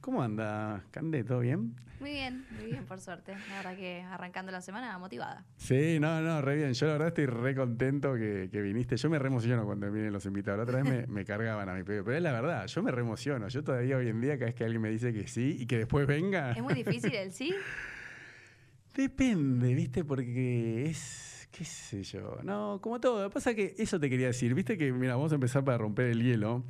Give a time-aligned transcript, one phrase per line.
[0.00, 1.24] ¿cómo anda, Cande?
[1.24, 1.74] ¿Todo bien?
[2.00, 3.34] Muy bien, muy bien, por suerte.
[3.50, 5.44] La verdad que arrancando la semana motivada.
[5.56, 6.72] Sí, no, no, re bien.
[6.72, 8.96] Yo la verdad estoy re contento que, que viniste.
[8.96, 10.58] Yo me re emociono cuando vienen los invitados.
[10.58, 12.02] La otra vez me, me cargaban a mi pedido.
[12.04, 13.48] Pero es la verdad, yo me re emociono.
[13.48, 15.76] Yo todavía hoy en día, cada vez que alguien me dice que sí y que
[15.76, 16.52] después venga.
[16.52, 17.54] Es muy difícil el sí.
[18.94, 20.02] Depende, ¿viste?
[20.02, 21.48] Porque es.
[21.50, 22.38] ¿Qué sé yo?
[22.44, 23.28] No, como todo.
[23.28, 24.54] Pasa que eso te quería decir.
[24.54, 26.64] ¿Viste que, mira, vamos a empezar para romper el hielo?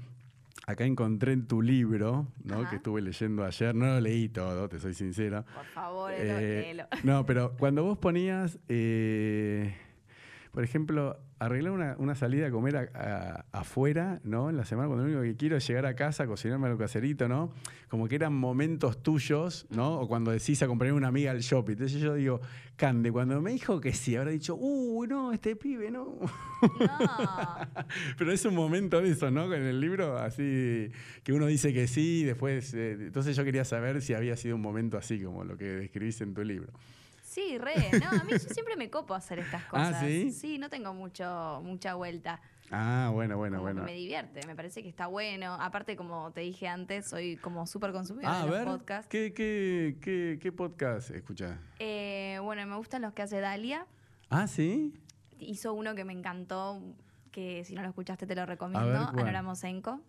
[0.66, 2.60] Acá encontré en tu libro, ¿no?
[2.60, 2.70] Ajá.
[2.70, 3.74] Que estuve leyendo ayer.
[3.74, 5.44] No lo leí todo, te soy sincero.
[5.54, 6.84] Por favor, Eh, léelo.
[7.02, 9.74] no, pero cuando vos ponías, eh,
[10.50, 12.90] por ejemplo, arreglar una, una salida a comer a-
[13.52, 14.50] a- afuera, ¿no?
[14.50, 17.28] En la semana, cuando lo único que quiero es llegar a casa, cocinarme algo caserito,
[17.28, 17.52] ¿no?
[17.88, 20.00] Como que eran momentos tuyos, ¿no?
[20.00, 21.72] O cuando decís acompañar a una amiga al shopping.
[21.74, 22.40] Entonces yo digo,
[22.76, 26.18] Cande, cuando me dijo que sí, habrá dicho, uy, no, este pibe, no.
[26.20, 26.28] No.
[28.18, 29.52] Pero es un momento de eso, ¿no?
[29.54, 30.90] En el libro, así
[31.22, 32.74] que uno dice que sí, y después.
[32.74, 36.20] eh, entonces yo quería saber si había sido un momento así, como lo que describís
[36.20, 36.72] en tu libro.
[37.30, 37.74] Sí, re.
[38.00, 40.00] No, a mí yo siempre me copo hacer estas Ah, cosas.
[40.04, 40.32] ¿sí?
[40.32, 42.40] Sí, no tengo mucho, mucha vuelta.
[42.72, 43.84] Ah, bueno, bueno, Como que bueno.
[43.86, 45.54] me divierte, me parece que está bueno.
[45.60, 49.08] Aparte, como te dije antes, soy como súper consumidora Ah, de los podcasts.
[49.08, 51.56] ¿qué, qué, qué, qué podcast escuchás?
[51.78, 53.86] Eh, bueno, me gustan los que hace Dalia.
[54.28, 54.92] Ah, sí.
[55.38, 56.80] Hizo uno que me encantó,
[57.30, 58.98] que si no lo escuchaste te lo recomiendo.
[59.08, 60.00] Anora Mosenko.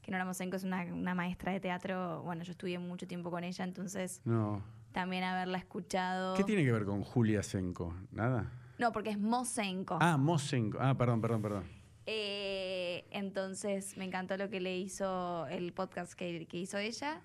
[0.00, 2.22] Que Nora Mosenko es una, una maestra de teatro.
[2.22, 4.62] Bueno, yo estudié mucho tiempo con ella, entonces No.
[4.96, 6.32] También haberla escuchado.
[6.36, 7.94] ¿Qué tiene que ver con Julia Senko?
[8.12, 8.50] ¿Nada?
[8.78, 9.98] No, porque es Mosenko.
[10.00, 10.78] Ah, Mosenko.
[10.80, 11.64] Ah, perdón, perdón, perdón.
[12.06, 17.20] Eh, entonces me encantó lo que le hizo el podcast que, que hizo ella.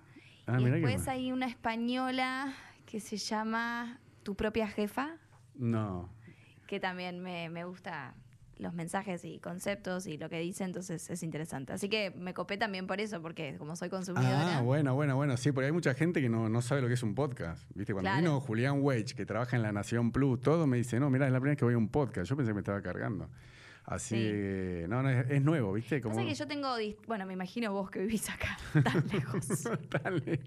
[0.46, 2.52] Ah, y después hay una española
[2.84, 5.16] que se llama Tu propia jefa,
[5.54, 6.10] No.
[6.66, 8.14] que también me, me gusta
[8.62, 11.72] los mensajes y conceptos y lo que dice, entonces es interesante.
[11.74, 14.58] Así que me copé también por eso, porque como soy consumidora.
[14.58, 16.94] Ah, bueno, bueno, bueno, sí, porque hay mucha gente que no, no sabe lo que
[16.94, 17.64] es un podcast.
[17.74, 17.92] ¿Viste?
[17.92, 18.22] Cuando Claro.
[18.22, 21.32] vino Julián Weich, que trabaja en La Nación Plus, todo me dice, no, mira, es
[21.32, 22.30] la primera vez que voy a un podcast.
[22.30, 23.28] Yo pensé que me estaba cargando.
[23.84, 24.86] Así, Sí.
[24.88, 26.00] no, no, es, es nuevo, ¿viste?
[26.00, 26.14] Como...
[26.14, 26.68] Pasa que yo tengo,
[27.08, 30.40] bueno, me imagino vos que vivís acá, tan lejos, Dale.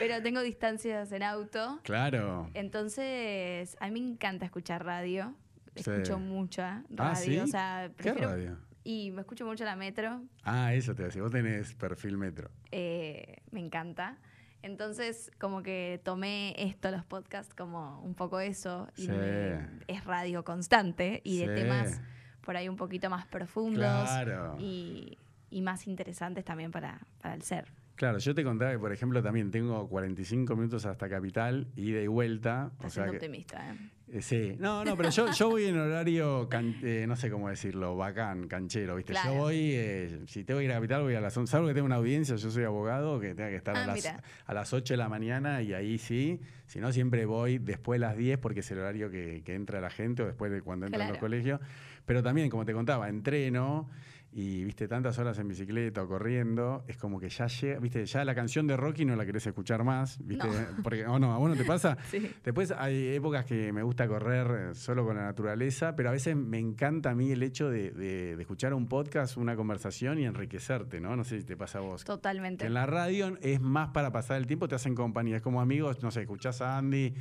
[0.00, 1.78] pero tengo distancias en auto.
[1.84, 2.50] Claro.
[2.54, 5.34] Entonces, a mí me encanta escuchar radio.
[5.74, 5.90] Sí.
[5.90, 7.12] Escucho mucha radio.
[7.12, 7.38] Ah, ¿sí?
[7.38, 8.58] O sea, ¿Qué prefiero- radio?
[8.84, 10.22] Y me escucho mucho la metro.
[10.42, 12.50] Ah, eso te decía, vos tenés perfil metro.
[12.72, 14.18] eh, me encanta.
[14.62, 18.88] Entonces, como que tomé esto, los podcasts, como un poco eso.
[18.96, 19.08] Y Sí.
[19.10, 22.00] me- es radio constante y de temas
[22.42, 23.80] por ahí un poquito más profundos.
[23.82, 24.56] Claro.
[24.58, 25.18] Y,
[25.50, 27.66] y más interesantes también para, para el ser.
[27.96, 32.06] Claro, yo te contaba que, por ejemplo, también tengo 45 minutos hasta Capital, ida y
[32.06, 32.70] vuelta.
[32.72, 33.76] Estás o sea siendo que- optimista, ¿eh?
[34.14, 37.48] Eh, Sí, no, no, pero yo, yo voy en horario, can- eh, no sé cómo
[37.48, 39.12] decirlo, bacán, canchero, ¿viste?
[39.14, 39.32] Claro.
[39.32, 41.72] Yo voy, eh, si tengo que ir a Capital, voy a las 11, salvo que
[41.74, 44.22] tengo una audiencia, yo soy abogado, que tenga que estar a, Ah, las, mira.
[44.44, 48.06] a las 8 de la mañana y ahí sí, si no, siempre voy después de
[48.06, 50.84] las 10 porque es el horario que, que entra la gente o después de cuando
[50.86, 51.14] entran Claro.
[51.14, 51.60] los colegios.
[52.04, 53.88] Pero también, como te contaba, entreno
[54.34, 58.24] y, viste, tantas horas en bicicleta o corriendo, es como que ya llega, viste, ya
[58.24, 60.52] la canción de Rocky no la querés escuchar más, viste, No.
[60.82, 61.98] porque, o no, ¿a vos no te pasa?
[62.10, 62.30] Sí.
[62.42, 66.34] Después hay épocas que me gusta correr eh, solo con la naturaleza, pero a veces
[66.34, 70.24] me encanta a mí el hecho de, de- de escuchar un podcast, una conversación y
[70.24, 71.14] enriquecerte, ¿no?
[71.14, 72.04] No sé si te pasa a vos.
[72.04, 72.64] Totalmente.
[72.64, 75.36] En la radio es más para pasar el tiempo, te hacen compañía.
[75.36, 77.12] Es como amigos, no sé, escuchás a Andy,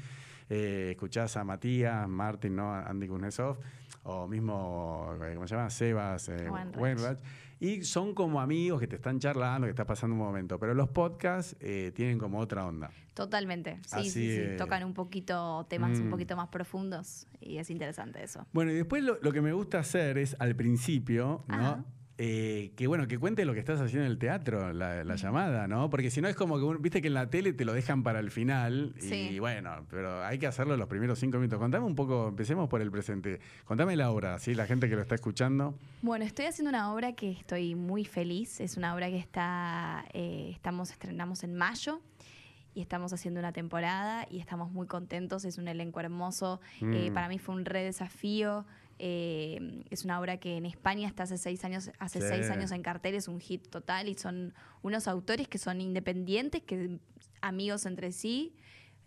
[0.49, 2.73] eh, escuchás a Matías, Martín, ¿no?
[2.73, 3.57] Andy Kuznetsov,
[4.03, 5.69] o mismo, eh, ¿cómo se llama?
[5.69, 6.49] Sebas eh.
[6.49, 7.19] Wainwright.
[7.59, 10.57] Y son como amigos que te están charlando, que estás pasando un momento.
[10.57, 12.89] Pero los podcasts eh, tienen como otra onda.
[13.13, 13.75] Totalmente.
[13.85, 14.57] Sí, Así sí, sí.
[14.57, 16.03] Tocan un poquito temas Mm.
[16.05, 18.47] un poquito más profundos y es interesante eso.
[18.51, 21.61] Bueno, y después lo, lo que me gusta hacer es al principio, Ajá.
[21.77, 21.85] ¿no?
[22.17, 25.67] Eh, que bueno, que cuente lo que estás haciendo en el teatro, la, la llamada,
[25.67, 25.89] ¿no?
[25.89, 28.19] Porque si no es como que, viste que en la tele te lo dejan para
[28.19, 29.39] el final y Sí.
[29.39, 31.57] bueno, pero hay que hacerlo los primeros cinco minutos.
[31.57, 33.39] Contame un poco, empecemos por el presente.
[33.65, 34.53] Contame la obra, ¿sí?
[34.53, 35.73] La gente que lo está escuchando.
[36.03, 38.59] Bueno, estoy haciendo una obra que estoy muy feliz.
[38.59, 42.01] Es una obra que está, eh, estamos estrenamos en mayo
[42.75, 45.43] y estamos haciendo una temporada y estamos muy contentos.
[45.43, 46.61] Es un elenco hermoso.
[46.81, 47.13] Eh, Mm.
[47.15, 48.65] para mí fue un re desafío.
[49.03, 52.27] Eh, es una obra que en España está hace seis años, hace Sí.
[52.29, 54.53] seis años en cartel, es un hit total y son
[54.83, 56.99] unos autores que son independientes, que
[57.41, 58.55] amigos entre sí.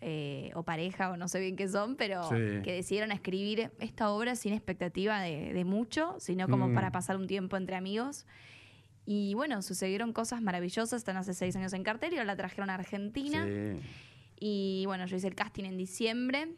[0.01, 2.35] eh, o pareja, o no sé bien qué son, pero Sí.
[2.63, 6.73] que decidieron escribir esta obra sin expectativa de, de mucho, sino como Mm.
[6.75, 8.25] para pasar un tiempo entre amigos.
[9.05, 12.69] Y bueno, sucedieron cosas maravillosas, están hace seis años en cartel y ahora la trajeron
[12.69, 13.45] a Argentina.
[13.47, 13.79] Sí.
[14.37, 16.49] Y bueno, yo hice el casting en diciembre.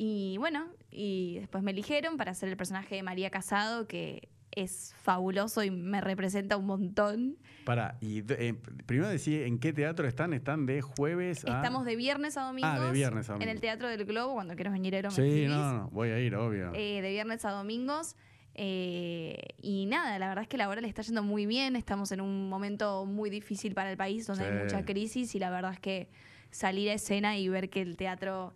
[0.00, 4.94] Y bueno, y después me eligieron para hacer el personaje de María Casado, que es
[5.02, 7.36] fabuloso y me representa un montón.
[7.64, 8.54] Para, y eh,
[8.86, 10.32] primero decir en qué teatro están.
[10.34, 11.56] Están de jueves a.
[11.56, 12.68] Estamos de viernes a domingo.
[12.70, 13.52] Ah, de viernes a En domingo.
[13.52, 16.36] el Teatro del Globo, cuando quieras venir, Ero, me Sí, no, no, voy a ir,
[16.36, 16.70] obvio.
[16.74, 18.14] Eh, de viernes a domingos.
[18.54, 21.74] Eh, y nada, la verdad es que la obra le está yendo muy bien.
[21.76, 24.50] Estamos en un momento muy difícil para el país, donde Sí.
[24.50, 25.34] hay mucha crisis.
[25.34, 26.08] Y la verdad es que
[26.50, 28.54] salir a escena y ver que el teatro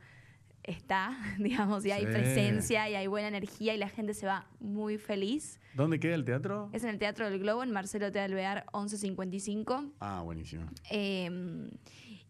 [0.65, 2.13] está, digamos, y hay Sí.
[2.13, 5.59] presencia y hay buena energía y la gente se va muy feliz.
[5.75, 6.69] ¿Dónde queda el teatro?
[6.73, 8.21] Es en el Teatro del Globo, en Marcelo T.
[8.21, 9.93] Alvear 1155.
[10.01, 10.67] Ah, buenísimo.
[10.91, 11.69] Eh,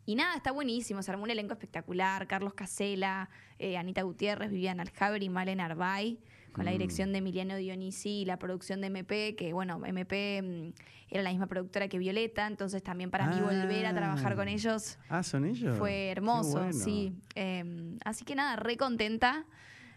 [0.07, 1.03] y nada, está buenísimo.
[1.03, 2.27] Se armó un elenco espectacular.
[2.27, 6.19] Carlos Casela, eh, Anita Gutiérrez, Viviana Aljaver y Malen Arbay,
[6.53, 6.75] con la Mm.
[6.75, 10.73] dirección de Emiliano Dionisi y la producción de MP, que bueno, MP mm,
[11.11, 14.53] era la misma productora que Violeta, entonces también para mí volver a trabajar con Ah.
[14.53, 15.77] ellos Ah, ¿son ellos?
[15.79, 16.73] fue hermoso, bueno.
[16.73, 17.13] sí.
[17.35, 19.45] Eh, así que nada, re contenta.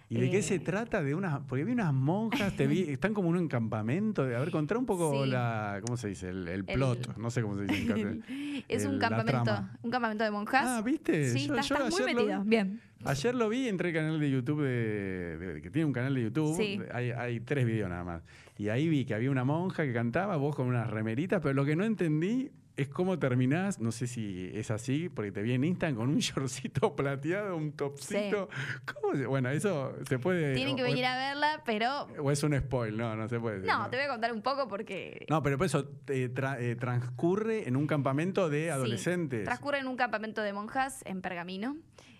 [0.07, 1.01] ¿Y de qué Eh, se trata?
[1.01, 4.21] De unas, porque vi unas monjas, te vi, están como en un campamento.
[4.21, 5.29] A ver, contar un poco Sí.
[5.31, 6.29] la, ¿cómo se dice?
[6.29, 8.19] El, el plot, no sé cómo se dice.
[8.69, 10.63] Es un campamento, un campamento de monjas.
[10.65, 11.29] Ah, ¿viste?
[11.31, 12.43] Sí, Yo- estás, yo estás muy metido.
[12.43, 12.49] vi.
[12.49, 12.81] Bien.
[13.03, 16.23] Ayer lo vi, entré al canal de YouTube de, de- que tiene un canal de
[16.23, 16.55] YouTube.
[16.55, 16.79] Sí.
[16.93, 18.23] Hay, hay tres videos nada más.
[18.57, 21.65] Y ahí vi que había una monja que cantaba, vos con unas remeritas, pero lo
[21.65, 25.63] que no entendí es cómo terminás, no sé si es así, porque te vi en
[25.63, 28.49] Instagram con un shortcito plateado, un topcito.
[28.85, 30.53] ¿Cómo se- Bueno, eso se puede.
[30.55, 33.57] Tienen que o- venir a verla, pero O es un spoil, no, no se puede.
[33.61, 36.57] decir, no, te voy a contar un poco porque No, pero por eso eh, tra-
[36.59, 39.45] eh, transcurre en un campamento de Sí, adolescentes.
[39.45, 41.77] transcurre en un campamento de monjas en Pergamino.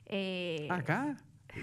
[0.07, 1.17] Eh, ¿Acá?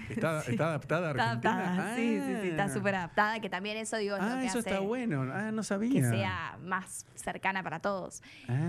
[0.09, 1.57] ¿Está, está adaptada a Está Argentina?
[1.73, 2.69] adaptada, sí, sí, sí, está Ah.
[2.69, 5.21] súper adaptada, que también eso digo es Ah, lo que eso hace está bueno.
[5.33, 6.01] Ah, no sabía.
[6.01, 8.21] que sea más cercana para todos.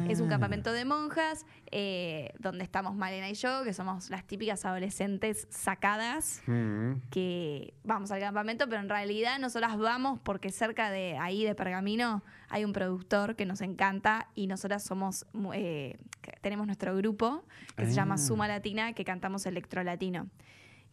[0.09, 0.31] Es un Ah.
[0.31, 6.43] campamento de monjas eh, donde estamos Malena y yo, que somos las típicas adolescentes sacadas
[6.47, 6.95] Mm.
[7.11, 12.23] que vamos al campamento, pero en realidad nosotras vamos porque cerca de ahí de Pergamino
[12.49, 15.99] hay un productor que nos encanta y nosotras somos eh,
[16.41, 17.45] tenemos nuestro grupo
[17.77, 18.19] que se llama Ah.
[18.19, 20.29] Suma Latina que cantamos electro latino,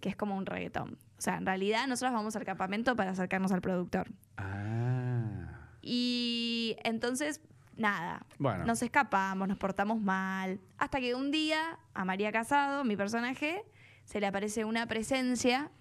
[0.02, 0.98] que es como un reggaetón.
[1.18, 4.10] O sea, en realidad nosotras vamos al campamento para acercarnos al productor.
[4.38, 5.68] Ah.
[5.82, 7.42] Y entonces,
[7.78, 8.66] nada, Bueno.
[8.66, 13.64] nos escapamos, nos portamos mal, hasta que un día a María Casado, mi personaje,
[14.06, 15.72] se le aparece una presencia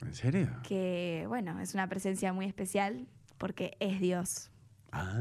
[0.00, 0.48] ¿En serio?
[0.62, 3.06] que, bueno, es una presencia muy especial
[3.38, 4.50] porque es Dios
[4.92, 5.14] Ah.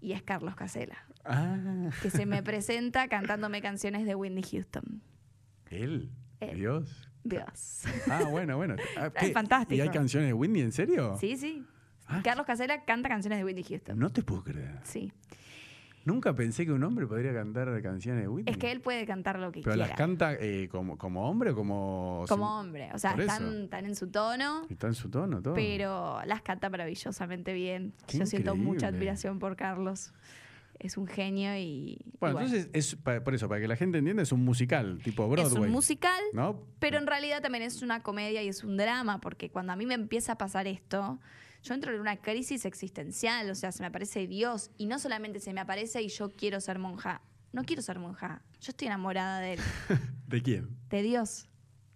[0.00, 1.56] y es Carlos Casela, Ah.
[2.02, 5.02] que se me presenta cantándome canciones de Whitney Houston.
[5.70, 6.10] Él.
[6.40, 6.56] Él.
[6.56, 7.08] Dios.
[7.24, 7.82] Dios.
[8.10, 8.76] Ah, bueno, bueno.
[8.96, 9.74] Ah, Es fantástico.
[9.76, 10.62] ¿Y hay canciones de Whitney?
[10.62, 11.16] ¿En serio?
[11.18, 11.64] Sí, sí.
[12.06, 12.20] Ah.
[12.24, 13.98] Carlos Casela canta canciones de Whitney Houston.
[13.98, 14.80] No te puedo creer.
[14.82, 15.12] Sí.
[16.04, 18.52] Nunca pensé que un hombre podría cantar canciones de Whitney.
[18.52, 19.86] Es que él puede cantar lo que ¿Pero quiera.
[19.86, 22.24] las canta eh, como, como hombre o como...?
[22.28, 22.90] como hombre.
[22.92, 25.54] O sea, están, están en su tono, Está en su tono todo.
[25.54, 27.92] pero las canta maravillosamente bien.
[28.08, 30.12] Qué Yo siento mucha admiración por Carlos.
[30.82, 31.96] Es un genio y.
[32.04, 35.28] y Bueno, entonces, es, por eso, para que la gente entienda, es un musical, tipo
[35.28, 35.52] Broadway.
[35.52, 36.66] es un musical, ¿No?
[36.80, 39.86] pero en realidad también es una comedia y es un drama, porque cuando a mí
[39.86, 41.20] me empieza a pasar esto,
[41.62, 45.38] yo entro en una crisis existencial, o sea, se me aparece Dios y no solamente
[45.38, 47.22] se me aparece y yo quiero ser monja.
[47.52, 48.42] No quiero ser monja.
[48.60, 49.60] Yo estoy enamorada de él,
[50.26, 50.76] ¿De quién?
[50.88, 51.48] de Dios.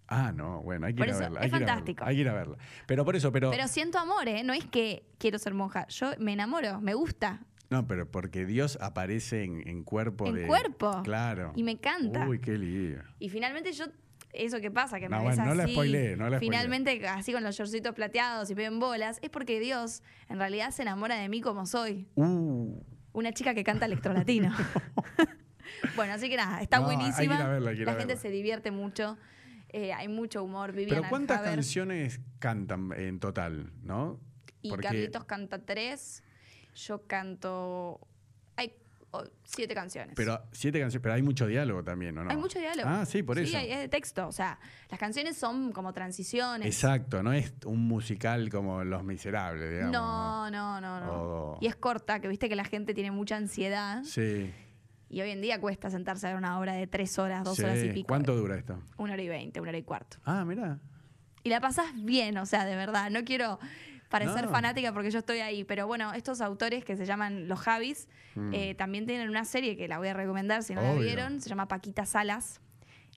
[0.07, 1.39] Ah, no, bueno, hay que Por ir a eso, verla.
[1.41, 2.05] es que verla, fantástico.
[2.05, 2.57] Hay que ir a verla.
[2.85, 3.51] Pero por eso, pero.
[3.51, 4.41] Pero siento amor, ¿eh?
[4.43, 5.85] No es que quiero ser monja.
[5.89, 7.41] Yo me enamoro, me gusta.
[7.69, 10.47] No, pero porque Dios aparece en, en cuerpo En de.
[10.47, 11.01] cuerpo.
[11.03, 11.51] Claro.
[11.55, 12.27] Y me encanta.
[12.27, 12.99] Uy, qué lío.
[13.19, 13.85] Y finalmente yo,
[14.31, 16.39] eso que pasa, que me No, ves bueno, no la así, spoileé, no la spoileé.
[16.39, 20.83] finalmente así con los shortcitos plateados y ven bolas, es porque Dios en realidad se
[20.83, 22.81] enamora de mí como soy, Uh.
[23.13, 24.53] una chica que canta electrolatino.
[25.95, 27.47] bueno, así que nada, está No, hay que buenísima.
[27.47, 28.21] verla, hay que la gente verla.
[28.21, 29.17] se divierte mucho,
[29.69, 34.19] eh, hay mucho humor, Pero Viviana ¿cuántas canciones cantan en total, no?
[34.61, 36.23] Y Porque- Carlitos canta tres,
[36.77, 37.99] yo canto...
[38.55, 38.73] Hay
[39.11, 40.13] oh, siete canciones.
[40.15, 42.29] Pero siete canciones, pero hay mucho diálogo también, ¿o no?
[42.29, 42.87] Hay mucho diálogo.
[42.89, 43.57] Ah, sí, por Sí, eso.
[43.57, 44.27] hay- es de texto.
[44.27, 46.67] O sea, las canciones son como transiciones.
[46.67, 49.91] Exacto, no es un musical como Los Miserables, digamos.
[49.93, 51.57] No, no, no, no.
[51.61, 54.03] Y es corta, que viste que la gente tiene mucha ansiedad.
[54.03, 54.53] Sí.
[55.09, 57.63] Y hoy en día cuesta sentarse a ver una obra de tres horas, dos Sí.
[57.63, 58.07] horas y pico.
[58.07, 58.77] ¿Cuánto dura esto?
[58.97, 60.17] Una hora y veinte, una hora y cuarto.
[60.25, 60.79] Ah, mira.
[61.43, 63.09] Y la pasás bien, o sea, de verdad.
[63.09, 63.57] No quiero
[64.09, 64.51] parecer No.
[64.51, 68.07] fanática porque yo estoy ahí, pero bueno, estos autores que se llaman Los Javis
[68.53, 70.99] eh, también tienen una serie que la voy a recomendar si no la Mm.
[70.99, 72.61] Vieron, se llama Paquita Salas.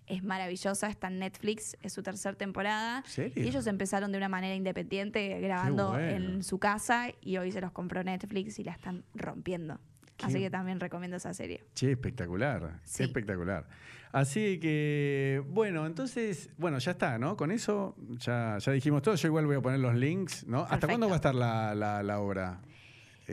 [0.07, 3.05] Es maravillosa, está en Netflix, es su tercera temporada.
[3.07, 3.45] ¿Serio?
[3.45, 6.09] Y ellos empezaron de una manera independiente grabando bueno.
[6.09, 9.79] en su casa y hoy se los compró Netflix y la están rompiendo.
[10.23, 11.65] Así que también recomiendo esa serie.
[11.75, 12.81] Che, espectacular.
[12.85, 13.03] Sí.
[13.03, 13.67] Espectacular.
[14.13, 17.37] Así que, bueno, entonces, bueno, ya está, ¿no?
[17.37, 19.15] Con eso ya, ya dijimos todo.
[19.15, 20.67] Yo igual voy a poner los links, ¿no?
[20.69, 22.61] ¿Hasta cuándo va a estar la, la- la obra?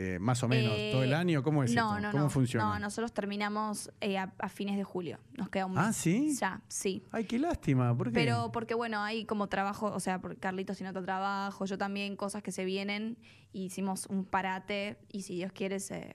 [0.00, 1.42] Eh, más o menos, Eh, todo el año.
[1.42, 2.00] ¿Cómo es no, esto?
[2.06, 2.30] No, ¿Cómo no.
[2.30, 2.64] funciona?
[2.74, 5.18] No, nosotros terminamos eh, a, a fines de julio.
[5.36, 5.82] Nos queda un mes.
[5.84, 6.36] Ah, ¿sí?
[6.40, 7.02] Ya, sí.
[7.10, 7.96] Ay, qué lástima.
[7.98, 8.12] ¿Por qué?
[8.14, 12.14] Pero porque bueno, hay como trabajo, o sea, por Carlitos tiene otro trabajo, yo también,
[12.14, 13.18] cosas que se vienen,
[13.52, 16.14] hicimos un parate y si Dios quiere se,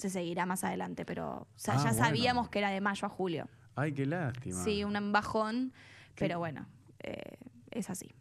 [0.00, 1.98] se seguirá más adelante, pero o sea, Ah, ya bueno.
[2.06, 3.48] sabíamos que era de mayo a julio.
[3.76, 4.56] Ay, qué lástima.
[4.64, 5.72] Sí, un bajón,
[6.16, 6.66] pero bueno,
[7.02, 7.36] eh,
[7.70, 8.14] es así.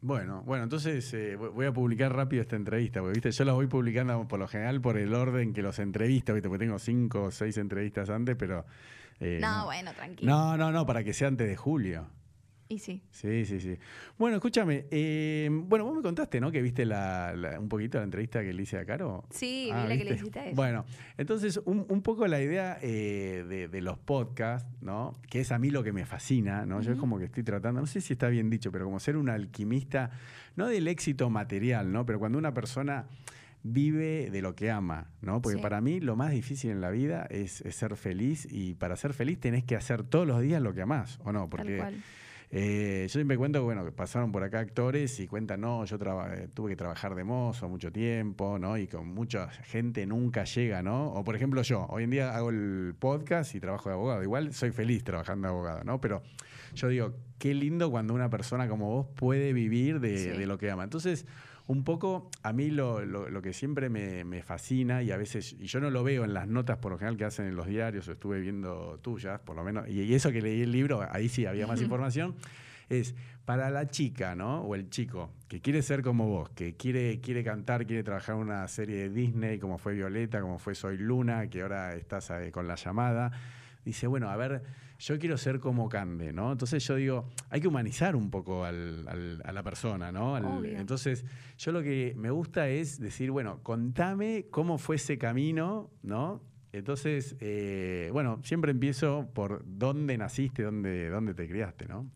[0.00, 3.68] Bueno, bueno, entonces eh, voy- a publicar rápido esta entrevista, porque viste, yo la voy
[3.68, 7.30] publicando por lo general por el orden que los entrevistas, viste, porque tengo cinco o
[7.30, 8.64] seis entrevistas antes, pero.
[9.20, 10.30] eh, no, bueno, tranquilo.
[10.32, 12.06] No, no, no, para que sea antes de julio.
[12.72, 13.02] Y sí.
[13.10, 13.76] Sí, sí, sí.
[14.18, 14.86] Bueno, escúchame.
[14.90, 16.50] eh, bueno, vos me contaste, ¿no?
[16.50, 19.24] Que viste la, la- un poquito la entrevista que le hice a Caro.
[19.30, 20.54] Sí, Ah, vi la que le hiciste a ella.
[20.56, 20.84] Bueno,
[21.18, 25.12] entonces un, un poco la idea eh, de, de los podcasts, ¿no?
[25.28, 26.80] Que es a mí lo que me fascina, ¿no?
[26.80, 29.16] Yo es como que estoy tratando, no sé si está bien dicho, pero como ser
[29.18, 30.10] un alquimista,
[30.56, 32.06] no del éxito material, ¿no?
[32.06, 33.04] Pero cuando una persona
[33.64, 35.40] vive de lo que ama, ¿no?
[35.40, 35.62] Porque Sí.
[35.62, 39.12] para mí lo más difícil en la vida es, es ser feliz y para ser
[39.14, 41.48] feliz tenés que hacer todos los días lo que amás, ¿o no?
[41.48, 42.02] Porque Tal cual.
[42.54, 46.48] Eh, yo siempre cuento bueno, que pasaron por acá actores y cuentan, no, yo eh,
[46.52, 48.76] tuve que trabajar de mozo mucho tiempo, ¿no?
[48.76, 51.14] Y con mucha gente nunca llega, ¿no?
[51.14, 54.22] O por ejemplo yo, hoy en día hago el podcast y trabajo de abogado.
[54.22, 55.98] Igual soy feliz trabajando de abogado, ¿no?
[55.98, 56.22] Pero
[56.74, 60.28] yo digo, qué lindo cuando una persona como vos puede vivir de, Sí.
[60.30, 60.84] de lo que ama.
[60.84, 61.26] Entonces,
[61.66, 65.52] un poco a mí lo, lo- lo que siempre me, me fascina y a veces,
[65.58, 67.66] y yo no lo veo en las notas por lo general que hacen en los
[67.66, 71.06] diarios, o estuve viendo tuyas, por lo menos, y, y eso que leí el libro,
[71.10, 72.34] ahí sí había más información,
[72.88, 73.14] es
[73.44, 74.60] para la chica, ¿no?
[74.62, 78.42] O el chico que quiere ser como vos, que quiere, quiere cantar, quiere trabajar en
[78.42, 82.66] una serie de Disney, como fue Violeta, como fue Soy Luna, que ahora estás con
[82.68, 83.30] la llamada.
[83.84, 84.62] Dice, bueno, a ver,
[85.04, 86.52] yo quiero ser como Cande, ¿no?
[86.52, 90.36] Entonces yo digo, hay que humanizar un poco al- al- a la persona, ¿no?
[90.36, 90.44] Al-
[90.76, 91.24] entonces,
[91.58, 96.40] yo lo que me gusta es decir, bueno, contame cómo fue ese camino, ¿no?
[96.72, 102.08] Entonces, eh, bueno, siempre empiezo por dónde naciste, dónde, dónde te criaste, ¿no?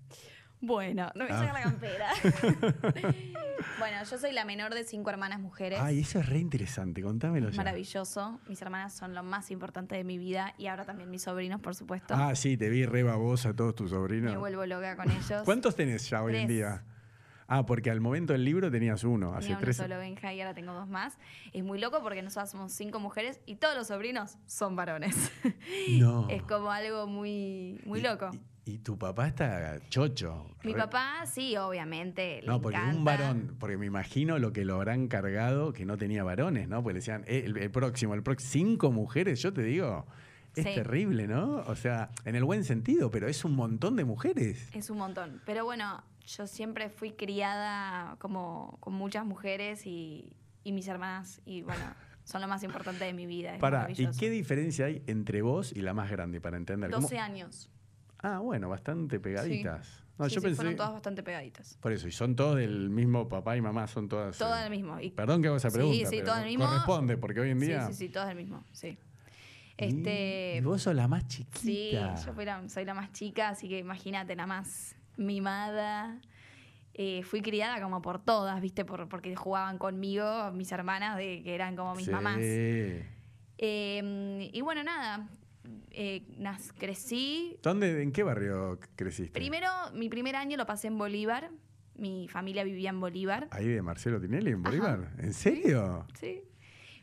[0.61, 1.39] Bueno, no me Ah.
[1.39, 2.09] saca la campera.
[3.79, 5.79] bueno, yo soy la menor de cinco hermanas mujeres.
[5.81, 7.57] Ay, eso es re interesante, contámelo ya.
[7.57, 8.41] Maravilloso.
[8.49, 11.75] Mis hermanas son lo más importante de mi vida y ahora también mis sobrinos, por
[11.75, 12.15] supuesto.
[12.17, 14.33] Ah, sí, te vi re babosa, todos tus sobrinos.
[14.33, 15.43] Me vuelvo loca con ellos.
[15.45, 16.85] ¿Cuántos tenés ya hoy en día?
[17.49, 19.77] Ah, porque al momento del libro tenías uno, hace Tenía uno tres.
[19.77, 21.17] solo Benja y ahora tengo dos más.
[21.53, 25.31] Es muy loco porque nosotros somos cinco mujeres y todos los sobrinos son varones.
[26.01, 26.27] No.
[26.31, 28.31] es como algo muy, muy loco.
[28.33, 28.41] Y, y
[28.79, 30.51] tu papá está chocho.
[30.65, 32.41] Mi Re- papá, sí, obviamente.
[32.43, 32.97] le No, porque encanta.
[32.99, 36.83] un varón, porque me imagino lo que lo habrán cargado que no tenía varones, ¿no?
[36.83, 40.07] Porque le decían, eh, el, el próximo, el próximo, cinco mujeres, yo te digo,
[40.55, 40.75] es Sí.
[40.75, 41.57] terrible, ¿no?
[41.67, 44.69] O sea, en el buen sentido, pero es un montón de mujeres.
[44.75, 45.41] Es un montón.
[45.47, 50.33] Pero bueno, yo siempre fui criada como con muchas mujeres y,
[50.65, 51.85] y mis hermanas, y bueno,
[52.25, 53.55] son lo más importante de mi vida.
[53.55, 56.91] Es Para, ¿y qué diferencia hay entre vos y la más grande para entender?
[56.91, 57.71] ¿Cómo- 12 años.
[58.19, 60.03] Ah, bueno, bastante pegaditas.
[60.19, 60.57] No, Sí, yo sí, pensé.
[60.57, 61.77] fueron todas bastante pegaditas.
[61.81, 64.39] Por eso, y son todos del mismo papá y mamá, son todas.
[64.39, 64.99] Todas eh, del mismo.
[65.01, 66.09] Y- Perdón que hago esa Sí, pregunta.
[66.09, 66.65] sí, pero todas del mismo.
[66.67, 67.87] Corresponde, porque hoy en Sí, día.
[67.89, 68.97] sí, sí, todas del mismo, sí.
[69.77, 72.15] Este, y vos sos la más sí, chiquita.
[72.25, 76.19] yo fui la- soy la más chica, así que imagínate, la más mimada.
[76.95, 78.87] Eh, fui criada como por todas, ¿viste?
[78.87, 82.11] Por, porque jugaban conmigo mis hermanas, de, que eran como mis Sí.
[82.11, 82.39] mamás.
[83.59, 85.29] Eh, y bueno, nada,
[85.91, 87.57] eh, nas- crecí.
[87.63, 89.33] ¿Dónde, ¿En qué barrio creciste?
[89.33, 91.51] Primero, mi primer año lo pasé en Bolívar.
[91.97, 93.49] Mi familia vivía en Bolívar.
[93.51, 94.69] Ahí de Marcelo Tinelli, en Ajá.
[94.69, 95.13] Bolívar.
[95.19, 96.07] ¿En serio?
[96.21, 96.43] Sí.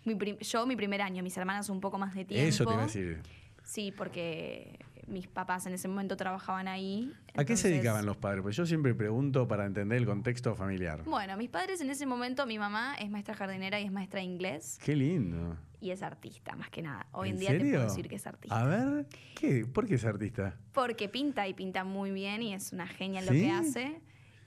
[0.05, 2.48] Mi yo mi primer año, mis hermanas un poco más de tiempo.
[2.48, 3.22] Eso te iba a decir.
[3.63, 4.77] Sí, porque
[5.08, 7.14] mis papás en ese momento trabajaban ahí.
[7.36, 8.42] ¿A qué se dedicaban los padres?
[8.42, 11.04] Pues yo siempre pregunto para entender el contexto familiar.
[11.04, 14.26] Bueno, mis padres en ese momento, mi mamá es maestra jardinera y es maestra de
[14.26, 15.58] inglés Qué lindo.
[15.82, 17.06] y es artista, más que nada.
[17.12, 17.74] Hoy en, ¿En día te serio?
[17.74, 18.60] puedo decir que es artista.
[18.60, 19.06] A ver,
[19.36, 19.66] ¿qué?
[19.66, 20.56] ¿por qué es artista?
[20.74, 24.02] Porque pinta y pinta muy bien y es una genia en lo que hace.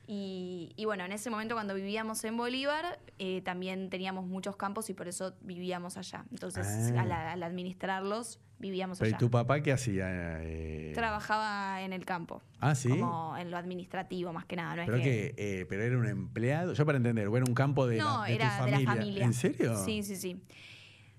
[0.08, 4.88] Y, y bueno, en ese momento cuando vivíamos en Bolívar, eh, también teníamos muchos campos
[4.88, 6.24] y por eso vivíamos allá.
[6.30, 7.00] Entonces, Ah.
[7.02, 9.18] al, al administrarlos, vivíamos Pero ¿y allá.
[9.18, 10.06] tu papá qué hacía?
[10.42, 12.42] Eh, Trabajaba en el campo.
[12.60, 12.88] Ah, ¿sí?
[12.88, 14.74] Como en lo administrativo, más que nada.
[14.76, 15.04] No es Pero que...
[15.36, 16.72] que, eh, pero era un empleado.
[16.72, 18.78] Yo para entender, era un campo de, no, la, de era tu familia.
[18.78, 19.24] de la familia.
[19.24, 19.76] ¿En serio?
[19.84, 20.40] Sí, sí, sí.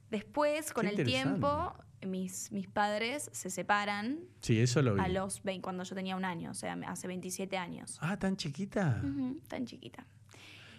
[0.10, 1.74] Después, con el tiempo,
[2.06, 5.02] mis, mis padres se separan Sí, eso lo vi.
[5.02, 7.98] a los 20, cuando yo tenía un año, o sea, hace 27 años.
[8.02, 9.02] Ah, tan chiquita.
[9.50, 10.06] Tan chiquita.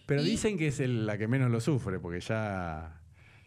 [0.07, 2.98] Pero Y- dicen que es el- la que menos lo sufre, porque ya,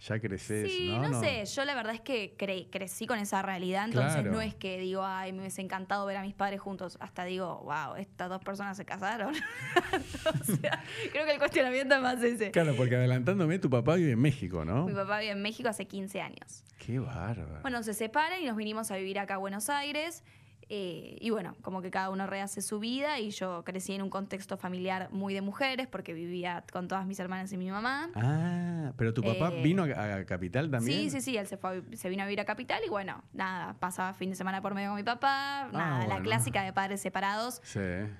[0.07, 1.07] ya creces, Sí, ¿no?
[1.09, 4.31] no, sé, yo la verdad es que cre- crecí con esa realidad, entonces Claro.
[4.31, 7.61] no es que digo, ay, me hubiese encantado ver a mis padres juntos, hasta digo,
[7.63, 9.33] wow, estas dos personas se casaron.
[10.41, 12.51] o sea, creo que el cuestionamiento es más ese.
[12.51, 14.85] Claro, porque adelantándome, tu papá vive en México, ¿no?
[14.87, 16.63] Mi papá vive en México hace 15 años.
[16.83, 17.61] Qué bárbaro.
[17.61, 20.23] Bueno, se separan y nos vinimos a vivir acá a Buenos Aires.
[20.73, 24.09] Eh, y bueno, como que cada uno rehace su vida y yo crecí en un
[24.09, 28.09] contexto familiar muy de mujeres porque vivía con todas mis hermanas y mi mamá.
[28.15, 31.01] Ah, pero tu papá Eh, vino a, a Capital también.
[31.01, 34.13] Sí, sí, sí, él se, fue vino a vivir a Capital y bueno, nada, pasaba
[34.13, 36.23] fin de semana por medio con mi papá, nada, la Ah, bueno.
[36.23, 37.79] clásica de padres separados, Sí.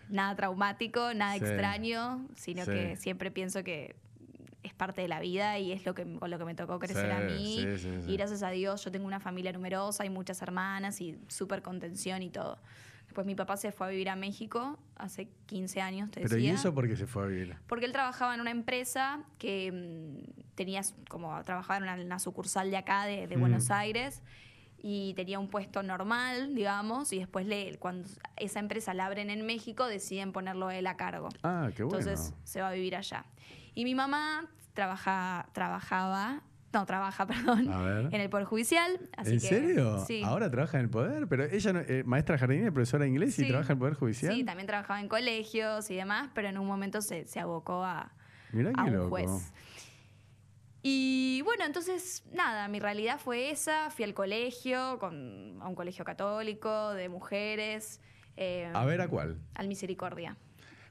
[0.10, 1.46] nada traumático, nada Sí.
[1.46, 2.72] extraño, sino Sí.
[2.72, 3.96] que siempre pienso que
[4.82, 7.20] parte de la vida y es lo que con lo que me tocó crecer a
[7.20, 7.58] mí.
[7.62, 8.12] sí, sí, sí.
[8.12, 12.24] Y gracias a Dios yo tengo una familia numerosa y muchas hermanas y súper contención
[12.24, 12.58] y todo.
[13.06, 16.42] Después mi papá se fue a vivir a México hace 15 años, te Pero ¿y
[16.48, 16.56] decía.
[16.56, 17.56] eso por qué se fue a vivir?
[17.68, 22.72] Porque él trabajaba en una empresa que mm, tenía como trabajaba en una, una sucursal
[22.72, 23.40] de acá de, de Mm.
[23.40, 24.24] Buenos Aires
[24.82, 29.46] y tenía un puesto normal, digamos, y después le, cuando esa empresa la abren en
[29.46, 31.30] México deciden ponerlo a él a cargo.
[31.44, 32.00] Ah, qué bueno.
[32.00, 33.26] Entonces se va a vivir allá.
[33.76, 36.42] Y mi mamá trabaja, trabajaba,
[36.74, 37.70] no, trabaja, perdón,
[38.14, 39.00] en el Poder Judicial.
[39.18, 40.00] Así ¿En que, serio?
[40.06, 40.22] Sí.
[40.24, 43.48] Ahora trabaja en el Poder, pero ella, no- eh, maestra jardinera, profesora de inglés y
[43.48, 44.34] trabaja en el Poder Judicial.
[44.34, 48.12] Sí, también trabajaba en colegios y demás, pero en un momento se, se abocó a,
[48.54, 49.10] Mirá a un loco.
[49.10, 49.52] juez.
[50.84, 53.92] Y bueno, entonces, nada, mi realidad fue esa.
[53.92, 58.02] Fui al colegio, con, a un colegio católico, de mujeres.
[58.36, 59.38] eh, A ver, ¿a cuál?
[59.54, 60.38] Al Misericordia,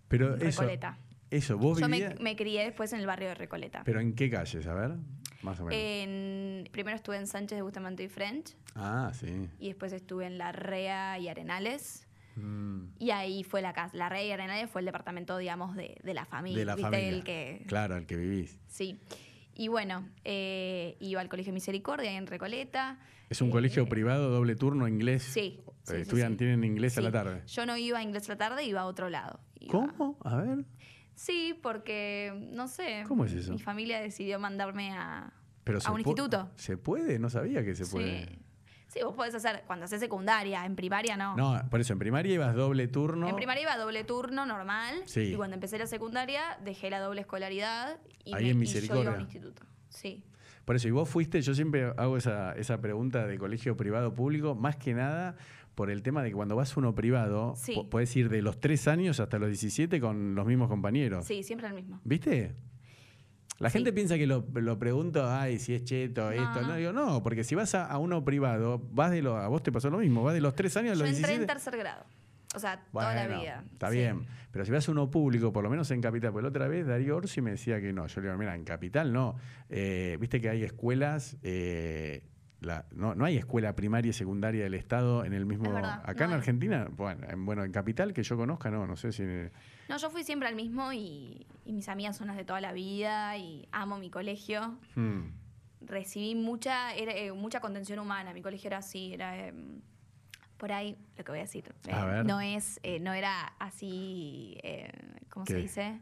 [0.06, 0.96] Pero Recoleta.
[1.00, 1.09] eso,
[1.56, 2.21] vos Yo me, vivías...
[2.21, 3.82] me crié después en el barrio de Recoleta.
[3.84, 4.66] ¿Pero en qué calles?
[4.66, 4.97] A ver,
[5.43, 5.78] más o menos.
[5.80, 9.49] En- primero estuve en Sánchez de Bustamante y French, ah, sí.
[9.58, 12.06] y después estuve en La Rea y Arenales.
[12.36, 13.97] Mm, Y ahí fue la casa.
[13.97, 16.58] La Rea y Arenales fue el departamento, digamos, de, de la familia.
[16.58, 16.90] de la ¿viste?
[16.90, 17.08] familia.
[17.10, 18.58] El que, Claro, el que vivís.
[18.69, 19.00] Sí.
[19.54, 22.99] Y bueno, eh, iba al Colegio Misericordia en Recoleta.
[23.28, 25.23] Es un Eh, colegio privado, doble turno, inglés.
[25.25, 25.60] Sí.
[25.66, 26.38] Eh, sí, estudian, sí.
[26.38, 27.43] tienen inglés a la tarde.
[27.47, 29.40] Yo no iba a inglés a la tarde, iba a otro lado.
[29.58, 30.19] Iba- ¿Cómo?
[30.25, 30.64] A ver.
[31.21, 33.04] Sí, porque, no sé.
[33.06, 33.52] ¿Cómo es eso?
[33.52, 35.30] Mi familia decidió mandarme a,
[35.65, 36.49] Pero a un instituto.
[36.56, 37.19] ¿Se puede?
[37.19, 38.25] No sabía que se puede.
[38.26, 38.39] Sí.
[38.87, 41.37] Sí, vos podés hacer, cuando haces secundaria, en primaria no.
[41.37, 43.28] No, por eso, en primaria ibas doble turno.
[43.28, 44.95] En primaria iba doble turno normal.
[45.04, 45.21] Sí.
[45.21, 48.59] Y cuando empecé la secundaria, dejé la doble escolaridad y, Ahí me- en y yo
[48.61, 49.02] Misericordia.
[49.02, 49.63] iba a un instituto.
[49.91, 50.25] Sí.
[50.65, 54.54] Por eso, y vos fuiste, yo siempre hago esa, esa pregunta de colegio privado público,
[54.54, 55.37] más que nada
[55.80, 57.75] por el tema de que cuando vas a uno privado, Sí.
[57.90, 61.25] podés ir de los 3 años hasta los 17 con los mismos compañeros.
[61.25, 61.99] Sí, siempre el mismo.
[62.04, 62.52] ¿Viste?
[63.58, 63.78] La Sí.
[63.78, 66.60] gente piensa que lo, lo pregunto, ay, si es cheto, esto.
[66.60, 66.76] No, no.
[66.76, 69.73] digo, no, porque si vas a, a uno privado, vas de lo, a vos te
[69.73, 71.40] pasó lo mismo, vas de los 3 años a Yo los entré 17.
[71.40, 72.04] en tercer grado.
[72.54, 73.64] O sea, toda la vida.
[73.73, 73.97] Está Sí.
[73.97, 74.26] bien.
[74.50, 76.86] Pero si vas a uno público, por lo menos en Capital, porque la otra vez
[76.86, 78.06] Darío Orsi me decía que no.
[78.06, 79.36] Yo le digo, mira, en Capital no.
[79.71, 82.23] Eh, Viste que hay escuelas, eh,
[82.60, 85.73] la- no, no hay escuela primaria y secundaria del Estado en el mismo.
[85.73, 86.36] Verdad, acá en no.
[86.36, 89.23] Argentina, bueno en, bueno, en Capital que yo conozca, no, no sé si.
[89.88, 92.73] No, yo fui siempre al mismo y, y mis amigas son las de toda la
[92.73, 94.78] vida y amo mi colegio.
[94.94, 95.30] Hmm.
[95.80, 98.34] Recibí mucha, era, eh, mucha contención humana.
[98.34, 99.54] Mi colegio era así, era eh,
[100.58, 101.75] por ahí lo que voy a decir.
[101.88, 102.26] eh, A ver.
[102.26, 104.92] No es, eh, no era así, eh,
[105.30, 105.54] ¿cómo ¿Qué?
[105.54, 106.00] se dice?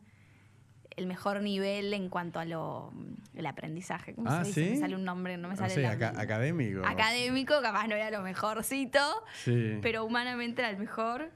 [0.98, 2.92] El mejor nivel en cuanto a lo
[3.34, 4.14] el aprendizaje.
[4.14, 4.64] ¿Cómo Ah, se dice?
[4.64, 4.70] ¿sí?
[4.72, 6.22] Me sale un nombre, no me No sale sé, el aca- nombre.
[6.24, 6.82] académico.
[6.84, 8.98] Académico, capaz no era lo mejorcito,
[9.44, 9.78] Sí.
[9.80, 11.30] pero humanamente era el mejor.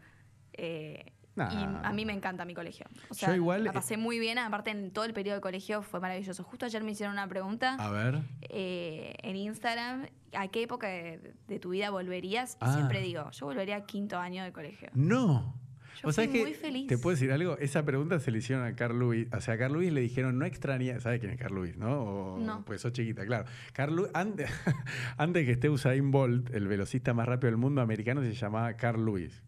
[0.54, 1.50] eh, Nah.
[1.50, 2.84] Y a mí me encanta mi colegio.
[3.08, 4.36] O sea, Yo igual, la eh, pasé muy bien.
[4.38, 6.44] Aparte, en todo el periodo de colegio fue maravilloso.
[6.44, 8.20] Justo ayer me hicieron una pregunta A ver.
[8.42, 10.08] eh, en Instagram.
[10.34, 12.54] ¿A qué época de, de tu vida volverías?
[12.56, 12.74] Y Ah.
[12.74, 14.90] siempre digo, yo volvería a quinto año de colegio.
[14.92, 15.54] No.
[15.96, 16.86] Yo ¿Vos sabés fui que muy feliz.
[16.86, 17.56] ¿Te puedo decir algo?
[17.58, 19.28] Esa pregunta se le hicieron a Carl Lewis.
[19.32, 20.98] O sea, a Carl Lewis le dijeron, no extraña.
[21.00, 22.02] ¿Sabes quién es Carl Lewis, no?
[22.02, 22.64] O- No.
[22.64, 23.44] Pues sos chiquita, claro.
[23.72, 24.10] Carl Lewis-
[25.16, 29.04] antes, que esté Usain Bolt, el velocista más rápido del mundo americano se llamaba Carl
[29.04, 29.42] Lewis.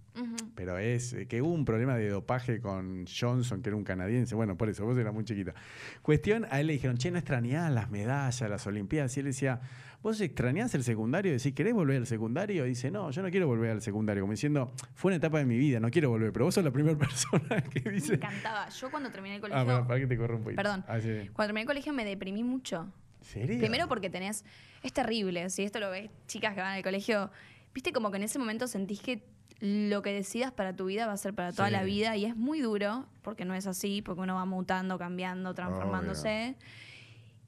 [0.54, 4.34] Pero es eh, que hubo un problema de dopaje con Johnson, que era un canadiense.
[4.34, 5.54] Bueno, por eso, vos eras muy chiquita.
[6.02, 9.16] Cuestión, a él le dijeron, che, no extrañás las medallas, las Olimpiadas.
[9.16, 9.60] Y él decía,
[10.02, 11.32] ¿vos extrañás el secundario?
[11.32, 12.64] Decís, ¿querés volver al secundario?
[12.64, 14.22] Y dice, no, yo no quiero volver al secundario.
[14.22, 16.32] Como diciendo, fue una etapa de mi vida, no quiero volver.
[16.32, 18.14] Pero vos sos la primera persona que Me dice.
[18.14, 18.68] encantaba.
[18.68, 19.60] Yo cuando terminé el colegio.
[19.60, 20.62] Ah, para, para que te corro un poquito.
[20.62, 20.84] Perdón.
[20.86, 21.28] Ah, sí.
[21.32, 22.86] Cuando terminé el colegio me deprimí mucho.
[23.20, 23.58] ¿Serio?
[23.58, 24.44] Primero porque tenés.
[24.82, 27.30] Es terrible, si esto lo ves, chicas que van al colegio.
[27.74, 29.24] Viste como que en ese momento sentís que
[29.60, 31.72] lo que decidas para tu vida va a ser para toda Sí.
[31.72, 35.54] la vida y es muy duro, porque no es así, porque uno va mutando, cambiando,
[35.54, 36.56] transformándose.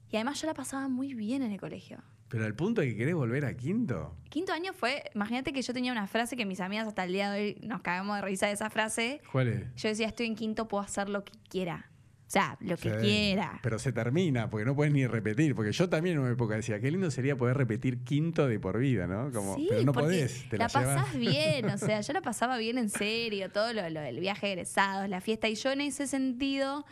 [0.09, 1.99] Y además yo la pasaba muy bien en el colegio.
[2.29, 4.13] Pero al punto de que querés volver a quinto.
[4.29, 7.31] Quinto año fue, imagínate que yo tenía una frase que mis amigas hasta el día
[7.31, 9.21] de hoy nos cagamos de risa de esa frase.
[9.31, 9.75] ¿Cuál es?
[9.75, 11.89] Yo decía, estoy en quinto, puedo hacer lo que quiera.
[12.27, 12.97] O sea, lo que Sí.
[12.99, 13.57] quiera.
[13.63, 15.55] Pero se termina, porque no puedes ni repetir.
[15.55, 18.77] Porque yo también en una época decía, qué lindo sería poder repetir quinto de por
[18.79, 19.31] vida, ¿no?
[19.31, 22.57] Como, Sí, pero no podés, te la la, pasás bien, o sea, yo la pasaba
[22.57, 25.47] bien en serio, todo lo, lo del viaje de egresados, la fiesta.
[25.47, 26.85] Y yo en ese sentido,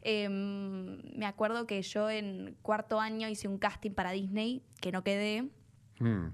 [0.00, 5.04] em, me acuerdo que yo en cuarto año hice un casting para Disney, que no
[5.04, 5.50] quedé.
[6.00, 6.28] Mm.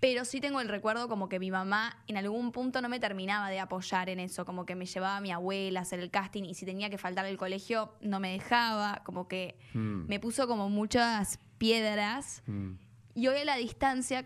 [0.00, 3.50] Pero sí tengo el recuerdo como que mi mamá en algún punto no me terminaba
[3.50, 6.44] de apoyar en eso, como que me llevaba a mi abuela a hacer el casting
[6.44, 10.06] y si tenía que faltar al colegio no me dejaba, como que Mm.
[10.08, 12.72] me puso como muchas piedras Mm.
[13.14, 14.22] y hoy a la distancia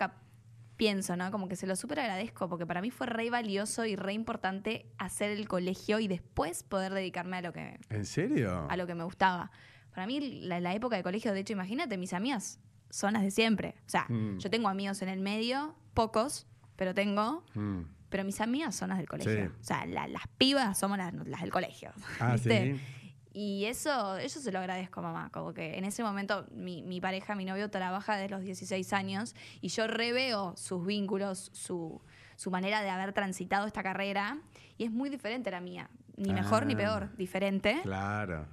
[0.77, 1.31] pienso, ¿no?
[1.31, 4.87] Como que se lo súper agradezco porque para mí fue re valioso y re importante
[4.99, 8.67] hacer el colegio y después poder dedicarme a lo que, ¿En serio?
[8.69, 9.51] a lo que me gustaba.
[9.95, 12.59] Para mí la, la época de colegio, de hecho, imagínate, mis amigas
[12.91, 13.75] son las de siempre.
[13.87, 14.39] O sea, Mm.
[14.39, 17.45] yo tengo amigos en el medio, pocos, pero tengo.
[17.55, 17.83] Mm.
[18.09, 19.33] Pero mis amigas son las del colegio.
[19.47, 19.53] Sí.
[19.61, 21.93] O sea, la- las pibas somos las, las del colegio.
[22.21, 22.75] Ah, ¿viste?
[22.77, 22.81] sí.
[23.37, 25.31] Y eso, eso se lo agradezco a mamá.
[25.33, 29.35] Como que en ese momento mi, mi pareja, mi novio, trabaja desde los 16 años
[29.61, 32.01] y yo reveo sus vínculos, su,
[32.37, 34.39] su manera de haber transitado esta carrera
[34.79, 35.91] y es muy diferente a la mía.
[36.17, 36.77] Ni mejor ni Ah.
[36.77, 37.81] peor, diferente.
[37.83, 38.47] Claro,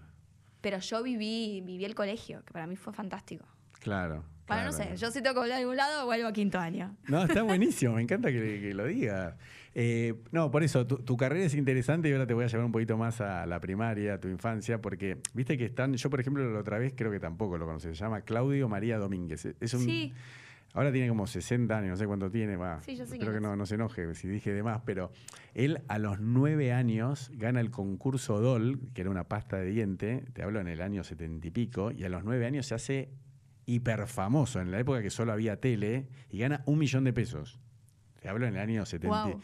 [0.62, 3.46] Pero yo viví, viví el colegio, que para mí fue fantástico.
[3.82, 4.24] Claro.
[4.48, 6.98] Bueno, no sé, yo si tengo que volver a algún lado, vuelvo a quinto año.
[7.08, 9.36] No, está buenísimo, me encanta que, que lo digas.
[9.74, 12.66] Eh, no, por eso, tu, tu carrera es interesante y ahora te voy a llevar
[12.66, 16.20] un poquito más a la primaria, a tu infancia, porque viste que están, yo por
[16.20, 19.46] ejemplo la otra vez creo que tampoco lo conoces, se llama Claudio María Domínguez.
[19.60, 20.12] Es un, Sí.
[20.74, 22.82] Ahora tiene como 60 años, no sé cuánto tiene, va.
[22.82, 23.42] Sí, yo sé Espero quién que es.
[23.42, 25.12] no, no se enoje si dije de más, pero
[25.54, 30.26] él a los nueve años gana el concurso DOL, que era una pasta de diente,
[30.34, 33.10] te hablo en el año setenta y pico, y a los nueve años se hace
[33.66, 37.60] hiper famoso, en la época que solo había tele, y gana un millón de pesos.
[38.22, 39.26] Te hablo en el año 70.
[39.26, 39.42] Wow.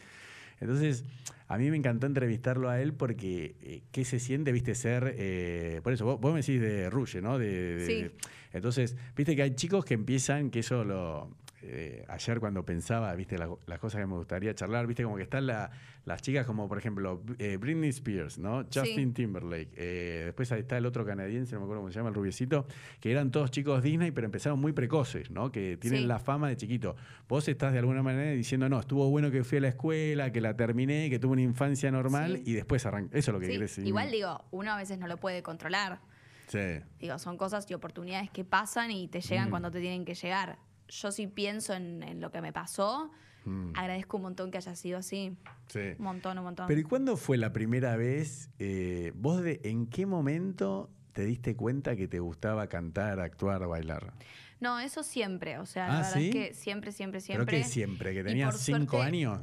[0.60, 1.04] Entonces,
[1.46, 5.14] a mí me encantó entrevistarlo a él porque eh, qué se siente, viste, ser...
[5.16, 7.38] eh, por eso, vos, vos me decís de Ruge, ¿no?
[7.38, 8.26] De, de- Sí.
[8.52, 11.30] entonces, viste que hay chicos que empiezan, que eso lo...
[11.62, 15.22] eh, ayer cuando pensaba, viste, la- las cosas que me gustaría charlar, viste, como que
[15.24, 15.70] están la-
[16.04, 18.64] las chicas como, por ejemplo, eh, Britney Spears, ¿no?
[18.72, 19.70] Justin Timberlake.
[19.76, 22.66] eh, después ahí está el otro canadiense, no me acuerdo cómo se llama, el rubiecito,
[23.00, 25.50] que eran todos chicos Disney, pero empezaron muy precoces, ¿no?
[25.52, 26.06] Que tienen Sí.
[26.06, 26.96] la fama de chiquito.
[27.28, 30.40] Vos estás de alguna manera diciendo, no, estuvo bueno que fui a la escuela, que
[30.40, 32.42] la terminé, que tuve una infancia normal Sí.
[32.46, 33.10] y después arrancó.
[33.16, 33.86] Eso es lo que querés decir.
[33.86, 36.00] Igual digo, uno a veces no lo puede controlar.
[36.46, 36.80] Sí.
[36.98, 39.50] Digo, son cosas y oportunidades que pasan y te llegan Mm.
[39.50, 40.56] cuando te tienen que llegar.
[40.88, 43.10] Yo sí pienso en, en lo que me pasó,
[43.44, 43.72] Mm.
[43.76, 45.34] agradezco un montón que haya sido así.
[45.68, 45.78] Sí.
[45.98, 46.66] Un montón, un montón.
[46.66, 51.56] Pero ¿y cuándo fue la primera vez, eh, vos de, en qué momento te diste
[51.56, 54.12] cuenta que te gustaba cantar, actuar, bailar?
[54.60, 55.58] No, eso siempre.
[55.58, 56.28] O sea, Ah, la verdad ¿sí?
[56.28, 57.58] es que siempre, siempre, ¿Pero siempre.
[57.58, 58.12] qué siempre?
[58.14, 59.38] ¿Que tenías cinco suerte- años?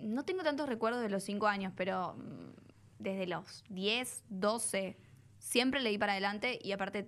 [0.00, 2.52] No tengo tantos recuerdos de los cinco años, pero mm,
[2.98, 4.96] desde los 10, 12,
[5.38, 7.06] siempre leí para adelante y aparte,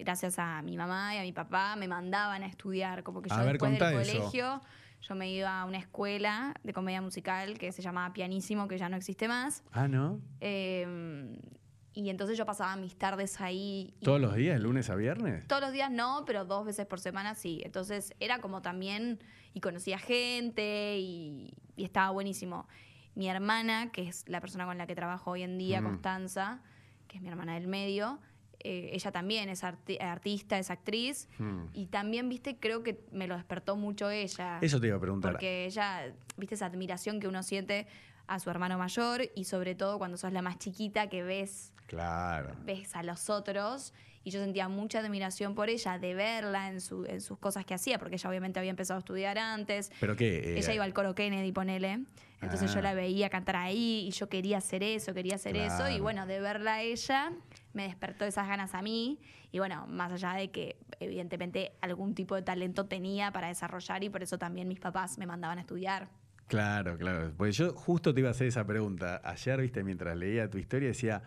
[0.00, 3.02] gracias a mi mamá y a mi papá, me mandaban a estudiar.
[3.02, 4.18] Como que yo ver, después del eso.
[4.20, 4.60] colegio,
[5.02, 8.88] yo me iba a una escuela de comedia musical que se llamaba Pianísimo, que ya
[8.88, 9.62] no existe más.
[9.72, 10.20] Ah, ¿no?
[10.40, 11.36] Eh,
[11.92, 13.94] y entonces yo pasaba mis tardes ahí.
[14.00, 15.46] y- ¿Todos los días, lunes a viernes?
[15.48, 17.62] todos los días no, pero dos veces por semana sí.
[17.64, 19.18] Entonces era como también,
[19.54, 22.68] y conocía gente y, y estaba buenísimo.
[23.16, 25.84] Mi hermana, que es la persona con la que trabajo hoy en día, Mm.
[25.84, 26.62] Constanza,
[27.08, 28.20] que es mi hermana del medio,
[28.62, 31.28] eh, ella también es arti- artista, es actriz.
[31.38, 31.64] Hmm.
[31.74, 34.58] Y también, viste, creo que me lo despertó mucho ella.
[34.60, 35.32] Eso te iba a preguntar.
[35.32, 37.86] Porque ella, viste, esa admiración que uno siente
[38.26, 42.54] a su hermano mayor y sobre todo cuando sos la más chiquita que ves Claro.
[42.64, 43.92] ves a los otros
[44.22, 47.74] y yo sentía mucha admiración por ella de verla en, su- en sus cosas que
[47.74, 49.90] hacía, porque ella obviamente había empezado a estudiar antes.
[49.98, 50.38] ¿Pero qué?
[50.54, 52.04] Eh, ella iba al coro Kennedy, ponele.
[52.42, 52.74] Entonces Ah.
[52.76, 55.88] yo la veía cantar ahí y yo quería hacer eso, quería hacer eso.
[55.90, 57.32] Y bueno, de verla a ella
[57.72, 59.20] me despertó esas ganas a mí.
[59.52, 64.08] Y bueno, más allá de que evidentemente algún tipo de talento tenía para desarrollar y
[64.08, 66.08] por eso también mis papás me mandaban a estudiar.
[66.46, 67.32] Claro, claro.
[67.36, 69.20] Porque yo justo te iba a hacer esa pregunta.
[69.24, 71.22] Ayer, viste, mientras leía tu historia, decía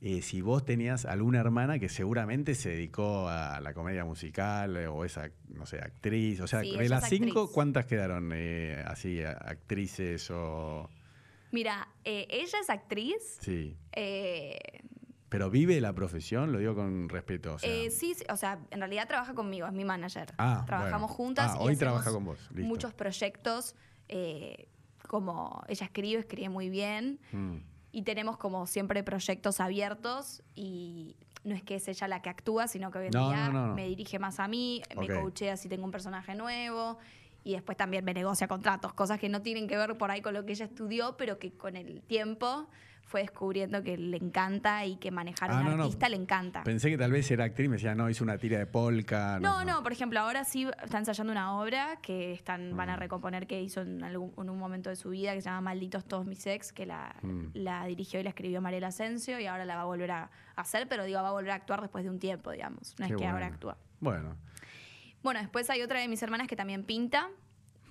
[0.00, 4.86] eh, si vos tenías alguna hermana que seguramente se dedicó a la comedia musical eh,
[4.86, 6.40] o esa, no sé, actriz.
[6.40, 7.52] O sea, Sí, de las es cinco.
[7.52, 10.90] ¿cuántas quedaron eh, así, actrices o...?
[11.52, 13.38] Mira, ella es actriz.
[13.42, 13.76] Sí.
[15.32, 17.54] Pero vive la profesión, lo digo con respeto.
[17.54, 20.34] O sea, Eh, sí, sí, o sea, en realidad trabaja conmigo, es mi manager.
[20.36, 21.14] Ah, Trabajamos bueno.
[21.14, 21.52] juntas.
[21.54, 22.68] Ah, y hoy trabaja con vos, listo.
[22.68, 23.74] Muchos proyectos,
[24.08, 24.68] eh,
[25.08, 27.18] como ella escribe, escribe muy bien.
[27.32, 27.56] mm,
[27.92, 32.68] Y tenemos como siempre proyectos abiertos y no es que es ella la que actúa,
[32.68, 35.00] sino que hoy en No, día no, no, me dirige más a mí, Ok.
[35.08, 36.98] me coachea si tengo un personaje nuevo
[37.42, 40.34] y después también me negocia contratos, cosas que no tienen que ver por ahí con
[40.34, 42.68] lo que ella estudió, pero que con el tiempo
[43.12, 45.82] fue descubriendo que le encanta y que manejar a Ah, un no, no.
[45.84, 46.62] artista le encanta.
[46.64, 49.38] Pensé que tal vez era actriz, me decía, no, hizo una tira de polka.
[49.38, 53.00] No, no, por ejemplo, ahora sí está ensayando una obra que están, van a Mm.
[53.00, 56.06] recomponer que hizo en, algún, en un momento de su vida que se llama Malditos
[56.06, 57.48] Todos Mis Ex, que la, Mm.
[57.52, 60.88] la dirigió y la escribió Mariela Asensio y ahora la va a volver a hacer,
[60.88, 62.94] pero digo, va a volver a actuar después de un tiempo, digamos.
[62.98, 63.76] No Qué es que ahora actúa.
[64.00, 64.36] Bueno,
[65.22, 67.28] Bueno, después hay otra de mis hermanas que también pinta.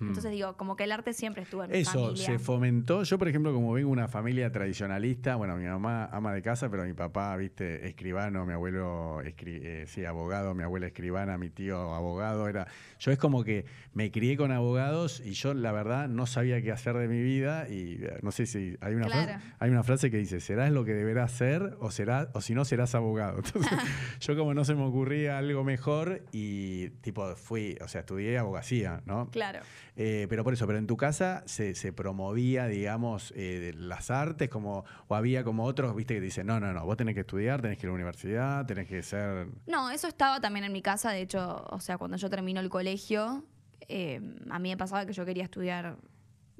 [0.08, 1.80] Entonces digo, como que el arte siempre estuvo en mi Hmm.
[1.80, 2.24] Eso, familia.
[2.26, 3.02] se fomentó.
[3.02, 6.70] Yo, por ejemplo, como vengo de una familia tradicionalista, bueno, mi mamá ama de casa,
[6.70, 11.50] pero mi papá, viste, escribano, mi abuelo, escri- eh, sí, abogado, mi abuela escribana, mi
[11.50, 12.66] tío abogado, era...
[12.98, 16.70] Yo es como que me crié con abogados y yo, la verdad, no sabía qué
[16.72, 19.24] hacer de mi vida y eh, no sé si hay una, Claro.
[19.32, 22.54] frase, hay una frase que dice, serás lo que deberás ser o, será, o si
[22.54, 23.38] no, serás abogado.
[23.44, 23.72] Entonces,
[24.20, 29.02] yo como no se me ocurría algo mejor y tipo fui, o sea, estudié abogacía,
[29.06, 29.30] ¿no?
[29.30, 29.60] Claro.
[29.94, 34.48] Eh, pero por eso, pero en tu casa se, se promovía, digamos, eh, las artes,
[34.48, 37.60] como, o había como otros, viste, que dicen, no, no, no, vos tenés que estudiar,
[37.60, 39.48] tenés que ir a la universidad, tenés que ser.
[39.66, 41.10] No, eso estaba también en mi casa.
[41.10, 43.44] De hecho, o sea, cuando yo termino el colegio,
[43.88, 45.98] eh, a mí me pasaba que yo quería estudiar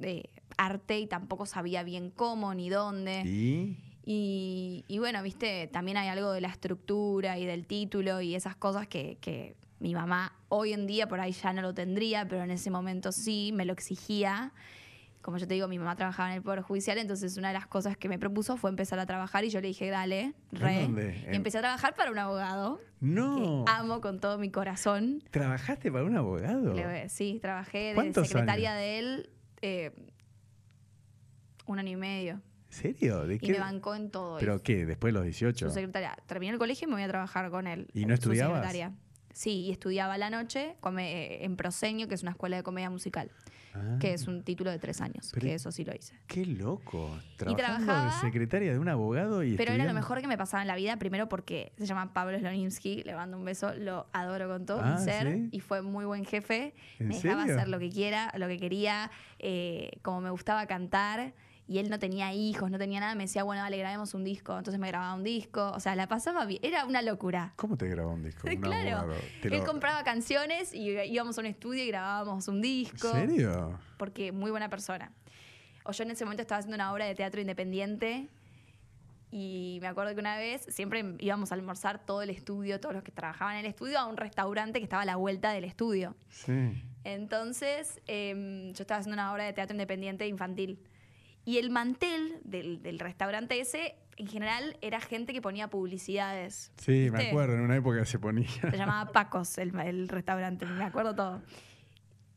[0.00, 0.24] eh,
[0.58, 3.22] arte y tampoco sabía bien cómo ni dónde.
[3.24, 3.78] Y.
[4.04, 8.56] Y, y bueno, viste, también hay algo de la estructura y del título y esas
[8.56, 12.42] cosas que, que mi mamá hoy en día por ahí ya no lo tendría, pero
[12.44, 14.52] en ese momento sí, me lo exigía.
[15.20, 17.66] Como yo te digo, mi mamá trabajaba en el Poder Judicial, entonces una de las
[17.66, 20.82] cosas que me propuso fue empezar a trabajar y yo le dije, dale, re.
[20.82, 21.26] dónde?
[21.32, 23.64] Y empecé a trabajar para un abogado No.
[23.64, 25.22] que amo con todo mi corazón.
[25.30, 26.72] ¿Trabajaste para un abogado?
[26.74, 29.30] Le- sí, trabajé de ¿Cuántos secretaria de él
[29.62, 29.92] eh,
[31.66, 32.34] un año y medio.
[32.34, 33.26] ¿En serio?
[33.26, 33.52] ¿De Y qué?
[33.52, 34.38] me bancó en todo.
[34.38, 34.86] ¿Pero qué?
[34.86, 35.68] ¿Después de los 18?
[35.68, 36.16] Su secretaria.
[36.26, 37.86] Terminé el colegio y me voy a trabajar con él.
[37.94, 38.56] ¿Y no su estudiabas?
[38.56, 38.92] secretaria.
[39.32, 42.62] Sí, y estudiaba a la noche come- eh, en Proseño, que es una escuela de
[42.62, 43.30] comedia musical,
[43.74, 46.14] Ah, que es un título de tres años, Pero- que eso sí lo hice.
[46.26, 47.08] Qué loco.
[47.38, 50.60] Trabajando trabajaba- de secretaria de un abogado y Pero era lo mejor que me pasaba
[50.62, 54.46] en la vida, primero porque se llama Pablo Slonimsky, le mando un beso, lo adoro
[54.48, 55.48] con todo Ah, mi ser ¿sí?
[55.52, 56.74] y fue muy buen jefe.
[56.98, 57.56] ¿En Me dejaba serio?
[57.56, 61.32] hacer lo que quiera, lo que quería, eh, como me gustaba cantar.
[61.68, 63.14] Y él no tenía hijos, no tenía nada.
[63.14, 64.56] Me decía, bueno, dale, grabemos un disco.
[64.58, 65.70] Entonces me grababa un disco.
[65.74, 66.60] O sea, la pasaba bien.
[66.62, 67.52] Era una locura.
[67.56, 68.46] ¿Cómo te grabó un disco?
[68.60, 69.08] Claro.
[69.40, 73.08] Te Él lo- compraba canciones y íbamos a un estudio y grabábamos un disco.
[73.16, 73.78] ¿En serio?
[73.96, 75.12] Porque muy buena persona.
[75.84, 78.28] O yo en ese momento estaba haciendo una obra de teatro independiente
[79.30, 83.02] y me acuerdo que una vez siempre íbamos a almorzar todo el estudio, todos los
[83.02, 86.14] que trabajaban en el estudio, a un restaurante que estaba a la vuelta del estudio.
[86.28, 86.82] Sí.
[87.04, 90.78] Entonces em, yo estaba haciendo una obra de teatro independiente infantil.
[91.44, 96.70] Y el mantel del, del restaurante ese, en general, era gente que ponía publicidades.
[96.76, 97.28] Sí, me ¿viste?
[97.30, 98.48] acuerdo, en una época se ponía.
[98.48, 101.42] Se llamaba Pacos el, el restaurante, me acuerdo todo.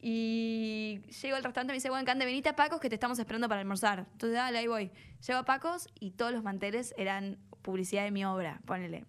[0.02, 3.18] Y llego al restaurante y me dice, bueno, Cande, venite a Pacos que te estamos
[3.18, 4.06] esperando para almorzar.
[4.12, 4.92] Entonces, dale, ahí voy.
[5.26, 9.06] Llego a Pacos y todos los manteles eran publicidad de mi obra, ponele.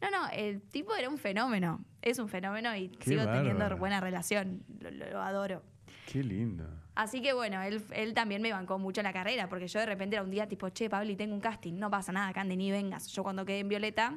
[0.00, 1.84] No, no, el tipo era un fenómeno.
[2.02, 4.62] Es un fenómeno y Qué sigo teniendo buena relación.
[4.80, 5.64] Lo, lo- lo adoro.
[6.10, 6.64] Qué lindo.
[6.94, 9.86] Así que bueno, él, él también me bancó mucho en la carrera, porque yo de
[9.86, 12.56] repente era un día tipo, che, Pablo, y tengo un casting, no pasa nada, Candy,
[12.56, 13.08] ni vengas.
[13.08, 14.14] Yo cuando quedé en Violeta,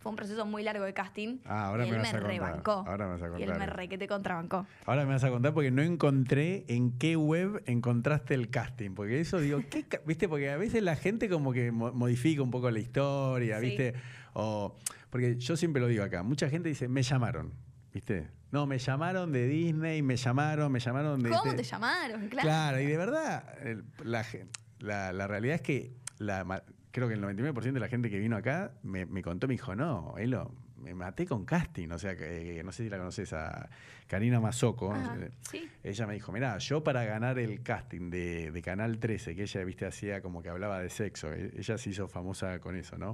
[0.00, 1.38] fue un proceso muy largo de casting.
[1.44, 2.30] Ah, ahora y me él vas me a contar.
[2.32, 2.84] rebancó.
[2.88, 3.58] Ahora me vas a Y él contar.
[3.58, 4.66] me re que te contrabancó.
[4.86, 8.94] Ahora me vas a contar porque no encontré en qué web encontraste el casting.
[8.94, 10.28] Porque eso digo, ¿qué ca- ¿viste?
[10.28, 13.66] Porque a veces la gente como que mo- modifica un poco la historia, Sí.
[13.66, 13.94] ¿viste?
[14.32, 14.74] O,
[15.10, 17.52] porque yo siempre lo digo acá, mucha gente dice, me llamaron,
[17.94, 18.28] ¿viste?
[18.52, 21.30] No, me llamaron de Disney, me llamaron, me llamaron de...
[21.30, 22.28] ¿Cómo te llamaron?
[22.28, 22.46] Claro.
[22.48, 23.44] Claro, y de verdad,
[24.04, 24.24] la,
[24.78, 26.62] la- la realidad es que la
[26.92, 29.74] creo que el 99% de la gente que vino acá me, me contó, me dijo,
[29.74, 31.88] no, Elo, me maté con casting.
[31.90, 33.68] O sea, que, eh, no sé si la conoces a
[34.06, 34.92] Karina Mazoco.
[34.92, 35.16] Ajá,
[35.50, 35.68] sí.
[35.82, 39.64] Ella me dijo, mira, yo para ganar el casting de, de Canal 13, que ella,
[39.64, 43.12] viste, hacía como que hablaba de sexo, e- ella se hizo famosa con eso, ¿no?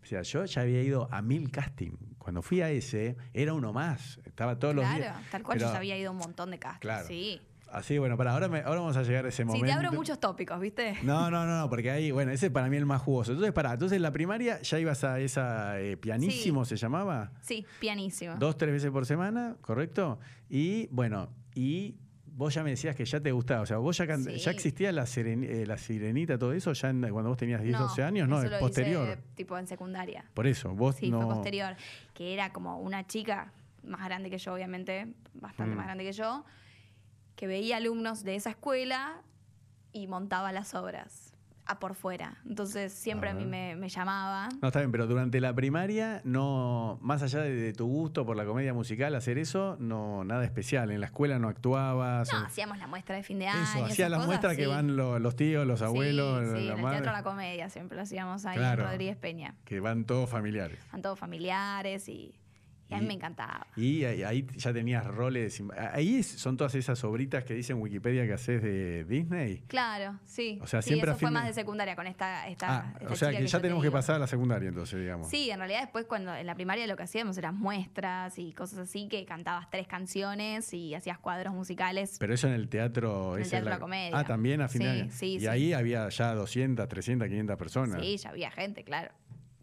[0.00, 1.90] O sea, yo ya había ido a mil casting.
[2.18, 4.20] Cuando fui a ese, era uno más.
[4.24, 4.98] Estaba todos los días.
[5.12, 6.80] Claro, tal cual yo ya había ido a un montón de castings.
[6.80, 7.06] Claro.
[7.08, 7.40] Sí.
[7.70, 9.66] Así, bueno, para ahora, me- ahora vamos a llegar a ese Sí, momento.
[9.66, 10.94] te abro muchos tópicos, ¿viste?
[11.02, 13.32] No, no, no, no, porque ahí, bueno, ese es para mí el más jugoso.
[13.32, 17.32] Entonces, para, entonces en la primaria ya ibas a esa eh, pianísimo, se llamaba.
[17.42, 18.36] Sí, pianísimo.
[18.36, 20.18] Dos, tres veces por semana, ¿correcto?
[20.48, 23.62] Y bueno, y vos ya me decías que ya te gustaba.
[23.62, 24.38] O sea, vos ya, can- Sí.
[24.38, 27.78] ya existía la, seren- eh, la sirenita, todo eso, ya en- cuando vos tenías 10,
[27.78, 29.08] 12 años, no, es posterior.
[29.08, 30.24] hice, tipo en secundaria.
[30.34, 31.20] Por eso, vos Sí, no.
[31.20, 31.74] fue posterior.
[32.14, 33.52] Que era como una chica
[33.84, 35.76] más grande que yo, obviamente, bastante Mm.
[35.76, 36.44] más grande que yo,
[37.38, 39.22] que veía alumnos de esa escuela
[39.92, 41.32] y montaba las obras
[41.66, 42.38] a por fuera.
[42.48, 43.50] Entonces siempre a, mí Ajá.
[43.50, 44.48] me, me llamaba.
[44.60, 48.36] No, está bien, pero durante la primaria, no, más allá de, de tu gusto por
[48.36, 50.90] la comedia musical, hacer eso, no, nada especial.
[50.90, 52.32] En la escuela no actuabas.
[52.32, 53.62] No, o- hacíamos la muestra de fin de año.
[53.62, 56.82] eso, hacías las que van lo- los tíos, los abuelos, Sí, sí, la en el
[56.82, 58.82] madre, Teatro de la Comedia siempre lo hacíamos ahí Claro.
[58.82, 59.54] en Rodríguez Peña.
[59.64, 60.80] que van todos familiares.
[60.88, 62.34] Eran todos familiares y,
[62.88, 63.66] y a mí me encantaba.
[63.76, 65.62] Y ahí, ahí ya tenías roles.
[65.92, 69.62] Ahí son todas esas obritas que dice en Wikipedia que haces de Disney.
[69.66, 70.58] Claro, sí.
[70.62, 73.16] O sea, Sí, siempre eso fue más de secundaria con esta, esta, Ah, esta o
[73.16, 75.28] sea que ya te tenemos que pasar a la secundaria entonces, digamos.
[75.28, 78.78] Sí, en realidad después cuando en la primaria lo que hacíamos eran muestras y cosas
[78.78, 82.16] así, que cantabas tres canciones y hacías cuadros musicales.
[82.18, 83.36] Pero eso en el teatro...
[83.36, 84.18] En el Teatro La Comedia.
[84.18, 85.46] Ah, también a fin de Sí, sí, y sí.
[85.46, 88.00] ahí había ya 200, 300, 500 personas.
[88.00, 89.12] Sí, ya había gente, claro.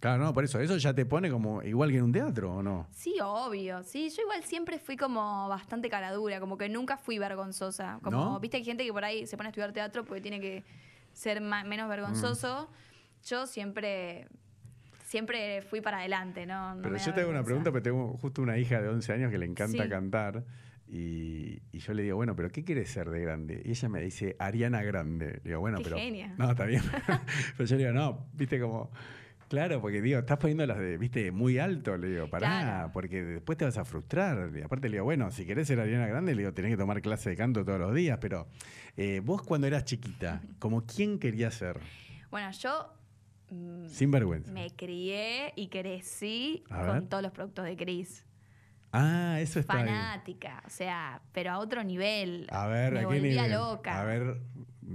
[0.06, 0.60] Claro, no, por eso.
[0.60, 2.88] Eso ya te pone como igual que en un teatro, ¿o no?
[2.92, 3.82] Sí, obvio.
[3.82, 8.00] Sí, yo igual siempre fui como bastante caradura, como que nunca fui vergonzosa.
[8.04, 8.40] Como, ¿No?
[8.40, 10.64] viste, hay gente que por ahí se pone a estudiar teatro porque tiene que
[11.14, 12.70] ser ma- menos vergonzoso.
[12.72, 13.26] Mm.
[13.28, 14.28] Yo siempre,
[15.08, 16.76] siempre fui para adelante, ¿no?
[16.76, 19.32] No Pero yo te hago una pregunta, porque tengo justo una hija de 11 años
[19.32, 19.90] que le encanta Sí.
[19.90, 20.44] cantar.
[20.88, 23.60] Y, y yo le digo, bueno, pero ¿qué quieres ser de grande?
[23.66, 25.40] Y ella me dice, Ariana Grande.
[25.44, 25.98] Le digo, bueno, Qué pero.
[25.98, 26.36] genia.
[26.38, 26.84] No, está bien.
[27.58, 28.92] pero yo le digo, no, viste como.
[29.48, 32.92] Claro, porque digo, estás poniendo las de, viste, muy alto, le digo, pará, Claro.
[32.94, 34.50] porque después te vas a frustrar.
[34.56, 37.02] Y aparte le digo, bueno, si querés ser Ariana Grande, le digo, tenés que tomar
[37.02, 38.48] clase de canto todos los días, pero
[38.98, 41.80] eh, vos cuando eras chiquita, ¿como quién querías ser?
[42.32, 42.92] Bueno, yo
[43.52, 44.52] mm, Sin vergüenza.
[44.52, 48.26] me crié y crecí con todos los productos de Cris.
[48.98, 49.74] Ah, eso está.
[49.74, 52.48] Fanática, o sea, pero a otro nivel.
[52.50, 53.52] A ver, me ¿a qué volvía nivel?
[53.52, 54.00] loca.
[54.02, 54.38] A ver,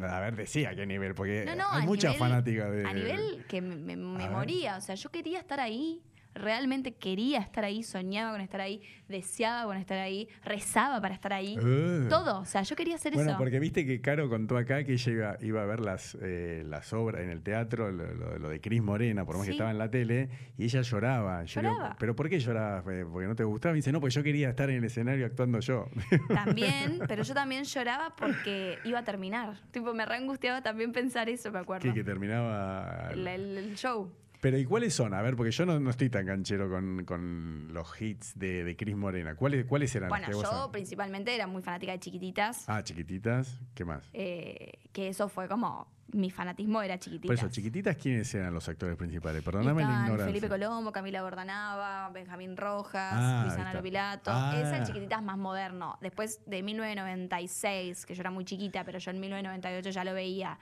[0.03, 2.85] a ver, decía a qué nivel, porque No, no, hay muchas nivel- fanáticas de.
[2.87, 4.77] A nivel que me, me- me moría.
[4.77, 6.03] O sea, yo quería estar ahí.
[6.35, 11.33] Realmente quería estar ahí, soñaba con estar ahí, deseaba con estar ahí, rezaba para estar
[11.33, 11.57] ahí.
[11.61, 12.07] Eh.
[12.09, 12.39] Todo.
[12.41, 13.39] O sea, yo quería hacer Bueno, eso.
[13.39, 16.93] porque viste que Caro contó acá que ella iba, iba a ver las, eh, las
[16.93, 19.57] obras en el teatro, lo, lo- lo de Cris Morena, por más que Sí.
[19.57, 21.41] estaba en la tele, y ella lloraba.
[21.43, 21.97] Digo, Lloraba.
[21.99, 22.85] ¿Pero por qué llorabas?
[22.89, 23.73] Eh, ¿Porque no te gustaba?
[23.73, 25.89] Me dice, no, porque yo quería estar en el escenario actuando yo.
[26.29, 29.61] También, pero yo también lloraba porque iba a terminar.
[29.73, 31.83] Tipo, me reangustiaba también pensar eso, me acuerdo.
[31.83, 33.11] que, que terminaba.
[33.13, 34.13] El, el- el show.
[34.41, 35.13] Pero ¿y cuáles son?
[35.15, 38.77] A ver, porque yo no, no estoy tan canchero con, con los hits de, de
[38.77, 39.35] Cris Morena.
[39.35, 42.65] ¿Cuáles, ¿Cuáles eran Bueno, que yo principalmente era muy fanática de chiquititas.
[42.69, 43.59] Ah, chiquititas.
[43.75, 44.09] ¿Qué más?
[44.15, 45.87] eh, que eso fue como.
[46.13, 47.39] Mi fanatismo era Por chiquititas.
[47.39, 49.45] eso, chiquititas, ¿quiénes eran los actores principales?
[49.45, 50.27] Perdóname la están ignorancia.
[50.27, 53.83] Felipe Colombo, Camila Bordanava, Benjamín Rojas, Ah, Luis ahí Ana está.
[53.83, 54.31] Pilato.
[54.35, 54.79] Ah.
[54.81, 55.99] Es chiquititas más moderno.
[56.01, 60.59] Después de 1996, que yo era muy chiquita, pero yo en 1998 ya lo veía.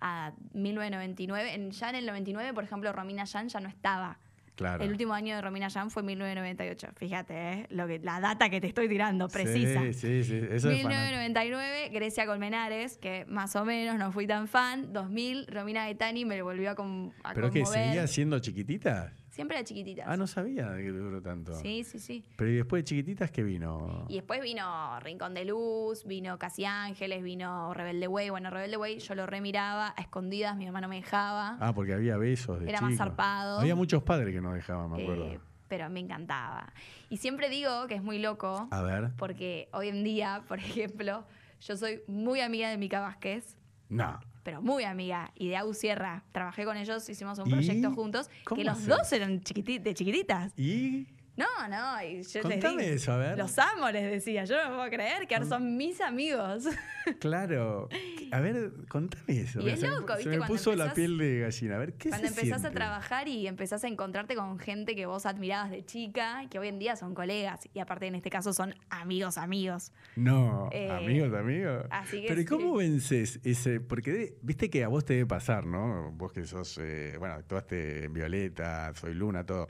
[0.00, 4.18] A 1999, en, ya en el 99, por ejemplo, Romina Yan ya no estaba.
[4.56, 4.82] Claro.
[4.82, 6.88] El último año de Romina Yan fue 1998.
[6.96, 7.66] Fíjate, ¿eh?
[7.68, 9.80] Lo que, la data que te estoy tirando, precisa.
[9.82, 10.36] Sí, sí, sí.
[10.36, 10.88] Eso es fanático.
[10.88, 14.94] 1999, Grecia Colmenares, que más o menos no fui tan fan.
[14.94, 17.84] 2000, Romina Gaetani me volvió a, con, a ¿Pero que conmover.
[17.88, 19.12] seguía siendo chiquititas?
[19.36, 20.06] Siempre era chiquititas.
[20.08, 21.52] Ah, no sabía que duró tanto.
[21.60, 22.24] Sí, sí, sí.
[22.36, 24.06] Pero ¿y después de chiquititas qué vino?
[24.08, 28.30] Y después vino Rincón de Luz, vino Casi Ángeles, vino Rebelde Way.
[28.30, 31.58] Bueno, Rebelde Way yo lo remiraba a escondidas, mi mamá no me dejaba.
[31.60, 33.60] Ah, porque había besos de Era más zarpado.
[33.60, 35.26] Había muchos padres que no dejaban, me acuerdo.
[35.26, 36.72] Eh, pero me encantaba.
[37.10, 39.10] Y siempre digo que es muy loco, A ver.
[39.18, 41.26] porque hoy en día, por ejemplo,
[41.60, 43.58] yo soy muy amiga de Mica Vázquez.
[43.90, 44.18] No.
[44.46, 46.22] Pero muy amiga, y de Au Sierra.
[46.30, 50.52] Trabajé con ellos, hicimos un proyecto juntos, ¿Cómo que los dos eran chiquiti- de chiquititas.
[50.56, 51.08] ¿Y?
[51.36, 53.36] No, no, y yo les Contame eso, a ver.
[53.38, 54.44] Los amo, les decía.
[54.44, 56.64] Yo no me puedo creer que ahora son mis amigos.
[57.20, 57.88] Claro.
[58.32, 59.60] A ver, contame eso.
[59.60, 60.30] Y es se me- loco, se ¿viste?
[60.30, 61.76] me Cuando puso la piel de gallina.
[61.76, 62.76] A ver, ¿qué Cuando se empezás a siente?
[62.76, 66.80] trabajar y empezás a encontrarte con gente que vos admirabas de chica, que hoy en
[66.80, 69.92] día son colegas, y aparte en este caso son amigos, amigos.
[70.16, 71.84] No, Eh, amigos, amigos.
[71.90, 72.48] así que Pero ¿y sí.
[72.48, 73.78] cómo vences ese?
[73.78, 76.10] Porque viste que a vos te debe pasar, ¿no?
[76.10, 79.68] Vos que sos, eh, bueno, actuaste en Violeta, Soy Luna, todo.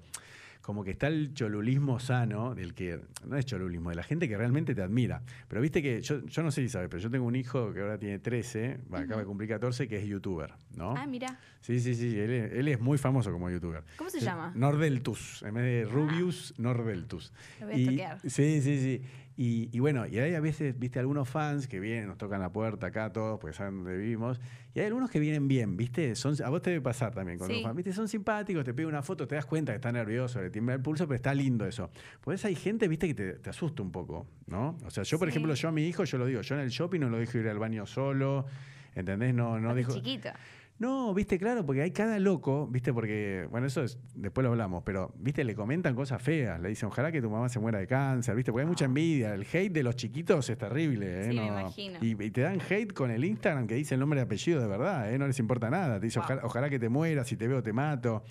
[0.66, 4.36] Como que está el cholulismo sano, del que, no es cholulismo, de la gente que
[4.36, 5.22] realmente te admira.
[5.47, 7.82] Pero viste que, yo, yo no sé si sabes, pero yo tengo un hijo que
[7.82, 10.93] ahora tiene 13, va, acaba de cumplir 14, que es youtuber, ¿no?
[10.97, 11.38] Ah, mira.
[11.61, 13.84] Sí, sí, sí, él, es- él es muy famoso como youtuber.
[13.97, 14.51] ¿Cómo se llama?
[14.57, 17.32] Nordeltus, en vez de Rubius, Nordeltus.
[17.61, 18.20] Lo voy a Y- estoquear.
[18.28, 19.03] Sí, sí, sí.
[19.39, 22.51] Y, y bueno, y hay a veces, viste, algunos fans que vienen, nos tocan la
[22.51, 24.41] puerta acá todos, porque saben dónde vivimos.
[24.74, 26.14] Y hay algunos que vienen bien, viste.
[26.16, 27.55] Son, a vos te debe pasar también con Sí.
[27.55, 27.76] los fans.
[27.76, 30.74] Viste, son simpáticos, te piden una foto, te das cuenta que está nervioso, le tiembla
[30.76, 31.91] el pulso, pero está lindo eso.
[32.22, 34.78] Pues hay gente, viste, que te, te asusta un poco, ¿no?
[34.87, 35.32] O sea, yo, por Sí.
[35.32, 37.37] ejemplo, yo a mi hijo, yo lo digo, yo en el shopping no lo dejo
[37.37, 38.47] ir al baño solo.
[38.95, 39.34] ¿Entendés?
[39.34, 39.93] No, no Porque dejo.
[39.97, 40.30] chiquito.
[40.79, 44.83] No, viste, claro, porque hay cada loco, viste, porque, bueno, eso es, después lo hablamos,
[44.85, 47.87] pero, viste, le comentan cosas feas, le dicen, ojalá que tu mamá se muera de
[47.87, 51.24] cáncer, viste, porque hay mucha envidia, el hate de los chiquitos es terrible, ¿eh?
[51.24, 51.99] Sí, me No- imagino.
[52.03, 54.66] Y, y te dan hate con el Instagram que dice el nombre y apellido de
[54.66, 55.18] verdad, ¿eh?
[55.18, 56.24] No les importa nada, te dice, Wow.
[56.27, 58.22] ojalá, ojalá que te mueras, si te veo te mato.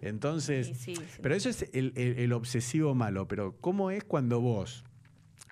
[0.00, 1.18] Entonces, Sí, sí, sí.
[1.20, 4.84] pero eso es el, el- el obsesivo malo, pero ¿cómo es cuando vos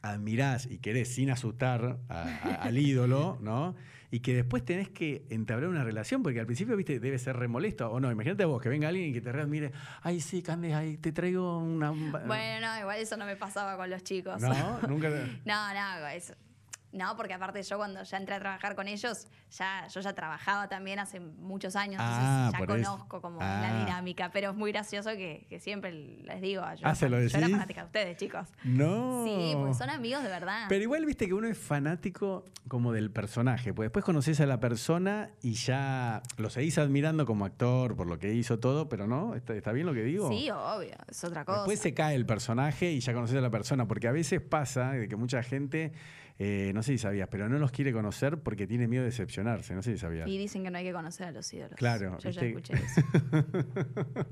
[0.02, 3.74] admirás y querés sin asustar a- a- al ídolo, ¿no?
[4.10, 7.90] Y que después tenés que entablar una relación, porque al principio, viste, debe ser remolesto,
[7.90, 10.96] o no, imagínate vos que venga alguien y que te mire, ay, sí, Candes, ay,
[10.96, 11.90] te traigo una...
[11.90, 14.40] Bueno, no, igual eso no me pasaba con los chicos.
[14.40, 15.08] No, nunca...
[15.44, 16.34] No, no, eso.
[16.90, 20.68] No, porque aparte yo cuando ya entré a trabajar con ellos, ya, yo ya trabajaba
[20.68, 22.92] también hace muchos años, Ah, entonces ya eso.
[22.94, 23.60] conozco como Ah.
[23.60, 27.18] la dinámica, pero es muy gracioso que, que siempre les digo, yo, Ah, ¿se lo
[27.20, 27.50] yo era decís?
[27.52, 28.48] fanática de ustedes, chicos.
[28.64, 29.22] No.
[29.24, 30.64] Sí, porque son amigos de verdad.
[30.70, 34.58] Pero igual viste que uno es fanático como del personaje, porque después conoces a la
[34.60, 39.34] persona y ya lo seguís admirando como actor por lo que hizo todo, pero no,
[39.34, 40.28] ¿está, está bien lo que digo?
[40.30, 41.58] sí, obvio, es otra cosa.
[41.58, 44.92] Después se cae el personaje y ya conoces a la persona, porque a veces pasa
[44.92, 45.92] de que mucha gente,
[46.40, 49.74] eh, no sé si sabías, pero no los quiere conocer porque tiene miedo de decepcionarse,
[49.74, 50.28] no sé si sabías.
[50.28, 51.76] Y dicen que no hay que conocer a los ídolos.
[51.76, 53.02] Claro, Yo ya escuché eso.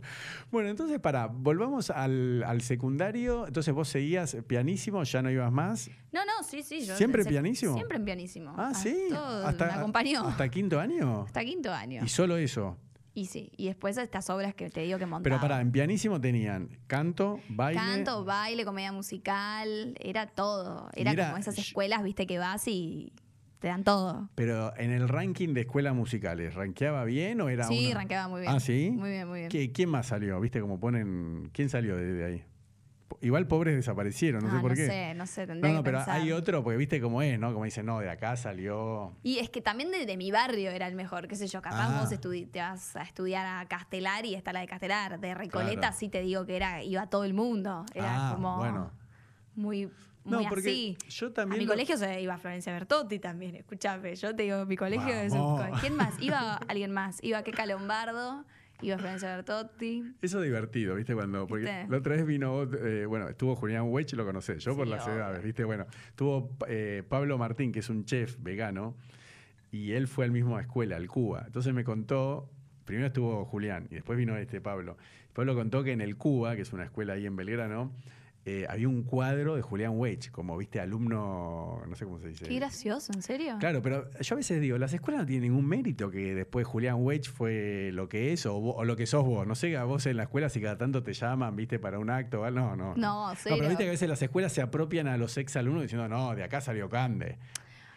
[0.51, 5.91] bueno, entonces para, volvamos al, al secundario, entonces vos seguías pianísimo, ya no ibas más.
[6.13, 6.85] No, no, sí, sí.
[6.87, 7.75] Yo ¿Siempre pensé- pianísimo?
[7.75, 8.55] Siempre en pianísimo.
[8.57, 10.27] Ah, Ah, sí, todo hasta, me acompañó.
[10.27, 11.23] hasta quinto año.
[11.23, 12.03] Hasta quinto año.
[12.05, 12.77] Y solo eso.
[13.17, 15.23] Y sí, y después estas obras que te digo que montaba.
[15.23, 17.81] Pero para, en pianísimo tenían canto, baile.
[17.81, 20.91] Canto, baile, comedia musical, era todo.
[20.95, 23.15] Era, como esas escuelas, viste, que vas y
[23.59, 24.29] te dan todo.
[24.35, 28.43] Pero en el ranking de escuelas musicales, ¿ranqueaba bien o era sí, una- ranqueaba muy
[28.43, 28.53] bien.
[28.53, 28.91] Ah, ¿sí?
[28.93, 29.49] Muy bien, muy bien.
[29.51, 30.39] ¿Qué- ¿Quién más salió?
[30.39, 31.49] ¿Viste cómo ponen?
[31.55, 32.45] ¿Quién salió de, de ahí?
[33.21, 34.87] Igual pobres desaparecieron, no Ah, sé por no qué.
[34.87, 36.17] sé, no sé, no, tendría no, que pero pensar.
[36.21, 37.53] hay otro, porque viste cómo es, ¿no?
[37.53, 39.13] Como dicen, no, de acá salió.
[39.23, 41.89] Y es que también de, de mi barrio era el mejor, qué sé yo, capaz
[41.97, 42.01] Ah.
[42.01, 45.21] vos estudi- te vas a estudiar a Castelar y está la de Castelar.
[45.21, 45.97] De Recoleta Claro.
[45.97, 47.87] sí te digo que era, iba todo el mundo.
[47.95, 48.91] Era Ah, como bueno.
[49.55, 49.89] muy,
[50.25, 50.99] No, muy porque así.
[51.09, 51.61] yo A también.
[51.61, 54.17] mi lo- colegio se iba Florencia Bertotti también, escuchame.
[54.17, 56.21] Yo te digo, mi colegio es un ¿Quién más?
[56.21, 57.23] Iba alguien más.
[57.23, 58.45] Iba Keka Lombardo,
[58.83, 60.05] iba Florencia Bertotti.
[60.21, 61.15] Eso es divertido, ¿viste?
[61.15, 61.87] Cuando, porque ¿Viste?
[61.89, 65.17] la otra vez vino, eh, bueno, estuvo Julián Weich, lo conocés, yo por las obvio.
[65.17, 65.65] edades, ¿viste?
[65.65, 68.97] Bueno, estuvo eh, Pablo Martín, que es un chef vegano,
[69.71, 71.45] y él fue al mismo escuela, al Cuba.
[71.47, 72.51] Entonces me contó,
[72.85, 74.97] primero estuvo Julián, y después vino este Pablo.
[75.33, 77.93] Pablo contó que en el Cuba, que es una escuela ahí en Belgrano,
[78.49, 80.79] eh, había un cuadro de Julián Weich, como, ¿viste?
[80.81, 82.47] Alumno, no sé cómo se dice.
[82.47, 83.57] Qué gracioso, ¿en serio?
[83.59, 86.99] Claro, pero yo a veces digo, las escuelas no tienen ningún mérito que después Julián
[87.01, 89.47] Weich fue lo que es o, o lo que sos vos.
[89.47, 92.09] No sé, a vos en la escuela si cada tanto te llaman, viste, para un
[92.09, 92.43] acto.
[92.43, 92.61] o algo.
[92.61, 92.95] No, no.
[92.97, 95.83] No, No, pero viste que a veces las escuelas se apropian a los ex alumnos
[95.83, 97.39] diciendo, no, de acá salió Cande.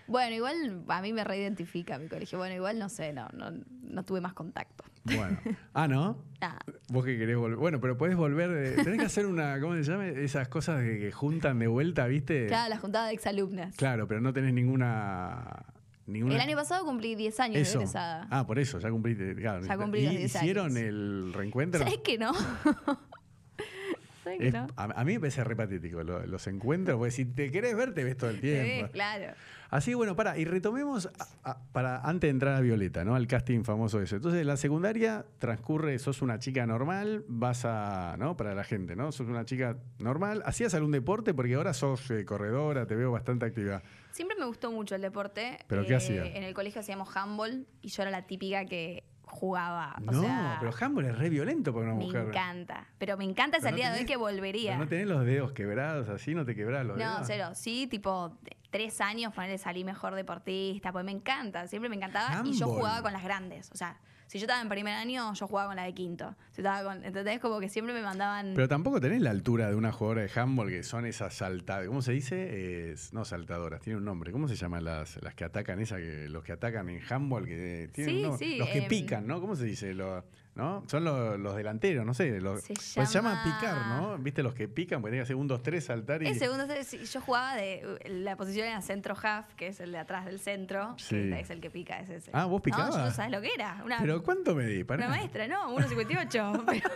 [0.10, 2.38] Bueno, igual a mí me reidentifica mi colegio.
[2.38, 3.52] Bueno, igual no sé, no, no,
[3.84, 4.84] no tuve más contacto.
[5.04, 5.38] Bueno.
[5.74, 6.24] Ah, ¿no?
[6.42, 6.60] Nada.
[6.90, 7.58] Vos que querés volver.
[7.58, 8.50] Bueno, pero podés volver.
[8.50, 10.08] de- tenés que hacer una, ¿cómo se llama?
[10.08, 12.48] Esas cosas que, que juntan de vuelta, ¿viste?
[12.48, 13.76] Claro, la juntada de exalumnas.
[13.76, 15.66] Claro, pero no tenés ninguna.
[16.08, 17.78] ninguna El año pasado cumplí 10 años eso.
[17.80, 18.28] de egresada.
[18.32, 19.36] Ah, por eso, ya cumpliste.
[19.36, 20.78] Claro, Ya cumplí los ¿Y 10 hicieron años.
[20.80, 21.80] el reencuentro?
[21.84, 22.34] ¿Sabes que no?
[24.24, 24.68] ¿Sabes que Es- no?
[24.76, 27.94] a, a mí me parece re patético lo- los encuentros, porque si te querés ver,
[27.94, 28.92] te ves todo el tiempo.
[28.92, 29.34] claro.
[29.70, 33.16] Así, bueno, para, y retomemos a- a- para antes de entrar a Violeta, ¿no?
[33.16, 34.16] Al casting famoso ese.
[34.16, 38.36] Entonces, la secundaria transcurre, sos una chica normal, vas a, ¿no?
[38.36, 39.12] Para la gente, ¿no?
[39.12, 40.42] Sos una chica normal.
[40.46, 41.34] ¿Hacías algún deporte?
[41.34, 43.82] Porque ahora sos eh, corredora, te veo bastante activa.
[44.12, 45.48] Siempre me gustó mucho el deporte.
[45.54, 46.26] Eh, ¿Pero qué hacía?
[46.26, 49.96] En el colegio hacíamos handball y yo era la típica que jugaba.
[50.08, 52.26] O no, sea, pero handball es re violento para una me mujer.
[52.30, 52.88] encanta.
[52.98, 54.72] Pero me encanta Pero no de hoy que volvería.
[54.72, 57.20] Pero no tenés los dedos quebrados así, no te quebrás los dedos.
[57.20, 57.50] No, cero.
[57.54, 58.36] Sí, tipo,
[58.70, 62.42] tres años, ponerle salí mejor deportista, pues me encanta, siempre me encantaba.
[62.46, 63.70] Y yo jugaba con las grandes.
[63.72, 66.36] O sea, si yo estaba en primer año, yo jugaba con la de quinto.
[66.52, 67.40] Si estaba con, ¿Entendés?
[67.40, 68.54] Como que siempre me mandaban.
[68.56, 71.88] Pero tampoco tenés la altura de una jugadora de handball que son esas saltadoras.
[71.88, 72.92] ¿Cómo se dice?
[72.92, 74.32] Es- no saltadoras, tiene un nombre.
[74.32, 77.90] ¿Cómo se llaman las, las que atacan esa que los que atacan en handball que
[77.92, 78.48] tienen Sí, un nombre?
[78.48, 79.42] sí, Los que em, pican, ¿no?
[79.42, 79.96] ¿Cómo se dice?
[79.96, 80.24] Lo-
[80.60, 80.84] ¿no?
[80.88, 82.40] Son los, los delanteros, no sé.
[82.42, 84.18] los- Se pues se llama llama- picar, ¿no?
[84.20, 85.02] ¿Viste los que pican?
[85.02, 86.28] Porque tienen que hacer un, dos, tres, saltar y.
[86.28, 90.26] Es segundo, yo jugaba de la posición era centro half, que es el de atrás
[90.26, 91.16] del centro, Sí.
[91.16, 92.32] que es el que pica, es ese.
[92.34, 92.94] Ah, ¿vos No, picabas?
[92.96, 93.82] yo no sabes lo que era.
[93.86, 94.84] Una, ¿Pero cuánto medí?
[94.84, 95.08] Pará.
[95.08, 95.74] una maestra, ¿no?
[95.76, 96.64] 1.58.
[96.68, 96.90] pero,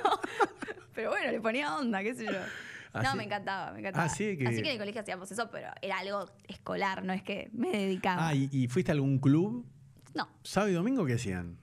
[0.93, 2.31] pero bueno, le ponía onda, qué sé yo.
[2.93, 4.05] Así- No, me encantaba, me encantaba.
[4.05, 7.23] Ah, que- Así que en el colegio hacíamos eso, pero era algo escolar, no es
[7.23, 8.27] que me dedicaba.
[8.27, 9.65] Ah, ¿y, y fuiste a algún club?
[10.13, 11.57] No, ¿Sábado y domingo qué hacían?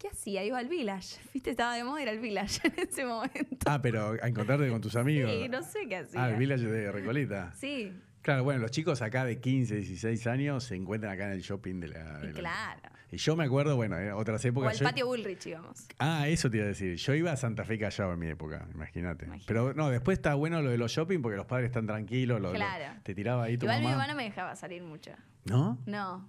[0.00, 0.42] ¿Qué hacía?
[0.44, 1.18] Iba al Village.
[1.34, 3.56] Viste, estaba de moda ir al Village en ese momento.
[3.66, 5.30] Ah, pero a encontrarte con tus amigos.
[5.30, 6.24] Sí, no sé qué hacía.
[6.24, 7.52] Ah, el Village de Recoleta.
[7.54, 7.92] Sí,
[8.22, 11.80] Claro, bueno, los chicos acá de 15, 16 años se encuentran acá en el shopping
[11.80, 12.20] de la...
[12.34, 12.80] claro.
[13.10, 14.72] Y yo me acuerdo, bueno, en otras O épocas...
[14.74, 15.86] al yo- patio Bullrich íbamos.
[15.98, 16.96] Ah, eso te iba a decir.
[16.96, 19.26] Yo iba a Santa Fe Callao en mi época, imagínate.
[19.46, 22.42] Pero no, después está bueno lo de los shopping porque los padres están tranquilos.
[22.42, 22.92] lo- lo- Claro.
[23.02, 23.96] te tiraba ahí tu Igual mi mamá.
[23.96, 25.12] mamá no me dejaba salir mucho.
[25.46, 25.78] ¿No?
[25.86, 26.28] No,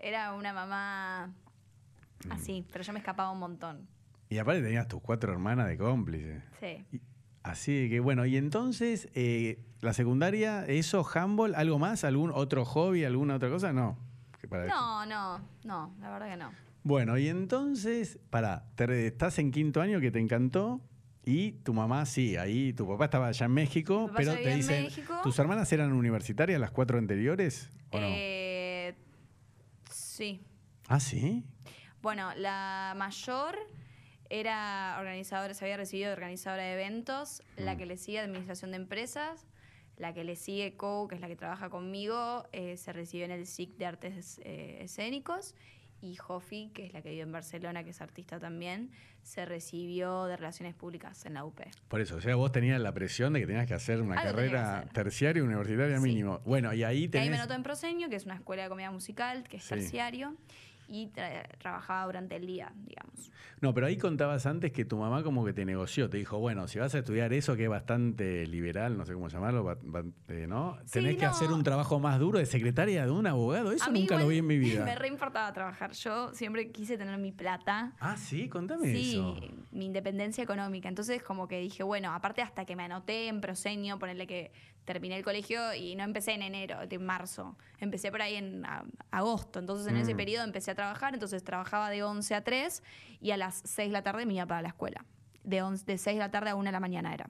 [0.00, 1.34] era una mamá.
[2.30, 3.86] Así, pero yo me escapaba un montón.
[4.30, 6.42] Y aparte tenías tus cuatro hermanas de cómplices.
[6.60, 6.84] Sí.
[6.92, 7.00] Y-
[7.44, 12.04] Así que bueno, y entonces, eh, la secundaria, ¿eso, handball, algo más?
[12.04, 13.72] ¿Algún otro hobby, alguna otra cosa?
[13.72, 13.96] No.
[14.50, 16.50] Para- No, no, no, la verdad que no.
[16.82, 20.80] Bueno, y entonces, para, estás en quinto año que te encantó
[21.24, 25.14] y tu mamá sí, ahí tu papá estaba allá en México, pero te dicen, México.
[25.22, 28.06] ¿tus hermanas eran universitarias las cuatro anteriores o no?
[28.10, 28.94] Eh,
[29.90, 30.40] sí.
[30.86, 31.44] Ah, sí.
[32.02, 33.56] Bueno, la mayor
[34.30, 37.78] era organizadora, se había recibido de organizadora de eventos, la Mm.
[37.78, 39.46] que le sigue administración de empresas,
[39.96, 43.32] la que le sigue Co, que es la que trabaja conmigo, eh, se recibió en
[43.32, 45.54] el SIC de artes eh, escénicos.
[46.00, 48.92] Y Jofi, que es la que vive en Barcelona, que es artista también,
[49.24, 51.60] se recibió de Relaciones Públicas en la UP.
[51.88, 54.30] Por eso, o sea, vos tenías la presión de que tenías que hacer una Algo
[54.36, 54.92] carrera hacer.
[54.92, 56.02] terciaria universitaria Sí.
[56.04, 56.38] mínimo.
[56.44, 57.30] Bueno, y ahí Y ahí tenés...
[57.30, 59.70] me anotó en Proseño, que es una escuela de comedia musical, que es Sí.
[59.70, 60.36] terciario,
[60.88, 63.30] y tra- trabajaba durante el día, digamos.
[63.60, 66.66] No, pero ahí contabas antes que tu mamá como que te negoció, te dijo, bueno,
[66.68, 70.04] si vas a estudiar eso que es bastante liberal, no sé cómo llamarlo, ba- ba-
[70.28, 70.78] eh, ¿no?
[70.84, 74.16] Sí, Tenés que hacer un trabajo más duro de secretaria de un abogado, eso nunca
[74.18, 74.84] lo vi en mi vida.
[74.84, 75.92] Me re importaba trabajar.
[75.92, 77.92] Yo siempre quise tener mi plata.
[78.00, 79.36] Ah, sí, contame Sí, eso.
[79.72, 80.88] mi independencia económica.
[80.88, 84.52] Entonces, como que dije, bueno, aparte hasta que me anoté en Proseño, ponerle que
[84.88, 87.56] terminé el colegio y no empecé en enero, en marzo.
[87.78, 89.58] Empecé por ahí en a- agosto.
[89.60, 90.16] Entonces, en ese Mm.
[90.16, 91.14] periodo empecé a trabajar.
[91.14, 92.82] Entonces, trabajaba de 11 a 3
[93.20, 95.04] y a las 6 de la tarde me iba para la escuela.
[95.44, 97.28] De, 11 de 6 de la tarde a 1 de la mañana era.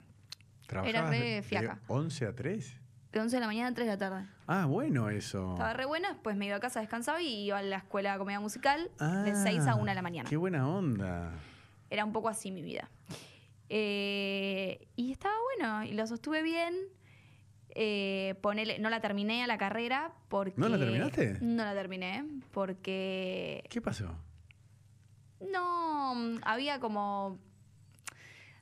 [0.67, 1.79] ¿Trabajabas re de- de fiaca.
[1.87, 2.77] 11 a 3?
[3.11, 4.27] De 11 de la mañana a 3 de la tarde.
[4.47, 5.51] Ah, bueno eso.
[5.53, 8.17] Estaba re buena, después me iba a casa, descansaba y iba a la escuela de
[8.19, 10.29] comedia musical de Ah, 6 a 1 de la mañana.
[10.29, 11.31] Qué buena onda.
[11.89, 12.89] Era un poco así mi vida.
[13.67, 16.73] Eh, y estaba bueno, y lo sostuve bien.
[17.75, 20.53] Eh, ponele- no la terminé a la carrera porque...
[20.57, 21.37] ¿No la terminaste?
[21.41, 24.15] No la terminé porque ¿Qué pasó?
[25.51, 26.13] no,
[26.43, 27.37] había como...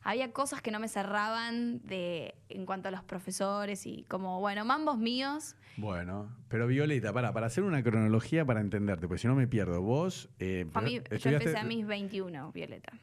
[0.03, 4.63] Había cosas que no me cerraban de, en cuanto a los profesores y como, bueno,
[4.63, 5.57] mambos míos.
[5.75, 9.81] Bueno, pero Violeta, para, para hacer una cronología para entenderte, porque si no me pierdo.
[9.81, 12.93] Vos eh, A mí, yo empecé a mis 21, Violeta.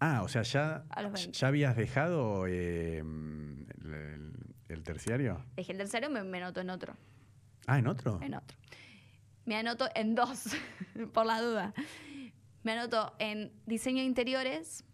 [0.00, 1.32] Ah, o sea, ya, A los 20.
[1.38, 4.29] ya habías dejado eh, el,
[4.72, 5.44] el- terciario.
[5.56, 6.94] Dejé el tercero, me, me anoto en otro.
[7.66, 8.18] Ah, ¿en otro?
[8.22, 8.56] En otro.
[9.44, 10.44] Me anoto en dos,
[11.14, 11.74] por la duda.
[12.62, 14.84] Me anoto en diseño de interiores,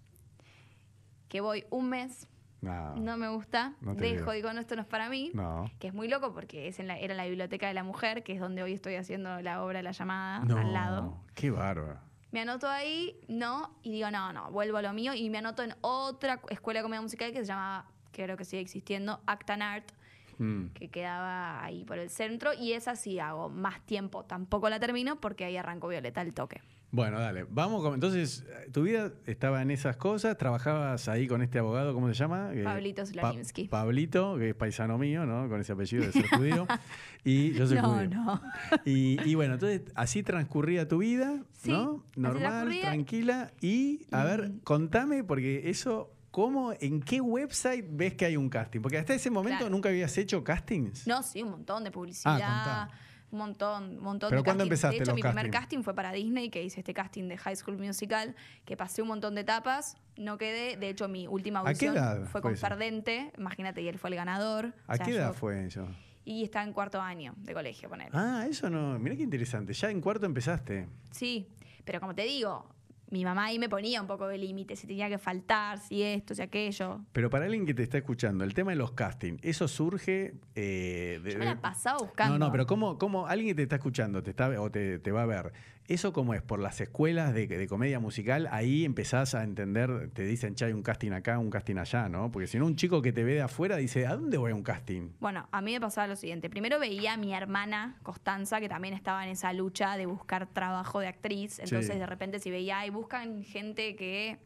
[1.29, 2.29] que voy un mes,
[2.61, 2.95] No.
[2.97, 4.35] no me gusta, No dejo, veo.
[4.35, 5.31] digo, no, esto no es para mí.
[5.35, 5.71] No.
[5.79, 8.23] Que es muy loco porque es en la, era en la Biblioteca de la Mujer,
[8.23, 11.25] que es donde hoy estoy haciendo la obra La Llamada, No, al lado.
[11.35, 12.01] Qué bárbaro.
[12.33, 15.63] Me anoto ahí, no, y digo, no, no, vuelvo a lo mío y me anoto
[15.63, 17.89] en otra escuela de comedia musical que se llamaba,
[18.25, 19.91] creo que sigue existiendo, Actan Art,
[20.39, 20.67] Mm.
[20.75, 24.25] que quedaba ahí por el centro, y esa sí hago más tiempo.
[24.27, 26.61] Tampoco la termino porque ahí arrancó Violeta al toque.
[26.91, 27.45] Bueno, dale.
[27.49, 27.95] Vamos con.
[27.95, 30.37] Entonces, tu vida estaba en esas cosas.
[30.37, 32.51] Trabajabas ahí con este abogado, ¿cómo se llama?
[32.53, 33.69] Eh, Pablito Pa- Slavinsky.
[33.69, 35.49] Pablito, que es paisano mío, ¿no?
[35.49, 36.67] Con ese apellido de ser judío.
[37.25, 38.09] Y yo soy No, judío.
[38.11, 38.41] no.
[38.85, 42.05] Y, y bueno, entonces así transcurría tu vida, Sí, ¿no?
[42.15, 43.51] Normal, tranquila.
[43.61, 48.81] Y, a ver, contame, porque eso, ¿cómo, en qué website ves que hay un casting?
[48.83, 49.71] Porque hasta ese momento Claro.
[49.71, 51.07] nunca habías hecho castings.
[51.07, 52.39] No, sí, un montón de publicidad.
[52.43, 52.91] Ah,
[53.31, 55.95] un montón, un montón ¿Pero de cuándo empezaste De hecho, los mi primer casting fue
[55.95, 59.41] para Disney, que hice este casting de High School Musical, que pasé un montón de
[59.41, 60.77] etapas, no quedé.
[60.77, 62.69] De hecho, mi última ¿A qué audición fue fue con eso?
[62.69, 64.75] Perdente, imagínate, y él fue el ganador.
[64.89, 65.89] ¿A O sea, qué edad yo- fue eso?
[66.27, 68.11] Y estaba en cuarto año de colegio, poner.
[68.13, 68.99] Ah, eso no.
[68.99, 69.73] Mirá qué interesante.
[69.73, 70.87] Ya en cuarto empezaste.
[71.13, 71.49] Sí,
[71.87, 72.69] pero como te digo,
[73.11, 76.35] mi mamá ahí me ponía un poco de límite, si tenía que faltar, si esto,
[76.35, 77.01] si aquello.
[77.13, 81.21] Pero para alguien que te está escuchando, el tema de los castings, ¿eso surge eh,
[81.23, 82.39] de, Yo me la pasaba buscando.
[82.39, 85.13] No, no, pero ¿cómo, cómo alguien que te está escuchando te está, o te, te
[85.13, 85.53] va a ver?
[85.89, 86.43] ¿Eso cómo es?
[86.43, 88.49] ¿Por las escuelas de, de comedia musical?
[88.51, 92.31] Ahí empezás a entender, te dicen, che, hay un casting acá, un casting allá, ¿no?
[92.33, 94.55] Porque si no, un chico que te ve de afuera dice, ¿a dónde voy a
[94.55, 95.11] un casting?
[95.21, 96.51] Bueno, a mí me pasaba lo siguiente.
[96.51, 100.99] Primero veía a mi hermana Constanza, que también estaba en esa lucha de buscar trabajo
[101.01, 101.59] de actriz.
[101.61, 101.99] Entonces, Sí.
[101.99, 104.39] de repente, si veía, y buscan gente que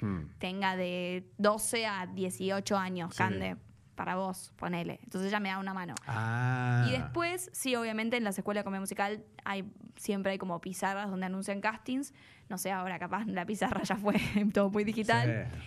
[0.00, 0.28] Hmm.
[0.38, 3.18] tenga de 12 a 18 años, Sí.
[3.18, 3.56] Cande,
[3.98, 5.00] para vos, ponele.
[5.02, 5.96] Entonces ella me da una mano.
[6.06, 6.86] Ah.
[6.88, 11.10] Y después, sí, obviamente en las escuelas de comedia musical hay, siempre hay como pizarras
[11.10, 12.14] donde anuncian castings.
[12.48, 14.14] No sé, ahora capaz la pizarra ya fue
[14.54, 15.48] todo muy digital.
[15.50, 15.58] Sí.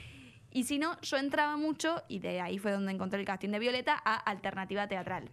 [0.52, 3.60] Y si no, yo entraba mucho, y de ahí fue donde encontré el casting de
[3.60, 5.30] Violeta, a Alternativa Teatral.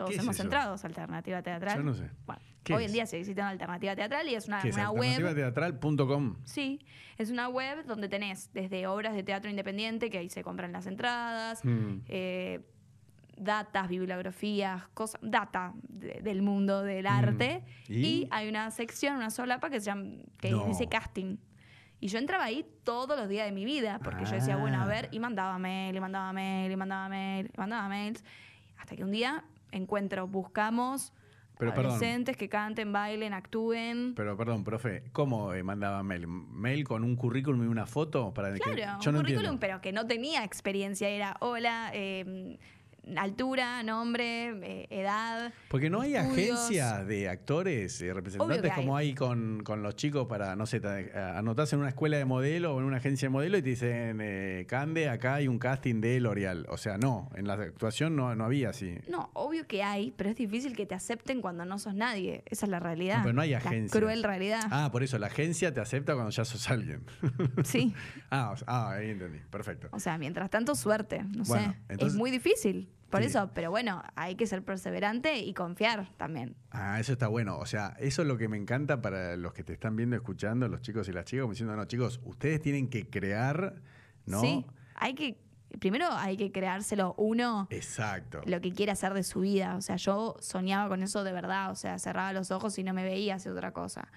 [0.00, 0.44] Todos ¿Qué es hemos eso?
[0.44, 1.76] entrado a Alternativa Teatral.
[1.76, 2.08] Yo no sé.
[2.24, 2.88] Bueno, ¿Qué hoy es?
[2.88, 4.74] en día se existe una Alternativa Teatral y es una, ¿Qué es?
[4.76, 5.10] una web.
[5.10, 6.36] Alternativateatral.com.
[6.44, 6.80] Sí,
[7.18, 10.86] es una web donde tenés desde obras de teatro independiente, que ahí se compran las
[10.86, 11.98] entradas, Mm.
[12.08, 12.60] eh,
[13.36, 17.08] datas, bibliografías, cosas, data de- del mundo del Mm.
[17.08, 17.62] arte.
[17.88, 17.94] ¿Y?
[18.06, 18.28] ¿Y?
[18.30, 20.04] hay una sección, una solapa que se llama,
[20.38, 20.64] que No.
[20.64, 21.36] dice casting.
[22.00, 24.86] Y yo entraba ahí todos los días de mi vida, porque yo decía, bueno, a
[24.86, 25.08] ver, Ah.
[25.12, 28.24] y mandaba mail, y mandaba mail, y mandaba mail, y mandaba mails.
[28.78, 31.12] Hasta que un día encuentro, buscamos
[31.58, 31.92] Pero, perdón.
[31.92, 34.14] adolescentes que canten, bailen, actúen.
[34.14, 36.26] Pero perdón, profe, ¿cómo eh, mandaba mail?
[36.26, 38.32] ¿Mail con un currículum y una foto?
[38.32, 39.60] Para que- Claro, yo un no currículum, entiendo.
[39.60, 41.08] pero que no tenía experiencia.
[41.08, 42.58] Era hola, eh,
[43.16, 45.52] altura, nombre, eh, edad.
[45.68, 46.58] Porque no hay estudios.
[46.58, 51.12] agencias de actores, eh, representantes como hay con, con los chicos para, no sé, te-
[51.18, 54.18] anotás en una escuela de modelo o en una agencia de modelo y te dicen,
[54.20, 56.66] eh, Cande, acá hay un casting de L'Oreal.
[56.68, 58.98] O sea, no, en la actuación no, no había así.
[59.08, 62.42] No, obvio que hay, pero es difícil que te acepten cuando no sos nadie.
[62.46, 63.18] Esa es la realidad.
[63.18, 63.92] No, pero no hay La agencias.
[64.00, 64.62] cruel realidad.
[64.70, 67.02] Ah, por eso, la agencia te acepta cuando ya sos alguien.
[67.64, 67.94] Sí.
[68.30, 69.88] ah, ah, ahí entendí, perfecto.
[69.92, 71.22] O sea, mientras tanto, suerte.
[71.22, 71.78] No Bueno, sé.
[71.88, 72.88] entonces- es muy difícil.
[73.10, 73.26] Por Sí.
[73.26, 76.54] eso, pero bueno, hay que ser perseverante y confiar también.
[76.70, 77.58] Ah, eso está bueno.
[77.58, 80.68] O sea, eso es lo que me encanta para los que te están viendo, escuchando,
[80.68, 83.74] los chicos y las chicas, como diciendo, no, chicos, ustedes tienen que crear,
[84.26, 84.40] ¿no?
[84.40, 84.64] Sí.
[84.94, 85.38] Hay que.
[85.78, 87.68] Primero hay que creárselo uno.
[87.70, 88.40] Exacto.
[88.44, 89.76] lo que quiere hacer de su vida.
[89.76, 91.70] O sea, yo soñaba con eso de verdad.
[91.70, 94.08] O sea, cerraba los ojos y no me veía hacer otra cosa.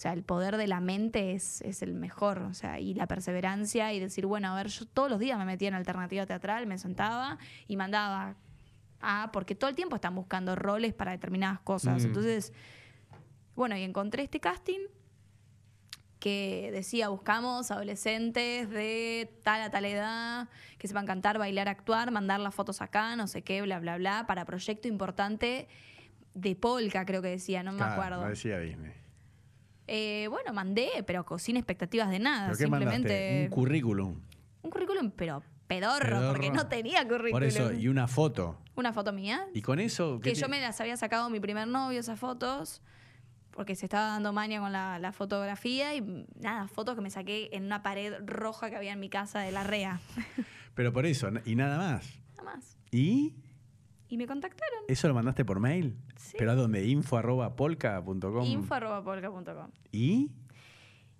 [0.00, 2.38] O sea, el poder de la mente es, es el mejor.
[2.38, 5.44] O sea, y la perseverancia y decir, bueno, a ver, yo todos los días me
[5.44, 7.36] metía en alternativa teatral, me sentaba
[7.68, 8.34] y mandaba.
[9.02, 12.02] Ah, porque todo el tiempo están buscando roles para determinadas cosas.
[12.02, 12.06] Mm.
[12.06, 12.54] Entonces,
[13.54, 14.80] bueno, y encontré este casting
[16.18, 20.48] que decía, buscamos adolescentes de tal a tal edad,
[20.78, 24.24] que sepan cantar, bailar, actuar, mandar las fotos acá, no sé qué, bla, bla, bla,
[24.26, 25.68] para proyecto importante
[26.32, 28.22] de Polka, creo que decía, no me acuerdo.
[28.22, 28.99] lo decía Disney.
[29.92, 33.44] Eh, bueno, mandé, pero sin expectativas de nada, ¿Pero qué simplemente mandaste?
[33.46, 34.20] Un currículum.
[34.62, 36.28] un currículum, pero pedorro, Pedorro.
[36.30, 37.32] porque no tenía currículum.
[37.32, 38.56] Por eso, y una foto.
[38.76, 40.20] Una foto mía, Y con eso.
[40.22, 42.82] ¿qué que yo me las había sacado mi primer novio, esas fotos,
[43.50, 47.48] porque se estaba dando maña con la, la fotografía y nada, fotos que me saqué
[47.52, 50.00] en una pared roja que había en mi casa de la REA.
[50.76, 52.06] Pero por eso, y nada más.
[52.36, 52.76] Nada más.
[52.92, 53.34] ¿Y?
[54.10, 54.80] Y me contactaron.
[54.88, 55.96] ¿Eso lo mandaste por mail?
[56.16, 56.34] Sí.
[56.36, 56.84] ¿Pero a dónde?
[56.84, 58.44] Info arroba polka.com.
[58.44, 59.70] Info arroba polka.com.
[59.92, 60.30] ¿Y?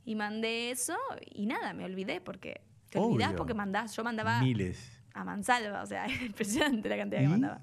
[0.04, 0.96] Y mandé eso
[1.30, 2.60] y nada, me olvidé porque
[2.90, 3.14] te Obvio.
[3.14, 5.00] olvidás porque mandás, yo mandaba Miles.
[5.14, 7.24] a mansalva, o sea, impresionante la cantidad ¿Y?
[7.24, 7.62] que mandaba.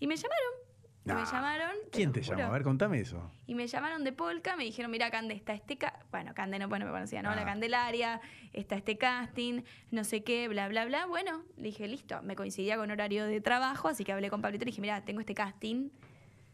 [0.00, 0.65] Y me llamaron.
[1.06, 1.24] Y me Nah.
[1.32, 1.70] llamaron.
[1.92, 2.36] ¿Quién te juro.
[2.36, 2.50] llamó?
[2.50, 3.30] A ver, contame eso.
[3.46, 5.78] Y me llamaron de Polka, me dijeron, mira, Cande, está este...
[5.78, 6.00] ca-".
[6.10, 7.30] Bueno, Cande no, bueno, me conocía, ¿no?
[7.30, 7.36] Ah.
[7.36, 8.20] La Candelaria,
[8.52, 11.06] está este casting, no sé qué, bla, bla, bla.
[11.06, 12.20] Bueno, le dije, listo.
[12.22, 15.04] Me coincidía con horario de trabajo, así que hablé con Pablito y le dije, mira,
[15.04, 15.90] tengo este casting.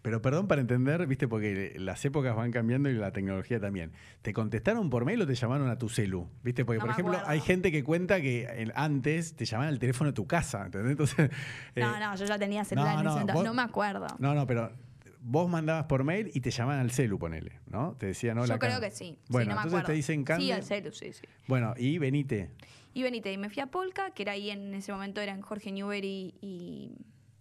[0.03, 3.93] Pero perdón para entender, viste, porque las épocas van cambiando y la tecnología también.
[4.23, 6.29] ¿Te contestaron por mail o te llamaron a tu celu?
[6.43, 6.65] ¿Viste?
[6.65, 7.31] Porque, No por ejemplo, acuerdo.
[7.31, 10.91] hay gente que cuenta que el- antes te llamaban al teléfono de tu casa, ¿entendés?
[10.91, 11.31] Entonces,
[11.77, 13.63] No, eh, no, yo ya tenía celular no, en no, ese entonces, vos- no me
[13.63, 14.07] acuerdo.
[14.19, 14.73] No, no, pero
[15.21, 17.95] vos mandabas por mail y te llamaban al celu, ponele, ¿no?
[17.97, 18.55] Te decían, hola.
[18.55, 18.89] yo creo Cande".
[18.91, 19.19] que sí.
[19.29, 20.45] Bueno, sí, no me entonces te dicen Cande.
[20.47, 21.23] Sí, al celu, sí, sí.
[21.47, 22.51] Bueno, y venite.
[22.93, 25.71] Y venite, y me fui a Polka, que era ahí en ese momento eran Jorge
[25.71, 26.91] Newbery y,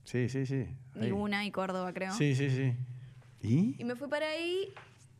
[0.03, 0.67] Sí, sí, sí.
[0.95, 1.07] ahí.
[1.07, 2.13] y una y Córdoba, creo.
[2.13, 2.75] Sí, sí, sí.
[3.41, 3.75] ¿Y?
[3.79, 4.73] Y me fui para ahí,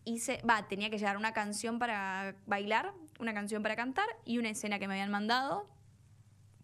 [0.06, 4.50] hice, va, tenía que llevar una canción para bailar, una canción para cantar y una
[4.50, 5.68] escena que me habían mandado.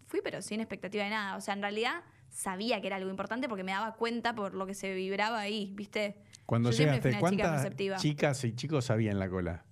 [0.06, 1.36] Fui, pero sin expectativa de nada.
[1.36, 4.66] O sea, en realidad sabía que era algo importante porque me daba cuenta por lo
[4.66, 6.16] que se vibraba ahí, ¿viste?
[6.46, 7.96] Cuando Yo llegaste, fui una chica ¿cuántas receptiva.
[7.96, 9.64] chicas y chicos había en la cola?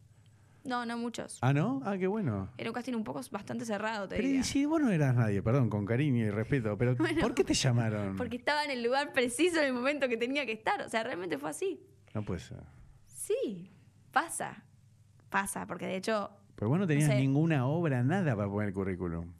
[0.66, 1.38] No, no muchos.
[1.42, 1.80] Ah, ¿no?
[1.84, 2.50] Ah, qué bueno.
[2.58, 4.40] Era un casting un poco bastante cerrado, te Pero diría.
[4.40, 7.20] y si vos no eras nadie, perdón, con cariño y respeto, pero Bueno.
[7.20, 8.16] ¿por qué te llamaron?
[8.16, 10.80] Porque estaba en el lugar preciso en el momento que tenía que estar.
[10.82, 11.80] O sea, realmente fue así.
[12.14, 12.58] No puede ser.
[13.06, 13.70] Sí,
[14.12, 14.62] pasa.
[15.30, 17.16] Pasa, porque de hecho, Pero vos no tenías sé.
[17.16, 19.32] ninguna obra, nada para poner el currículum.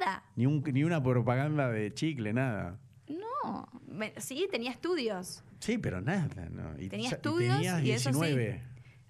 [0.00, 0.22] nada.
[0.36, 2.78] Ni, un, ni una propaganda de chicle, nada.
[3.08, 3.68] No.
[3.86, 5.44] Me- sí, tenía estudios.
[5.60, 6.72] Sí, pero nada, ¿no?
[6.80, 8.18] Y, Tenía y estudios tenías y eso sí.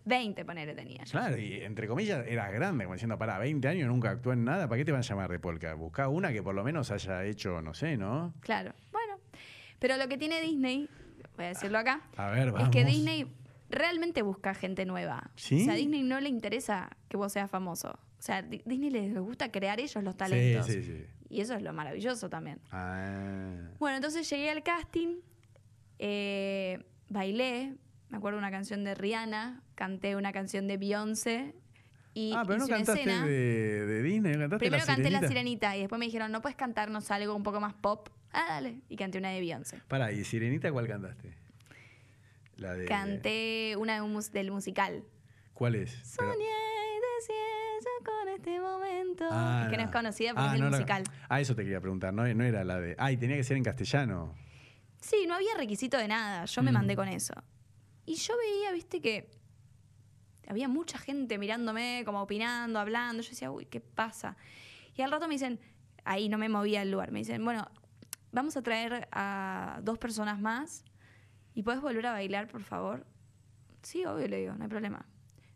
[0.05, 0.25] 19.
[0.25, 1.11] 20, ponele, tenía yo.
[1.13, 4.69] Claro, y entre comillas eras grande, como diciendo, para 20 años nunca actué en nada,
[4.69, 5.75] ¿para qué te van a llamar de polka?
[5.75, 8.35] Buscá una que por lo menos haya hecho, no sé, ¿no?
[8.41, 8.75] Claro.
[8.93, 9.19] Bueno.
[9.79, 10.89] Pero lo que tiene Disney,
[11.37, 12.69] voy a decirlo acá, A ver, vamos.
[12.69, 13.27] es que Disney
[13.71, 15.31] realmente busca gente nueva.
[15.37, 15.63] ¿Sí?
[15.63, 17.99] O sea, a Disney no le interesa que vos seas famoso.
[18.19, 20.67] sea, Di- Disney les gusta crear ellos los talentos.
[20.67, 21.07] Sí, sí, sí.
[21.31, 22.61] Y eso es lo maravilloso también.
[22.71, 23.71] Ah.
[23.79, 25.17] Bueno, entonces llegué al casting,
[25.99, 27.75] eh, bailé,
[28.09, 31.55] me acuerdo una canción de Rihanna, canté una canción de Beyoncé
[32.15, 33.27] y Ah, pero no cantaste escena.
[33.27, 35.11] de, de Disney, cantaste Primero la canté.
[35.11, 38.09] La Sirenita y después me dijeron, ¿no puedes cantarnos algo un poco más pop?
[38.33, 38.81] Ah, dale.
[38.89, 39.81] Y canté una de Beyoncé.
[39.89, 41.35] Pará, ¿y Sirenita cuál cantaste?
[42.57, 42.85] La de.
[42.87, 45.05] Canté una de un mus- del musical.
[45.55, 45.91] ¿Cuál es?
[45.93, 49.25] Soñé y con este momento.
[49.31, 51.05] Ah, que no es conocida porque Ah, es del no la- musical.
[51.29, 52.95] Ah, eso te quería preguntar, no, no era la de.
[52.99, 54.35] Ay, tenía que ser en castellano.
[55.01, 56.45] Sí, no había requisito de nada.
[56.47, 56.75] Yo me Mm.
[56.75, 57.35] mandé con eso.
[58.07, 59.31] Y yo veía, viste, que
[60.49, 63.23] había mucha gente mirándome, como opinando, hablando.
[63.23, 64.37] Yo decía, uy, ¿qué pasa?
[64.97, 65.59] Y al rato me dicen,
[66.05, 67.11] ahí no me movía el lugar.
[67.13, 67.67] Me dicen, bueno,
[68.33, 70.85] vamos a traer a dos personas más
[71.55, 73.07] y puedes volver a bailar, por favor.
[73.83, 75.07] Sí, obvio, le digo, no hay problema.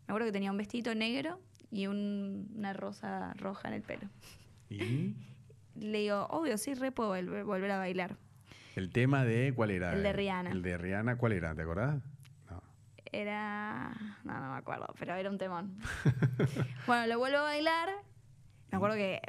[0.07, 1.39] Me acuerdo que tenía un vestido negro
[1.71, 4.09] y un- una rosa roja en el pelo.
[4.69, 5.13] ¿Y?
[5.75, 8.17] Le digo, obvio, sí, re puedo volver, volver a bailar.
[8.75, 9.53] El tema de.
[9.55, 9.93] ¿Cuál era?
[9.93, 10.51] El de Rihanna.
[10.51, 11.55] El de Rihanna, ¿cuál era?
[11.55, 12.01] ¿Te acordás?
[13.11, 13.91] Era.
[14.23, 15.77] No, no me acuerdo, pero era un temón.
[16.87, 17.89] bueno, lo vuelvo a bailar.
[18.71, 19.21] Me acuerdo que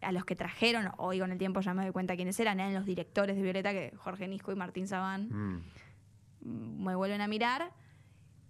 [0.00, 2.74] a los que trajeron, hoy con el tiempo ya me doy cuenta quiénes eran, eran
[2.74, 5.28] los directores de Violeta, que Jorge Nisco y Martín Sabán
[6.40, 6.84] Mm.
[6.84, 7.72] me vuelven a mirar.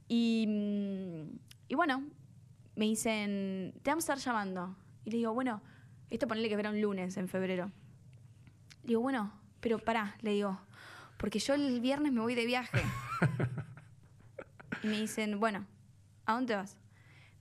[0.09, 0.47] Y,
[1.69, 2.03] y bueno,
[2.77, 4.75] me dicen, te vamos a estar llamando.
[5.05, 5.63] Y le digo, bueno,
[6.11, 7.71] esto ponerle que era un lunes en febrero.
[8.83, 10.59] Le digo, bueno, pero pará, le digo,
[11.19, 12.81] porque yo el viernes me voy de viaje.
[14.83, 15.67] y me dicen, bueno,
[16.27, 16.77] ¿a dónde vas?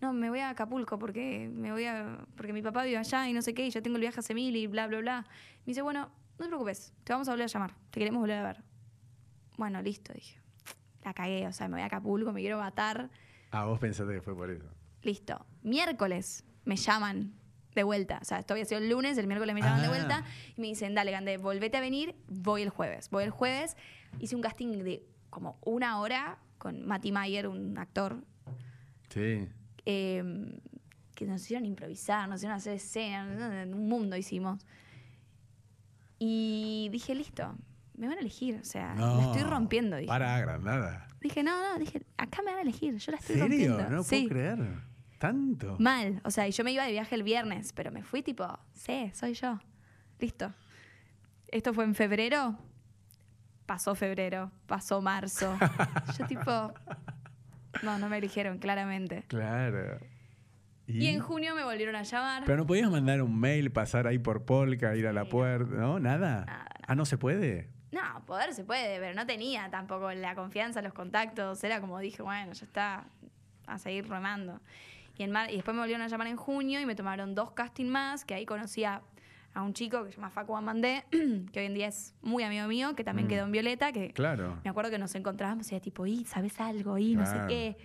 [0.02, 2.20] No, me voy a Acapulco porque me voy a.
[2.36, 4.34] porque mi papá vive allá y no sé qué, y yo tengo el viaje hace
[4.36, 5.22] mil y bla, bla, bla.
[5.62, 8.38] Me dice, bueno, no te preocupes, te vamos a volver a llamar, te queremos volver
[8.38, 8.64] a ver.
[9.58, 10.40] Bueno, listo, dije.
[11.04, 13.10] La cagué, o sea, me voy a Acapulco, me quiero matar.
[13.52, 14.66] Ah, vos pensaste que fue por eso.
[15.02, 15.46] Listo.
[15.64, 17.34] Miércoles me llaman
[17.74, 18.20] de vuelta.
[18.22, 19.90] O sea, esto había sido el lunes, el miércoles me llaman de Ah.
[19.90, 20.24] vuelta
[20.56, 23.10] y me dicen, dale, Gandé, volvete a venir, voy el jueves.
[23.10, 23.78] Voy el jueves,
[24.20, 28.24] hice un casting de como una hora con Mati Mayer, un actor,
[29.10, 29.48] Sí.
[29.86, 30.60] eh,
[31.16, 34.64] que nos hicieron improvisar, nos hicieron hacer escenas, un mundo hicimos.
[36.20, 37.56] Y dije, listo,
[37.96, 39.98] me van a elegir, o sea, la estoy rompiendo.
[39.98, 40.08] Dije.
[40.08, 41.08] Para agrandada.
[41.22, 43.74] Dije, no, no, dije, acá me van a elegir, yo la estoy ¿Serio?
[43.78, 43.90] rompiendo.
[43.98, 44.28] No sí.
[44.28, 44.88] puedo creer.
[45.20, 45.76] ¿Tanto?
[45.80, 48.48] Mal, o sea, y yo me iba de viaje el viernes, pero me fui tipo,
[48.74, 49.60] sí, soy yo.
[50.20, 50.54] Listo.
[51.48, 52.58] Esto fue en febrero.
[53.68, 55.56] Pasó febrero, pasó marzo.
[56.18, 56.74] yo tipo,
[57.84, 59.24] no, no me eligieron, claramente.
[59.28, 60.00] Claro.
[60.88, 62.44] Y en junio me volvieron a llamar.
[62.46, 66.00] Pero no podías mandar un mail, pasar ahí por Polka, ir a la puerta, ¿no?
[66.00, 66.46] ¿Nada?
[66.46, 67.70] Nada, Ah, no se puede.
[67.92, 71.62] No, poder se puede, pero no tenía tampoco la confianza, los contactos.
[71.64, 73.04] Era como dije, bueno, ya está,
[73.66, 74.62] a seguir remando.
[75.18, 77.52] Y, en mar- y después me volvieron a llamar en junio y me tomaron dos
[77.52, 78.86] castings más, que ahí conocí
[79.58, 81.06] a, un chico que se llama Facu Amandé,
[81.52, 83.30] que hoy en día es muy amigo mío, que también Mm.
[83.30, 84.60] quedó en Violeta, que Claro.
[84.64, 86.98] me acuerdo que nos encontrábamos y era tipo, y ¿sabes algo?
[86.98, 87.78] Y no sé qué.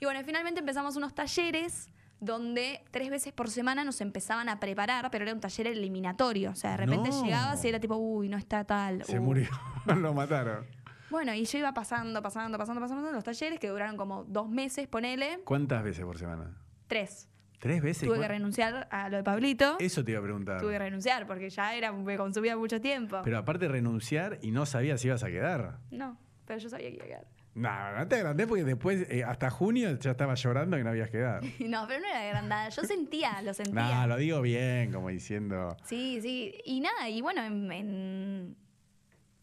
[0.00, 1.88] Y bueno, finalmente empezamos unos talleres
[2.20, 6.50] donde tres veces por semana nos empezaban a preparar, pero era un taller eliminatorio.
[6.50, 7.24] O sea, de repente No.
[7.24, 9.04] llegabas y era tipo, uy, no está tal.
[9.04, 9.24] Se uy".
[9.24, 9.48] murió.
[9.86, 10.64] Lo mataron.
[11.10, 14.86] Bueno, y yo iba pasando, pasando, pasando, pasando los talleres que duraron como dos meses,
[14.88, 15.40] ponele.
[15.44, 16.56] ¿Cuántas veces por semana?
[16.86, 17.28] Tres.
[17.62, 18.02] ¿Tres veces?
[18.08, 19.76] Tuve que ¿Cuán- renunciar a lo de Pablito.
[19.78, 20.60] Eso te iba a preguntar.
[20.60, 23.20] Tuve que renunciar porque ya era, me consumía mucho tiempo.
[23.22, 25.78] Pero aparte renunciar y no sabías si ibas a quedar.
[25.92, 27.26] no, pero yo sabía que iba a quedar.
[27.54, 31.08] No, no te agrandé porque después, eh, hasta junio, ya estaba llorando que no habías
[31.10, 31.42] quedado.
[31.60, 32.68] No, pero no era agrandada.
[32.70, 34.00] Yo sentía, lo sentía.
[34.00, 35.76] No, lo digo bien, como diciendo.
[35.84, 36.54] Sí, sí.
[36.64, 38.56] Y nada, y bueno, en, en,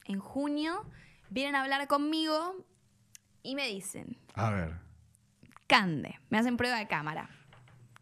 [0.05, 0.86] en junio
[1.30, 2.65] vienen a hablar conmigo
[3.43, 4.74] y me dicen, A ver,
[5.67, 7.30] Cande, me hacen prueba de cámara.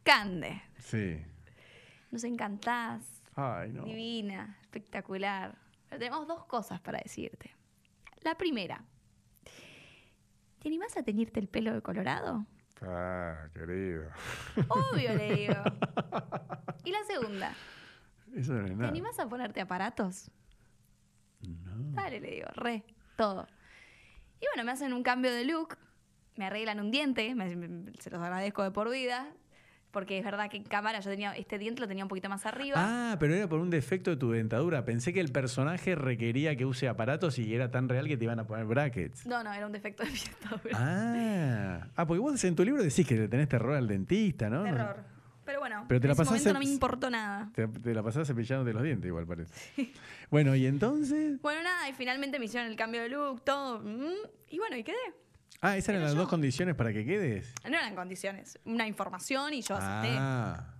[0.07, 1.21] Cande, sí.
[2.11, 3.03] nos encantás,
[3.35, 3.83] Ay, no.
[3.83, 5.53] divina, espectacular.
[5.89, 7.53] Pero tenemos dos cosas para decirte.
[8.21, 8.81] La primera,
[10.59, 12.45] ¿te animás a teñirte el pelo de colorado?
[12.81, 14.09] Ah, querido.
[14.69, 15.55] Obvio, le digo.
[16.85, 17.53] Y la segunda,
[18.33, 18.87] Eso no es ¿te nada.
[18.87, 20.31] animás a ponerte aparatos?
[21.41, 21.91] No.
[22.01, 22.85] Dale, le digo, re,
[23.17, 23.45] todo.
[24.39, 25.77] Y bueno, me hacen un cambio de look,
[26.37, 29.27] me arreglan un diente, me- me- se los agradezco de por vida,
[29.97, 32.45] porque es verdad que en cámara yo tenía, este diente lo tenía un poquito más
[32.45, 32.75] arriba.
[32.77, 34.85] Ah, pero era por un defecto de tu dentadura.
[34.85, 38.39] Pensé que el personaje requería que use aparatos y era tan real que te iban
[38.39, 39.25] a poner brackets.
[39.25, 40.77] No, no, era un defecto de mi dentadura.
[40.79, 44.61] Ah, ah, porque vos en tu libro decís que le tenés terror al dentista, ¿no?
[44.65, 44.97] Terror.
[45.45, 47.49] Pero bueno, Pero te en la ese momento en- no me importó nada.
[47.55, 49.51] Te, te la pasás cepillándote los dientes, igual parece.
[50.29, 51.41] Bueno, y entonces.
[51.41, 53.79] Bueno, nada, y finalmente me hicieron el cambio de look, todo.
[53.79, 54.13] mm,
[54.49, 54.95] Y bueno, y quedé.
[55.61, 56.21] Ah, esas eran Era las yo.
[56.21, 57.53] dos condiciones para que quedes.
[57.63, 60.15] No eran condiciones, una información y yo acepté.
[60.19, 60.73] Ah.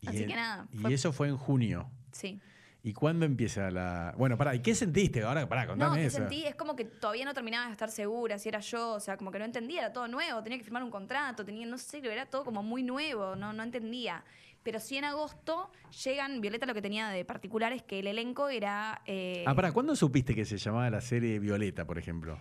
[0.00, 1.88] Y Así que nada, Y eso fue en junio.
[2.10, 2.40] Sí.
[2.84, 4.12] ¿Y cuándo empieza la...?
[4.18, 5.22] Bueno, pará, ¿y qué sentiste?
[5.22, 6.16] Ahora, pará, contame No, eso.
[6.18, 9.16] sentí, es como que todavía no terminaba de estar segura si era yo, o sea,
[9.16, 11.98] como que no entendía, era todo nuevo, tenía que firmar un contrato, tenía, no sé,
[12.04, 14.24] era todo como muy nuevo, no, no entendía.
[14.64, 15.70] Pero sí en agosto
[16.04, 19.00] llegan, Violeta lo que tenía de particular es que el elenco era...
[19.06, 22.36] eh, Ah, pará, ¿cuándo supiste que se llamaba la serie Violeta, por ejemplo?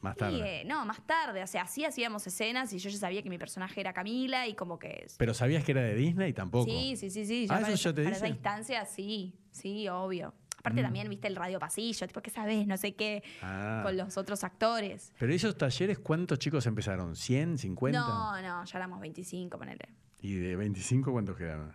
[0.00, 0.60] Más y, tarde.
[0.60, 3.38] eh, no, más tarde, o sea, sí hacíamos escenas y yo ya sabía que mi
[3.38, 5.06] personaje era Camila y como que...
[5.18, 6.66] Pero sabías que era de Disney tampoco.
[6.70, 7.46] Sí, sí, sí, sí.
[7.50, 8.36] Ah, para, ¿eso ya te para esa dice?
[8.36, 10.34] instancia, sí, sí, obvio.
[10.58, 12.66] Aparte también viste el radio pasillo, tipo, ¿qué sabes?
[12.66, 13.80] No sé qué, Ah.
[13.84, 15.12] con los otros actores.
[15.18, 17.14] Pero esos talleres, ¿cuántos chicos empezaron?
[17.14, 17.98] ¿100, 50?
[17.98, 19.88] No, no, ya éramos 25, ponele.
[20.20, 21.72] ¿Y de 25 cuántos quedaron?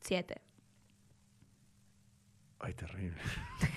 [0.00, 0.40] Siete.
[2.60, 3.18] Ay, terrible.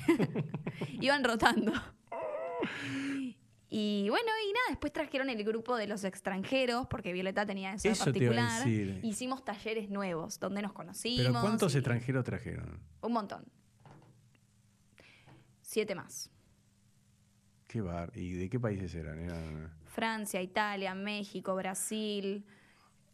[1.02, 1.72] Iban rotando.
[3.70, 7.90] Y bueno, y nada, después trajeron el grupo de los extranjeros, porque Violeta tenía eso,
[7.90, 8.66] Eso te iba a particular.
[8.68, 9.00] decir.
[9.04, 11.26] Hicimos talleres nuevos, donde nos conocimos.
[11.28, 12.80] ¿Pero cuántos y- extranjeros trajeron?
[13.02, 13.44] Un montón.
[15.62, 16.30] Siete más.
[17.68, 18.12] ¿Qué bar?
[18.16, 19.20] ¿Y de qué países eran?
[19.20, 22.46] Eran- Francia, Italia, México, Brasil.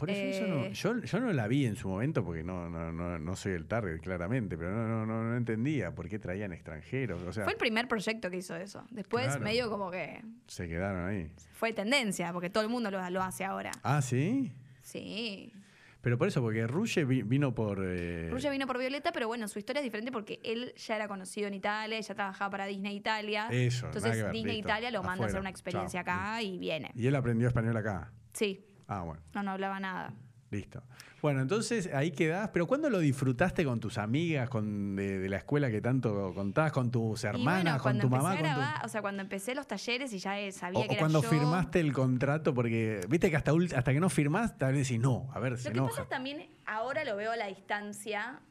[0.02, 0.74] Por eso, eso no- Eh.
[0.74, 3.68] yo, yo no la vi en su momento porque no, no, no, no soy el
[3.68, 7.22] target, claramente, pero no, no, no, no entendía por qué traían extranjeros.
[7.22, 8.84] O sea, Fue el primer proyecto que hizo eso.
[8.89, 9.41] Después Claro.
[9.43, 11.32] medio como que se quedaron ahí.
[11.54, 13.72] fue tendencia, porque todo el mundo lo, lo hace ahora.
[13.84, 14.52] Ah, ¿sí?
[14.82, 15.54] Sí.
[16.02, 17.80] Pero por eso, porque Ruge vi- vino por...
[17.86, 21.08] eh, Ruge vino por Violeta, pero bueno, su historia es diferente porque él ya era
[21.08, 23.47] conocido en Italia, ya trabajaba para Disney Italia.
[23.52, 26.89] Eso, Entonces Disney Italia lo manda a hacer una experiencia chao, acá y viene.
[26.95, 28.12] Y él aprendió español acá.
[28.34, 30.14] Sí, Ah, bueno, no, no hablaba nada.
[30.50, 30.84] listo.
[31.22, 32.50] Bueno, entonces ahí quedás.
[32.50, 36.72] Pero ¿cuándo lo disfrutaste con tus amigas, con de, de la escuela que tanto contabas,
[36.74, 38.36] con tus hermanas, bueno, con tu mamá?
[38.36, 40.92] con tu- o sea, cuando empecé los talleres y ya eh, sabía O, que o
[40.94, 41.30] era cuando yo.
[41.30, 45.30] firmaste el contrato, porque viste que hasta, hasta que no firmás, tal vez decís no,
[45.34, 45.96] a ver, se Lo que enoja.
[45.96, 48.42] pasa también, ahora lo veo a la distancia.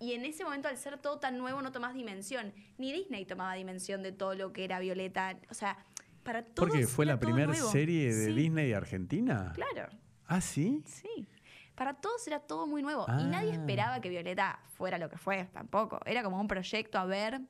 [0.00, 2.52] Y en ese momento, al ser todo tan nuevo, no tomás dimensión.
[2.76, 5.36] Ni Disney tomaba dimensión de todo lo que era Violeta.
[5.48, 5.78] O sea,
[6.22, 6.68] para todos.
[6.68, 9.52] Porque fue la primera serie de Sí, Disney de Argentina.
[9.54, 9.88] Claro,
[10.26, 10.82] Ah, sí.
[10.86, 11.28] sí.
[11.74, 13.04] Para todos era todo muy nuevo.
[13.08, 13.18] Ah.
[13.20, 16.00] Y nadie esperaba que Violeta fuera lo que fue, tampoco.
[16.04, 17.40] Era como un proyecto a ver.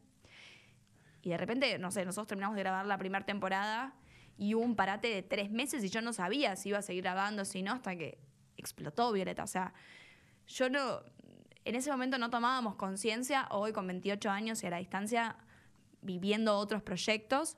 [1.22, 3.94] Y de repente, no sé, nosotros terminamos de grabar la primera temporada
[4.38, 7.02] y hubo un parate de tres meses y yo no sabía si iba a seguir
[7.04, 8.18] grabando, si no, hasta que
[8.56, 9.44] explotó Violeta.
[9.44, 9.72] O sea,
[10.46, 11.00] yo no.
[11.64, 15.36] En ese momento no tomábamos conciencia, hoy con 28 años y a la distancia,
[16.00, 17.56] viviendo otros proyectos,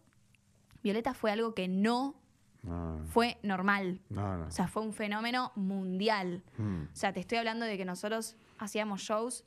[0.84, 2.14] Violeta fue algo que no
[2.62, 4.00] No, fue normal.
[4.10, 4.36] no.
[4.38, 4.46] no.
[4.46, 6.44] O sea, fue un fenómeno mundial.
[6.58, 6.82] Mm.
[6.84, 9.44] O sea, te estoy hablando de que nosotros hacíamos shows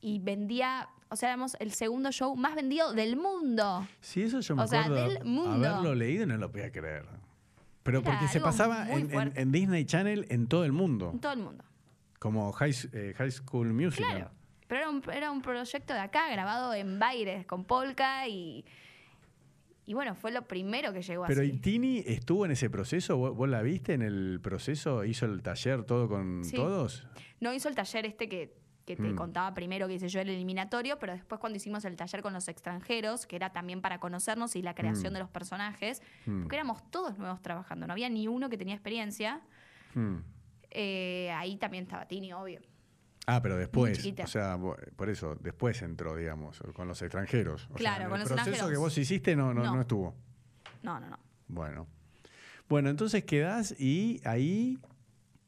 [0.00, 3.86] y vendía, o sea, éramos el segundo show más vendido del mundo.
[4.00, 5.50] Sí, eso yo me O sea, del mundo.
[5.68, 7.06] haberlo leído no lo podía creer.
[7.82, 9.40] Pero Era porque se pasaba en, en- fuerte.
[9.42, 11.10] en Disney Channel en todo el mundo.
[11.12, 11.64] En todo el mundo.
[12.18, 14.10] Como High, eh, high School Musical.
[14.16, 14.30] Claro.
[14.66, 18.64] Pero era un, era un proyecto de acá, grabado en Baires, con polka y.
[19.86, 21.50] Y bueno, fue lo primero que llegó Pero así.
[21.50, 23.16] ¿y Tini estuvo en ese proceso?
[23.18, 25.04] ¿Vos, vos la viste en el proceso?
[25.04, 26.56] ¿Hizo el taller todo con Sí.
[26.56, 27.06] todos?
[27.40, 28.56] No hizo el taller este que,
[28.86, 29.14] que te Mm.
[29.16, 32.48] contaba primero que hice yo el eliminatorio, pero después cuando hicimos el taller con los
[32.48, 35.14] extranjeros, que era también para conocernos y la creación Mm.
[35.14, 36.42] de los personajes, Mm.
[36.42, 39.42] porque éramos todos nuevos trabajando, no había ni uno que tenía experiencia.
[39.94, 40.16] Hmm.
[40.76, 42.60] eh, ahí también estaba Tini, obvio.
[43.26, 44.58] Ah, pero después, o sea,
[44.96, 47.68] por eso, después entró, digamos, con los extranjeros.
[47.70, 48.70] O Claro, con el los proceso extranjeros.
[48.70, 49.74] que vos hiciste no, no, No.
[49.74, 50.14] no estuvo.
[50.82, 51.18] No, no, no.
[51.48, 51.86] Bueno.
[52.68, 54.78] Bueno, entonces quedás y ahí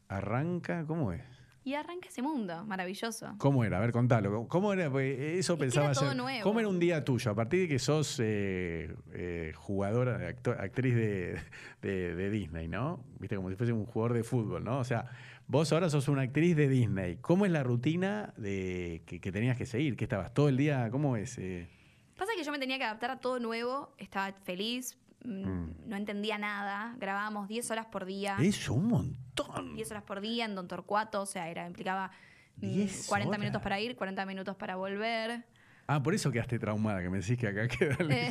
[0.08, 1.22] arranca, ¿cómo es?
[1.64, 3.34] Y arranca ese mundo maravilloso.
[3.38, 3.78] ¿Cómo era?
[3.78, 4.30] A ver, contalo.
[4.30, 4.88] ¿Cómo- ¿Cómo era?
[4.88, 6.16] Porque eso Es pensaba era todo hacer.
[6.16, 6.42] nuevo.
[6.44, 7.32] ¿Cómo era un día tuyo?
[7.32, 11.40] A partir de que sos eh, eh, jugadora, acto- actriz de,
[11.82, 13.02] de- de Disney, ¿no?
[13.18, 14.78] Viste, como si fuese un jugador de fútbol, ¿no?
[14.78, 15.10] O sea,
[15.48, 17.16] vos ahora sos una actriz de Disney.
[17.20, 19.96] ¿Cómo es la rutina de, que, que tenías que seguir?
[19.96, 20.88] ¿Qué estabas todo el día?
[20.90, 21.38] ¿Cómo es?
[21.38, 21.68] Eh,
[22.16, 25.74] Pasa que yo me tenía que adaptar a todo nuevo, estaba feliz, mm, Mm.
[25.86, 28.36] no entendía nada, grabábamos 10 horas por día.
[28.40, 29.74] Eso, un montón.
[29.74, 32.10] 10 horas por día en Don Torcuato, o sea, era, implicaba
[32.56, 33.62] mm, 10 40 minutos horas.
[33.62, 35.44] para ir, 40 minutos para volver.
[35.88, 38.30] Ah, por eso quedaste traumada, que me decís que acá queda el, Eh.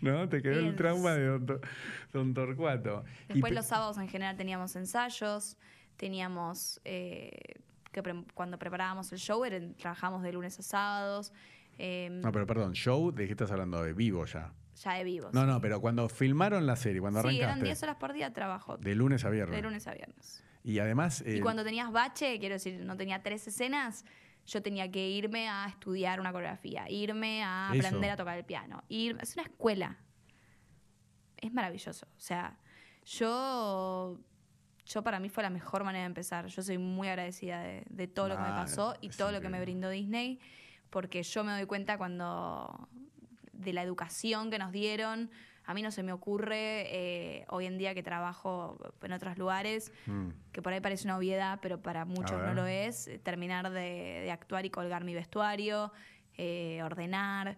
[0.00, 0.28] ¿no?
[0.28, 1.60] Te quedó el trauma de Don,
[2.12, 3.04] Don Torcuato.
[3.28, 5.56] Después los sábados en general teníamos ensayos,
[5.96, 7.30] teníamos, eh,
[7.92, 11.32] que pre- cuando preparábamos el show, era- trabajábamos de lunes a sábados,
[11.78, 13.82] eh, No, pero perdón, show, ¿de qué estás hablando?
[13.82, 14.52] De vivo ya.
[14.82, 15.32] ya de vivos.
[15.32, 18.32] No, no, pero cuando filmaron la serie, cuando sí, eran arrancaste, 10 horas por día
[18.32, 19.56] trabajo, de lunes a viernes.
[19.56, 20.42] de lunes a viernes.
[20.64, 24.04] Y además, eh, Y cuando tenías bache, quiero decir, no tenía tres escenas,
[24.46, 27.86] yo tenía que irme a estudiar una coreografía, irme a Eso.
[27.86, 28.82] aprender a tocar el piano.
[28.88, 29.98] Ir, es una escuela.
[31.36, 32.06] Es maravilloso.
[32.16, 32.58] O sea,
[33.04, 34.18] yo
[34.86, 36.46] yo para mí fue la mejor manera de empezar.
[36.46, 39.48] Yo soy muy agradecida de, de todo lo que me pasó y todo lo que
[39.48, 40.38] me brindó Disney,
[40.90, 42.88] porque yo me doy cuenta cuando
[43.52, 45.30] de la educación que nos dieron.
[45.66, 49.90] A mí no se me ocurre eh, hoy en día que trabajo en otros lugares,
[50.06, 50.28] Mm.
[50.52, 54.20] que por ahí parece una obviedad, pero para muchos no lo es, eh, terminar de,
[54.24, 55.90] de actuar y colgar mi vestuario,
[56.36, 57.56] eh, ordenar,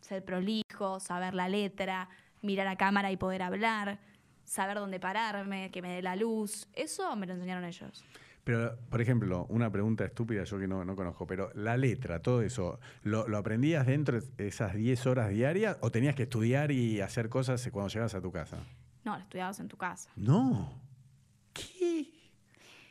[0.00, 2.08] ser prolijo, saber la letra,
[2.40, 3.98] mirar a cámara y poder hablar,
[4.44, 6.68] saber dónde pararme, que me dé la luz.
[6.74, 8.04] Eso me lo enseñaron ellos.
[8.44, 12.42] Pero, por ejemplo, una pregunta estúpida yo que no, no conozco, pero la letra, todo
[12.42, 17.00] eso, ¿lo, lo aprendías dentro de esas 10 horas diarias o tenías que estudiar y
[17.00, 18.58] hacer cosas cuando llegabas a tu casa?
[19.04, 20.10] No, lo estudiabas en tu casa.
[20.16, 20.72] No.
[21.52, 22.21] ¿Qué?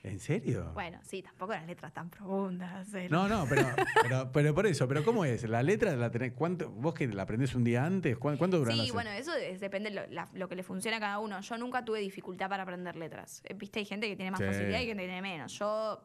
[0.03, 0.71] ¿En serio?
[0.73, 2.87] Bueno, sí, tampoco las letras tan profundas.
[3.11, 3.67] No, no, pero,
[4.01, 5.43] pero, pero por eso, pero ¿cómo es?
[5.47, 6.31] ¿La letra la tenés?
[6.33, 8.17] ¿Cuánto, ¿Vos que la aprendés un día antes?
[8.17, 10.97] ¿Cuánto, cuánto duran Sí, las- bueno, eso es- depende lo, la- lo que le funciona
[10.97, 11.39] a cada uno.
[11.39, 13.43] Yo nunca tuve dificultad para aprender letras.
[13.45, 14.45] Eh, Viste, hay gente que tiene más Sí.
[14.47, 15.53] facilidad y gente que tiene menos.
[15.59, 16.01] Yo,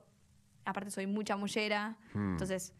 [0.67, 1.97] aparte, soy muy chamullera.
[2.13, 2.33] Hmm.
[2.33, 2.75] Entonces,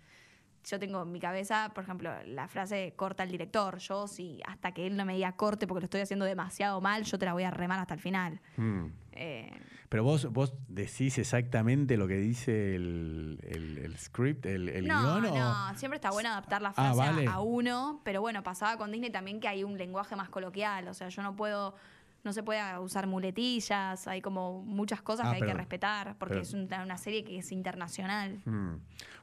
[0.69, 3.79] yo tengo en mi cabeza, por ejemplo, la frase corta el director.
[3.79, 7.05] Yo, si hasta que él no me diga corte porque lo estoy haciendo demasiado mal,
[7.05, 8.41] yo te la voy a remar hasta el final.
[8.59, 8.87] Mm.
[9.17, 9.51] Eh,
[9.89, 15.21] Pero vos, vos decís exactamente lo que dice el, el- el script, el, el no,
[15.21, 15.39] guion, o-
[15.71, 17.27] no, siempre está bueno adaptar la Ah, frase a- vale.
[17.29, 20.95] a, uno, pero bueno, pasaba con Disney también que hay un lenguaje más coloquial, o
[20.95, 21.75] sea, yo no puedo,
[22.25, 26.35] no se puede usar muletillas, hay como muchas cosas Ah, que hay que respetar, porque
[26.35, 28.41] pero- es una, una serie que es internacional.
[28.45, 28.75] Mm.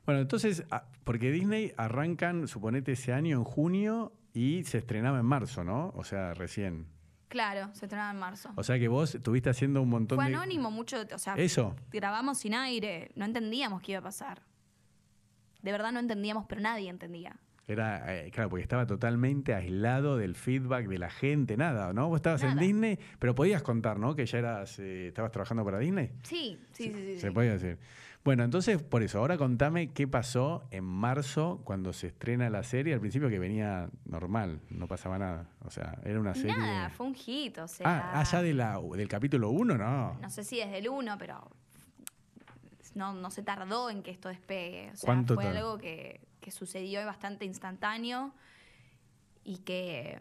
[0.05, 5.25] Bueno, entonces, ah, porque Disney arrancan, suponete, ese año en junio y se estrenaba en
[5.25, 5.91] marzo, ¿no?
[5.95, 6.87] O sea, recién.
[7.33, 8.51] Claro, se estrenaba en marzo.
[8.55, 10.35] O sea que vos estuviste haciendo un montón Fue de...
[10.35, 11.75] anónimo mucho, o sea, Eso.
[11.91, 14.43] grabamos sin aire, no entendíamos qué iba a pasar.
[15.63, 17.35] De verdad no entendíamos, pero nadie entendía.
[17.67, 22.07] Era, eh, claro, porque estaba totalmente aislado del feedback de la gente, nada, ¿no?
[22.07, 22.59] Vos estabas en.
[22.59, 24.15] Disney, pero podías contar, ¿no?
[24.15, 26.11] Que ya eras, eh, estabas trabajando para Disney.
[26.21, 27.19] Sí, sí, sí, sí.
[27.19, 27.33] Se sí.
[27.33, 27.79] podía decir.
[28.23, 32.93] Bueno, entonces, por eso, ahora contame qué pasó en marzo cuando se estrena la serie.
[32.93, 35.49] Al principio que venía normal, no pasaba nada.
[35.65, 36.55] O sea, era una serie...
[36.55, 37.85] Nada, fue un hit, o sea.
[37.85, 40.17] ah, ah, ya de la, del capítulo 1, no.
[40.21, 41.51] no sé si desde el 1, pero
[42.95, 44.91] no, no se tardó en que esto despegue.
[44.93, 48.33] O sea, ¿Cuánto fue algo que, que sucedió bastante instantáneo
[49.43, 50.19] y que,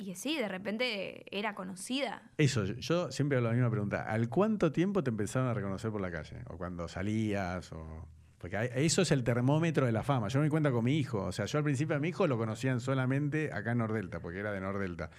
[0.00, 2.22] y sí, de repente era conocida.
[2.38, 4.02] Eso, yo- siempre hago la misma pregunta.
[4.10, 6.38] ¿Al cuánto tiempo te empezaron a reconocer por la calle?
[6.48, 7.72] ¿O cuando salías?
[7.72, 8.06] O...
[8.38, 10.28] Porque eso es el termómetro de la fama.
[10.28, 11.24] Yo me di cuenta con mi hijo.
[11.26, 14.38] O sea, yo al principio a mi hijo lo conocían solamente acá en Nordelta, porque
[14.38, 15.10] era de Nordelta.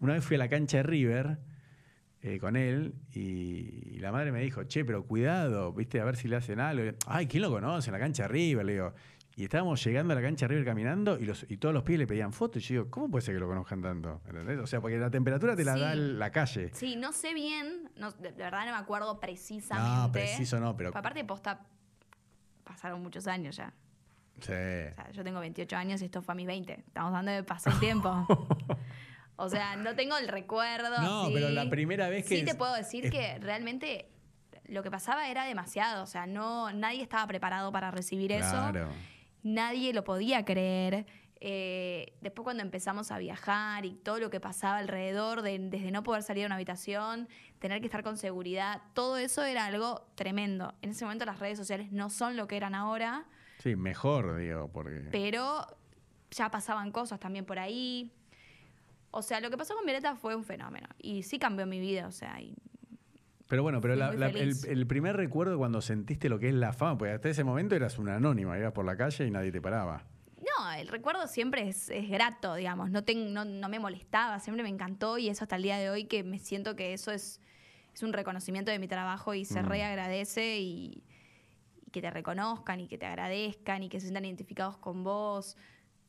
[0.00, 1.38] Una vez fui a la cancha de River
[2.22, 3.20] eh, con él y,
[3.94, 6.90] y la madre me dijo, che, pero cuidado, viste, a ver si le hacen algo.
[7.06, 7.90] Ay, ¿quién lo conoce?
[7.90, 8.94] En la cancha de River, le digo.
[9.36, 11.98] Y estábamos llegando a la cancha de River caminando y, los, y todos los pies
[11.98, 12.62] le pedían fotos.
[12.62, 14.20] Y yo digo, ¿cómo puede ser que lo conozcan tanto?
[14.26, 14.58] ¿Entendés?
[14.58, 15.80] O sea, porque la temperatura te la Sí.
[15.80, 16.70] da la calle.
[16.74, 19.88] Sí, no sé bien, no- de, de verdad no me acuerdo precisamente.
[20.06, 21.60] No, preciso no, pero- Aparte, posta,
[22.64, 23.72] pasaron muchos años ya.
[24.40, 24.52] Sí.
[24.52, 26.72] O sea, yo tengo 28 años y esto fue a mis 20.
[26.86, 28.26] Estamos hablando de pasar el tiempo.
[29.42, 31.00] O sea, no tengo el recuerdo.
[31.00, 34.06] No, pero la primera vez que Sí, te puedo decir es- que realmente
[34.66, 36.02] lo que pasaba era demasiado.
[36.02, 38.70] O sea, no, nadie estaba preparado para recibir eso.
[39.42, 41.06] Nadie lo podía creer.
[41.42, 46.02] Eh, después cuando empezamos a viajar y todo lo que pasaba alrededor, de- desde no
[46.02, 47.28] poder salir de una habitación,
[47.58, 50.74] tener que estar con seguridad, todo eso era algo tremendo.
[50.82, 53.24] En ese momento las redes sociales no son lo que eran ahora,
[53.58, 55.08] Sí, mejor, digo, porque.
[55.10, 55.66] pero
[56.30, 58.12] ya pasaban cosas también por ahí.
[59.10, 60.88] O sea, lo que pasó con Violeta fue un fenómeno.
[60.98, 62.54] Y sí cambió mi vida, o sea, y
[63.50, 66.72] Pero bueno, pero la- la- el, el primer recuerdo cuando sentiste lo que es la
[66.72, 69.60] fama, porque hasta ese momento eras una anónima, ibas por la calle y nadie te
[69.60, 70.04] paraba.
[70.38, 72.90] No, el recuerdo siempre es, es grato, digamos.
[72.92, 75.90] No, ten- no, no me molestaba, siempre me encantó y eso hasta el día de
[75.90, 77.40] hoy que me siento que eso es,
[77.92, 79.66] es un reconocimiento de mi trabajo y se Mm.
[79.66, 81.02] reagradece y,
[81.84, 85.56] y que te reconozcan y que te agradezcan y que se sientan identificados con vos.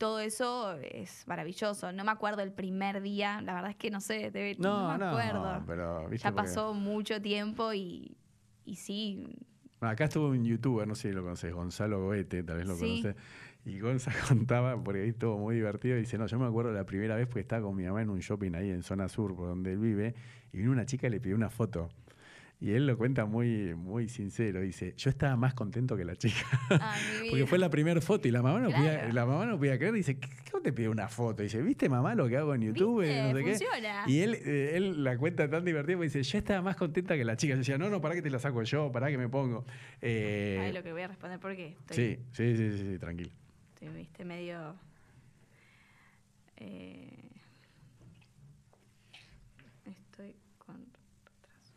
[0.02, 1.92] Todo eso es maravilloso.
[1.92, 4.94] No me acuerdo el primer día, la verdad es que no sé, debe- no, No,
[4.94, 5.64] me no, acuerdo.
[5.68, 8.18] pero viste ya porque- pasó mucho tiempo y,
[8.66, 9.24] y sí,
[9.80, 12.74] Bueno, acá estuvo un youtuber, no sé si lo conoces, Gonzalo Goete, tal vez lo
[12.78, 13.02] Sí.
[13.04, 13.16] conoces.
[13.64, 16.84] Y Gonza contaba, porque ahí estuvo muy divertido, y dice, no, yo me acuerdo la
[16.84, 19.50] primera vez porque estaba con mi mamá en un shopping ahí en zona sur, por
[19.50, 20.16] donde él vive,
[20.52, 21.90] y vino una chica y le pidió una foto.
[22.62, 26.46] Y él lo cuenta muy, muy sincero, dice, yo estaba más contento que la chica.
[27.32, 29.14] Porque fue la primera foto y la mamá no, podía, Claro.
[29.14, 29.94] la mamá no podía creer.
[29.96, 31.42] Dice, ¿qué, qué te pide una foto?
[31.42, 33.02] Dice, ¿viste mamá lo que hago en YouTube?
[33.04, 33.58] No sé qué.
[34.06, 37.26] Y él, eh, él la cuenta tan divertida porque dice, yo estaba más contenta que
[37.26, 37.54] la chica.
[37.56, 39.66] Yo decía, no, no, para que te la saco yo, para que me pongo.
[40.00, 43.32] Eh, Ay, lo que voy a responder porque estoy, sí, sí, sí, sí, sí, tranquilo.
[43.74, 44.76] estoy, viste, medio...
[46.58, 47.08] eh,
[49.86, 50.76] estoy con
[51.26, 51.74] retraso.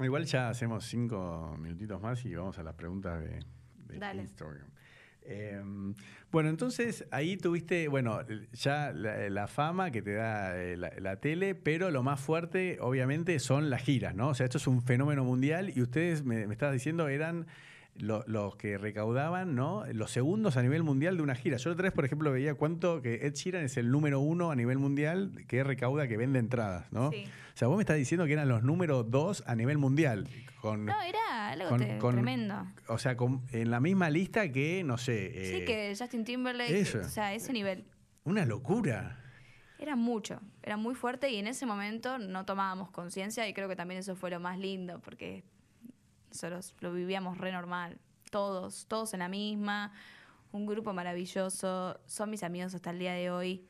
[0.00, 3.40] Igual ya hacemos cinco minutitos más y vamos a las preguntas de,
[3.88, 4.22] de Dale.
[4.22, 4.68] Instagram.
[5.28, 5.60] Eh,
[6.30, 8.20] bueno, entonces ahí tuviste, bueno,
[8.52, 12.78] ya la, la fama que te da eh, la, la tele, pero lo más fuerte,
[12.80, 14.28] obviamente, son las giras, ¿no?
[14.28, 17.46] O sea, esto es un fenómeno mundial y ustedes, me, me estabas diciendo, eran
[17.98, 19.84] lo- los que recaudaban, ¿no?
[19.92, 21.56] Los segundos a nivel mundial de una gira.
[21.56, 24.56] Yo otra vez, por ejemplo, veía cuánto que Ed Sheeran es el número uno a
[24.56, 27.10] nivel mundial que recauda, que vende entradas, ¿no?
[27.10, 27.24] Sí.
[27.54, 30.28] O sea, vos me estás diciendo que eran los número dos a nivel mundial.
[30.60, 32.66] Con, No, era algo con- te- con- tremendo.
[32.88, 35.30] O sea, con- en la misma lista que, no sé.
[35.32, 36.98] Sí, eh, que Justin Timberlake, eso.
[37.00, 37.84] o sea, ese nivel.
[38.24, 39.20] Una locura.
[39.78, 43.76] Era mucho, era muy fuerte y en ese momento no tomábamos conciencia y creo que
[43.76, 45.44] también eso fue lo más lindo porque
[46.44, 47.98] nosotros lo vivíamos re normal,
[48.30, 49.92] todos, todos en la misma,
[50.52, 53.66] un grupo maravilloso, son mis amigos hasta el día de hoy,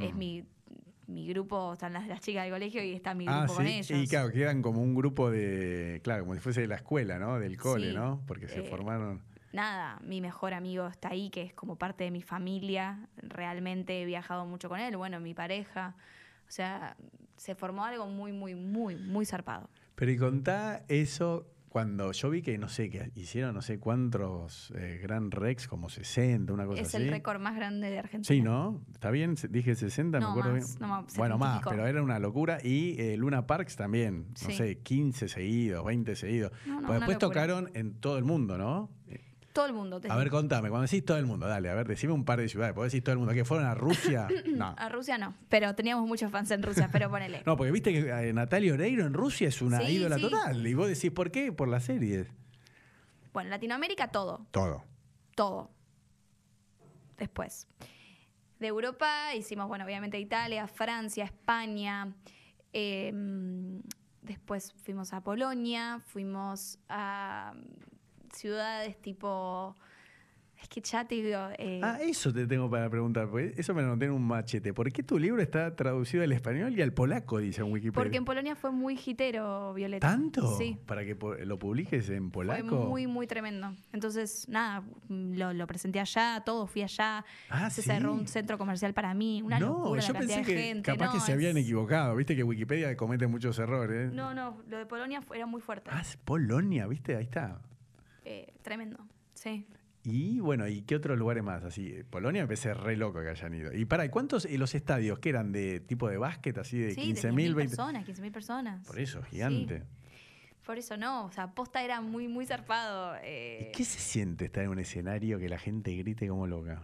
[0.00, 0.44] es mi,
[1.06, 3.72] mi grupo, están las, las chicas del colegio y está mi grupo Ah, con sí.
[3.72, 3.90] ellos.
[3.90, 6.00] Y claro, quedan como un grupo de.
[6.02, 7.38] Claro, como si fuese de la escuela, ¿no?
[7.38, 8.22] Del cole, Sí, ¿no?
[8.26, 9.20] Porque se eh, formaron.
[9.52, 13.06] nada, mi mejor amigo está ahí, que es como parte de mi familia.
[13.18, 15.94] Realmente he viajado mucho con él, bueno, mi pareja.
[16.48, 16.96] O sea,
[17.36, 19.68] se formó algo muy, muy, muy, muy zarpado.
[19.94, 24.70] Pero y contá eso cuando yo vi que, no sé, que hicieron no sé cuántos
[24.76, 26.98] eh, Gran Rex, como 60, una cosa es así.
[27.04, 28.28] el récord más grande de Argentina.
[28.28, 28.82] Sí, ¿no?
[28.92, 29.36] ¿Está bien?
[29.48, 30.80] Dije 60, me No, acuerdo más, bien.
[30.80, 32.58] no, más, bueno, 70 y más, pero era una locura.
[32.62, 34.52] Y eh, Luna Parks también, no Sí.
[34.52, 36.52] sé, 15 seguidos, 20 seguidos.
[36.66, 37.18] No, Pues después locura.
[37.18, 38.90] tocaron en todo el mundo, ¿no?
[39.52, 40.00] Todo el mundo.
[40.00, 42.38] te A ver, contame, cuando decís todo el mundo, dale, a ver, decime un par
[42.40, 42.74] de ciudades.
[42.74, 43.34] ¿Podés decir todo el mundo?
[43.34, 44.26] ¿Que fueron a Rusia?
[44.46, 44.74] No.
[44.78, 47.42] A Rusia no, pero teníamos muchos fans en Rusia, pero ponele.
[47.46, 50.22] No, porque viste que eh, Natalia Oreiro en Rusia es una Sí, ídola sí.
[50.22, 50.66] total.
[50.66, 51.52] Y vos decís, ¿por qué?
[51.52, 52.28] Por las series.
[53.32, 54.84] Bueno, Latinoamérica todo, Todo.
[55.34, 55.70] todo.
[57.18, 57.66] Después.
[58.58, 62.14] De Europa hicimos, bueno, obviamente Italia, Francia, España.
[62.72, 63.12] eh,
[64.22, 67.54] después fuimos a Polonia, fuimos a
[68.32, 69.74] ciudades tipo.
[70.60, 71.40] Es que ya te digo.
[71.58, 74.72] eh, Ah, eso te tengo para preguntar, porque eso me lo noté en un machete.
[74.72, 77.92] ¿Por qué tu libro está traducido al español y al polaco, dice en Wikipedia?
[78.00, 80.06] porque en Polonia fue muy hitero, Violeta.
[80.06, 80.56] ¿Tanto?
[80.56, 80.78] Sí.
[80.86, 82.68] ¿Para que lo publiques en polaco?
[82.68, 83.74] Fue muy, muy tremendo.
[83.92, 87.24] Entonces, nada, lo, lo presenté allá, todo, fui allá.
[87.50, 87.88] Ah, se ¿sí?
[87.90, 90.92] cerró un centro comercial para mí, una no, locura yo la pensé de que gente.
[90.92, 92.14] capaz no, que se habían equivocado.
[92.14, 94.12] Viste que Wikipedia comete muchos errores.
[94.12, 95.90] No, no, lo de Polonia fue- era muy fuerte.
[95.92, 97.16] Ah, es Polonia, ¿viste?
[97.16, 97.60] Ahí está.
[98.24, 98.98] Eh, tremendo,
[99.34, 99.66] sí.
[100.04, 101.62] Y bueno, ¿y qué otros lugares más?
[101.62, 103.72] Así, Polonia me parece re loco que hayan ido.
[103.72, 106.94] Y para, ¿y cuántos y los estadios que eran de tipo de básquet, así de
[106.94, 107.76] sí, de 15.000, 10.000 20?
[107.76, 108.86] personas, 15.000 personas.
[108.86, 109.84] Por eso, gigante.
[110.66, 113.16] Por eso no, o sea, posta era muy, muy zarpado.
[113.22, 116.82] eh, ¿Y qué se siente estar en un escenario que la gente grite como loca?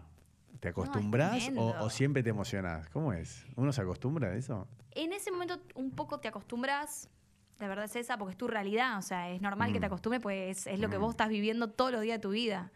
[0.61, 2.89] ¿Te acostumbras o, siempre te emocionás?
[2.89, 3.47] ¿Cómo es?
[3.55, 4.67] ¿Uno se acostumbra a eso?
[4.91, 7.09] En ese momento un poco te acostumbras,
[7.59, 9.93] la verdad es esa, porque es tu realidad, o sea, es normal que te Mm.
[9.93, 11.01] acostumbres, pues es lo que Mm.
[11.01, 12.71] vos estás viviendo todos los días de tu vida.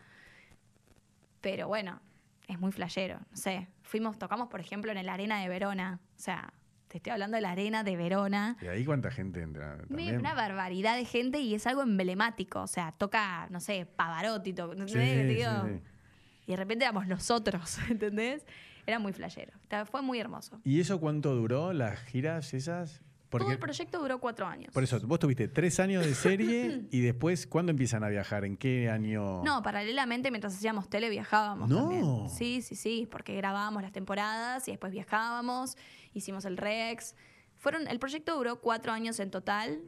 [1.40, 2.00] Pero bueno,
[2.48, 3.68] es muy flashero, no sé.
[3.82, 6.52] Fuimos, tocamos, por ejemplo, en la arena de Verona, o sea,
[6.88, 8.56] te estoy hablando de la arena de Verona.
[8.60, 9.78] ¿Y ahí cuánta gente entra?
[9.88, 10.18] También?
[10.18, 14.74] Una barbaridad de gente y es algo emblemático, o sea, toca, no sé, Pavarotti, to-.
[14.88, 14.94] Sí.
[14.94, 18.44] Y de repente éramos nosotros, ¿entendés?
[18.86, 19.52] Era muy flashero,
[19.90, 20.60] fue muy hermoso.
[20.64, 23.00] ¿Y eso cuánto duró, las giras esas?
[23.40, 24.72] Todo el proyecto duró cuatro años.
[24.72, 28.44] Por eso, vos tuviste tres años de serie y después, ¿cuándo empiezan a viajar?
[28.44, 29.42] ¿En qué año?
[29.44, 31.76] No, paralelamente mientras hacíamos tele viajábamos No.
[31.88, 32.28] también.
[32.30, 35.76] Sí, sí, sí, porque grabábamos las temporadas y después viajábamos,
[36.14, 37.14] hicimos el Rex.
[37.56, 39.80] Fueron, el proyecto duró cuatro años en total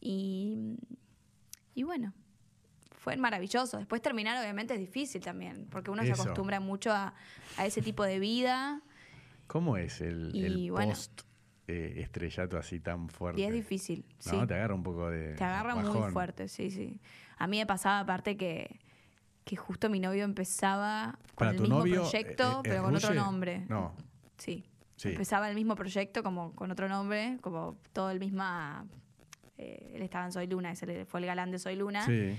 [0.00, 0.76] y,
[1.74, 2.12] y bueno,
[2.90, 3.78] fue maravilloso.
[3.78, 6.14] Después terminar obviamente es difícil también, porque uno Eso.
[6.16, 7.14] se acostumbra mucho a,
[7.56, 8.82] a ese tipo de vida
[9.46, 10.92] ¿Cómo es el, Y el bueno.
[11.68, 13.40] Eh, estrellato así tan fuerte?
[13.40, 14.04] y es difícil.
[14.26, 14.46] No, sí.
[14.46, 15.34] te agarra un poco de.
[15.34, 17.00] Te agarra muy fuerte, sí, sí.
[17.38, 18.78] A mí me pasaba aparte que,
[19.44, 22.02] que justo mi novio empezaba con Para el tu mismo novio.
[22.02, 23.64] proyecto, eh, eh, pero ¿es con otro nombre.
[23.68, 23.94] No.
[24.38, 24.64] Sí.
[24.96, 25.10] Sí.
[25.10, 28.86] Empezaba el mismo proyecto como con otro nombre, como todo el misma.
[29.58, 32.04] eh, él estaba en Soy Luna, ese fue el galán de Soy Luna.
[32.06, 32.34] Sí.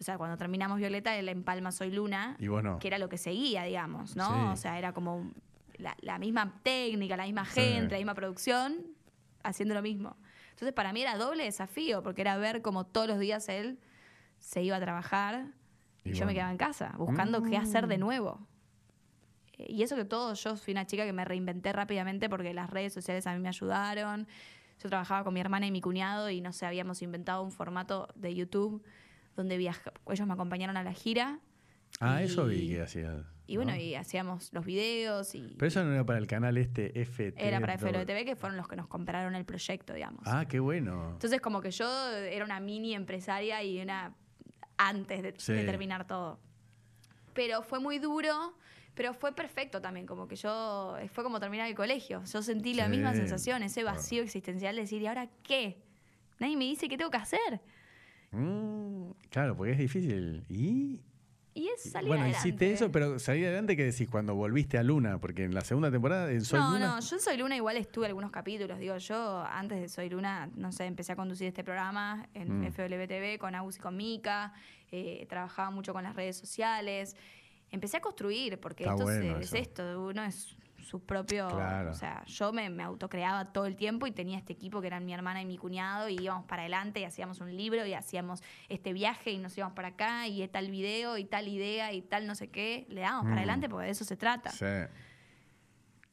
[0.00, 2.78] O sea, cuando terminamos Violeta, él empalma Soy Luna, Y vos no.
[2.80, 4.26] que era lo que seguía, digamos, ¿no?
[4.28, 4.40] Sí.
[4.52, 5.30] O sea, era como
[5.78, 7.60] la, la misma técnica, la misma Sí.
[7.60, 8.76] gente, la misma producción,
[9.42, 10.16] haciendo lo mismo.
[10.50, 13.78] Entonces, para mí era doble desafío, porque era ver cómo todos los días él
[14.38, 15.46] se iba a trabajar
[16.04, 17.88] y, Y yo me quedaba en casa, buscando qué hacer Mm.
[17.88, 18.46] de nuevo.
[19.58, 22.70] Eh, Y eso que todo, yo fui una chica que me reinventé rápidamente porque las
[22.70, 24.26] redes sociales a mí me ayudaron.
[24.82, 28.08] Yo trabajaba con mi hermana y mi cuñado y no sé, habíamos inventado un formato
[28.16, 28.82] de YouTube
[29.36, 31.40] donde viaja, ellos me acompañaron a la gira.
[32.00, 33.24] Ah, y- eso vi que hacías.
[33.46, 33.78] Y bueno, ¿no?
[33.78, 37.34] y hacíamos los videos y Pero eso no era para el canal este FT.
[37.46, 40.22] era para FLTV que fueron los que nos compraron el proyecto, digamos.
[40.24, 41.10] Ah, qué bueno.
[41.12, 44.14] Entonces como que yo era una mini empresaria y una
[44.78, 45.52] antes de, Sí.
[45.52, 46.40] de terminar todo.
[47.34, 48.56] Pero fue muy duro,
[48.94, 52.22] pero fue perfecto también, como que yo, fue como terminar el colegio.
[52.24, 55.82] Yo sentí la misma sensación, ese vacío existencial de decir, ¿y ahora qué?
[56.38, 57.60] Nadie me dice qué tengo que hacer.
[58.30, 60.44] Mm, claro, porque es difícil.
[60.48, 61.00] ¿Y?
[61.56, 62.48] Y es salir bueno, adelante.
[62.48, 64.08] hiciste eso, pero salir adelante, ¿qué decís?
[64.10, 66.86] Cuando volviste a Luna, porque en la segunda temporada en Soy no, Luna.
[66.96, 68.78] no, yo en Soy Luna igual estuve algunos capítulos.
[68.80, 72.64] Digo, yo antes de Soy Luna, no sé, empecé a conducir este programa en Mm.
[72.72, 74.52] FWTV con Agus y con Mika.
[74.96, 77.16] eh, trabajaba mucho con las redes sociales.
[77.72, 80.56] Empecé a construir, porque Está esto es- bueno es, esto, uno es
[80.94, 81.48] su propio...
[81.48, 81.90] Claro.
[81.90, 85.04] O sea, yo me, me autocreaba todo el tiempo y tenía este equipo que eran
[85.04, 88.44] mi hermana y mi cuñado y íbamos para adelante y hacíamos un libro y hacíamos
[88.68, 92.28] este viaje y nos íbamos para acá y tal video y tal idea y tal
[92.28, 92.86] no sé qué.
[92.88, 93.28] Le dábamos Mm.
[93.30, 94.50] para adelante porque de eso se trata.
[94.50, 94.66] Sí.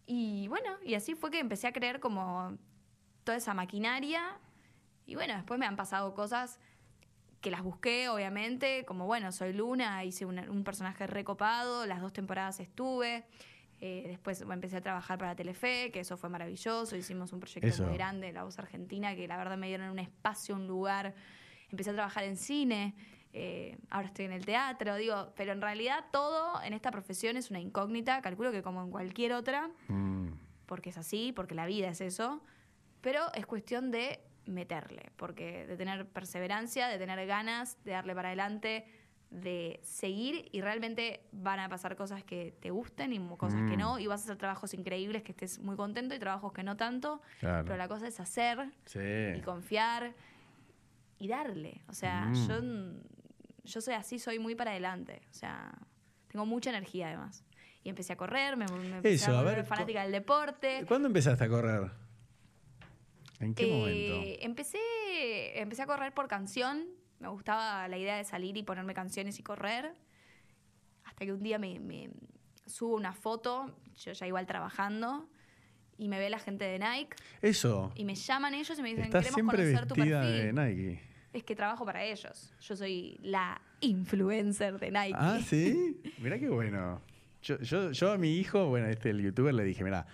[0.08, 2.58] Y bueno, y así fue que empecé a creer como
[3.24, 4.40] toda esa maquinaria.
[5.06, 6.60] Y bueno, después me han pasado cosas
[7.40, 12.60] que las busqué, obviamente, como bueno, soy Luna, hice un personaje recopado, las dos temporadas
[12.60, 13.26] estuve.
[13.84, 16.95] Eh, después empecé a trabajar para Telefe, que eso fue maravilloso.
[16.95, 17.84] Hicimos un proyecto Eso.
[17.86, 21.16] muy grande, La Voz Argentina, que la verdad me dieron un espacio, un lugar.
[21.72, 22.94] Empecé a trabajar en cine,
[23.34, 27.49] eh, ahora estoy en el teatro, digo, pero en realidad todo en esta profesión es
[27.49, 30.28] una incógnita, calculo que como en cualquier otra, Mm,
[30.68, 32.44] porque es así, porque la vida es eso,
[33.02, 38.30] pero es cuestión de meterle, porque de tener perseverancia, de tener ganas, de darle para
[38.30, 38.86] adelante,
[39.32, 43.80] de seguir y realmente van a pasar cosas que te gusten y cosas que Mm.
[43.80, 46.76] no, y vas a hacer trabajos increíbles que estés muy contento y trabajos que no
[46.76, 47.64] tanto, claro.
[47.64, 48.99] pero la cosa es hacer Sí.
[49.38, 50.14] y confiar
[51.18, 51.82] y darle.
[51.88, 52.48] O sea, Mm.
[52.48, 52.62] yo,
[53.64, 55.22] yo soy así, soy muy para adelante.
[55.32, 55.72] O sea,
[56.28, 57.45] tengo mucha energía además.
[57.84, 60.84] Y empecé a correr, me, me empecé Eso, a ver, fanática del deporte.
[60.88, 61.90] ¿Cuándo empezaste a correr?
[63.40, 64.45] ¿En qué Eh, momento?
[64.45, 66.86] Empecé, empecé a correr por canción.
[67.22, 69.93] Me gustaba la idea de salir y ponerme canciones y correr.
[71.06, 72.10] Hasta que un día me, me
[72.65, 75.30] subo una foto, yo ya igual trabajando,
[75.98, 77.15] y me ve la gente de Nike.
[77.41, 77.91] Eso.
[77.95, 80.14] Y me llaman ellos y me dicen, Estás queremos conocer tu perfil.
[80.14, 81.02] de Nike.
[81.31, 82.53] Es que trabajo para ellos.
[82.60, 85.15] Yo soy la influencer de Nike.
[85.15, 86.02] Ah, sí.
[86.18, 87.02] Mirá qué bueno.
[87.43, 90.06] Yo, yo, yo a mi hijo, bueno, este el youtuber, le dije, mira,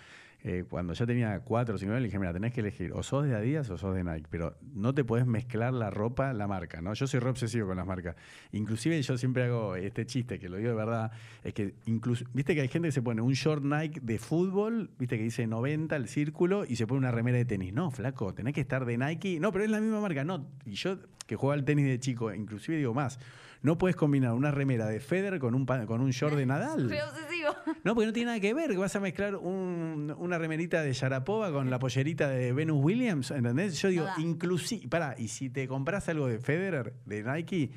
[0.69, 3.25] cuando ya tenía cuatro o cinco años, le dije, mira, tenés que elegir o sos
[3.25, 6.81] de Adidas o sos de Nike, pero no te podés mezclar la ropa, la marca,
[6.81, 6.93] ¿no?
[6.93, 8.15] Yo soy re obsesivo con las marcas.
[8.51, 11.11] Inclusive yo siempre hago este chiste, que lo digo de verdad,
[11.43, 14.89] es que incluso, viste que hay gente que se pone un short Nike de fútbol,
[14.97, 17.73] viste que dice 90 el círculo, y se pone una remera de tenis.
[17.73, 19.39] No, flaco, tenés que estar de Nike.
[19.39, 20.47] No, pero es la misma marca, no.
[20.65, 23.19] Y yo, que juego al tenis de chico, inclusive digo más,
[23.61, 26.87] no puedes combinar una remera de Federer con un, con un short de Nadal.
[26.89, 27.55] Soy obsesivo.
[27.83, 28.75] No, porque no tiene nada que ver.
[28.77, 33.79] Vas a mezclar un- una remerita de Sharapova con la pollerita de Venus Williams, ¿entendés?
[33.81, 37.71] Yo digo, inclusive, pará, y si te compras algo de Federer, de Nike,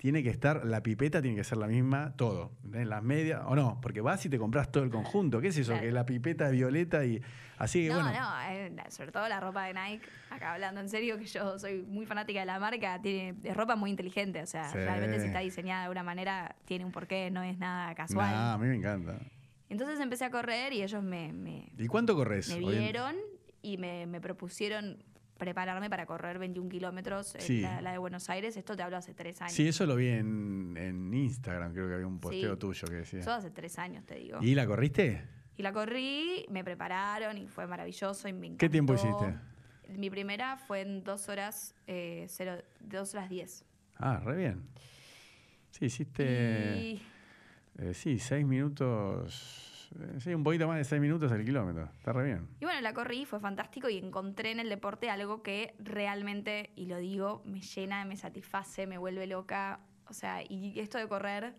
[0.00, 2.52] tiene que estar, la pipeta tiene que ser la misma, todo.
[2.64, 2.88] ¿entendés?
[2.88, 5.42] Las medias, o no, porque vas y te compras todo el conjunto.
[5.42, 5.72] ¿Qué es eso?
[5.72, 5.86] Claro.
[5.86, 7.20] Que la pipeta es violeta y
[7.58, 8.10] así que No, bueno.
[8.18, 11.82] no, eh, sobre todo la ropa de Nike, acá hablando en serio, que yo soy
[11.82, 14.78] muy fanática de la marca, tiene es ropa muy inteligente, o sea, Sí.
[14.78, 18.30] realmente si está diseñada de una manera, tiene un porqué, no es nada casual.
[18.32, 19.18] Nah, a mí me encanta.
[19.68, 22.48] Entonces empecé a correr y ellos me, me, ¿Y cuánto corres?
[22.48, 23.16] me en- vieron
[23.60, 25.04] y me, me propusieron
[25.40, 27.62] prepararme para correr 21 kilómetros Sí.
[27.62, 28.56] la, la de Buenos Aires.
[28.56, 29.52] Esto te hablo hace tres años.
[29.54, 32.58] Sí, eso lo vi en, en Instagram, creo que había un posteo Sí.
[32.60, 33.18] tuyo que decía.
[33.20, 34.38] Eso hace tres años, te digo.
[34.40, 35.24] ¿Y la corriste?
[35.56, 38.58] Y la corrí, me prepararon y fue maravilloso y me encantó.
[38.60, 39.34] ¿Qué tiempo hiciste?
[39.88, 43.64] Mi primera fue en dos horas, eh, cero, dos horas diez.
[43.96, 44.62] Ah, re bien.
[45.72, 46.22] Sí, hiciste.
[46.78, 47.02] Y
[47.78, 49.66] eh, sí, seis minutos.
[49.98, 51.90] Eh, sí, un poquito más de seis minutos al kilómetro.
[51.98, 52.48] Está re bien.
[52.60, 56.86] Y bueno, la corrí, fue fantástico y encontré en el deporte algo que realmente, y
[56.86, 59.80] lo digo, me llena, me satisface, me vuelve loca.
[60.08, 61.56] O sea, y esto de correr,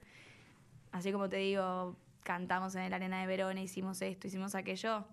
[0.91, 5.05] así como te digo, cantamos en la arena de Verona, hicimos esto, hicimos aquello.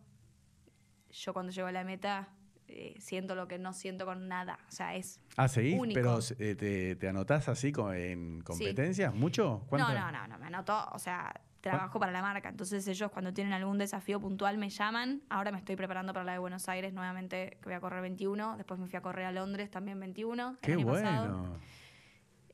[1.11, 2.29] Yo cuando llego a la meta
[2.71, 4.59] eh, siento lo que no siento con nada.
[4.69, 5.21] O sea, es...
[5.37, 5.95] Ah, seguís, Único.
[5.95, 9.15] pero eh, te, te anotás así en competencias?
[9.15, 9.61] ¿Mucho?
[9.63, 9.95] No, ¿Cuánto?
[9.95, 12.49] no, no, no, me anotó, o sea, trabajo para la marca.
[12.49, 15.23] Entonces ellos cuando tienen algún desafío puntual me llaman.
[15.29, 18.57] Ahora me estoy preparando para la de Buenos Aires nuevamente, que voy a correr 21.
[18.57, 20.51] Después me fui a correr a Londres también 21.
[20.51, 21.05] el Qué año bueno.
[21.05, 21.59] pasado.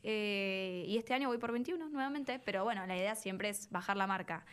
[0.06, 3.96] Eh, y este año voy por 21 nuevamente, pero bueno, la idea siempre es bajar
[3.96, 4.44] la marca.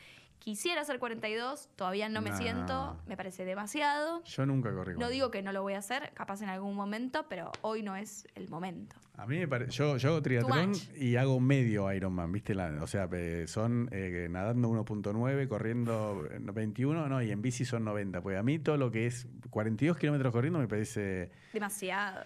[0.41, 4.23] Quisiera hacer 42, todavía no me siento, me parece demasiado.
[4.23, 4.93] Yo nunca corrí.
[4.93, 7.83] No con- digo que no lo voy a hacer, capaz en algún momento, pero hoy
[7.83, 8.95] no es el momento.
[9.17, 9.69] A mí me parece.
[9.73, 10.89] Yo, yo hago triatlón much.
[10.97, 12.55] y hago medio Ironman, ¿viste?
[12.55, 17.63] La- o sea, eh, son eh, nadando 1.9, corriendo eh, 21, no, y en bici
[17.63, 18.21] son 90.
[18.21, 21.29] Pues a mí todo lo que es 42 kilómetros corriendo me parece.
[21.53, 22.23] Demasiado.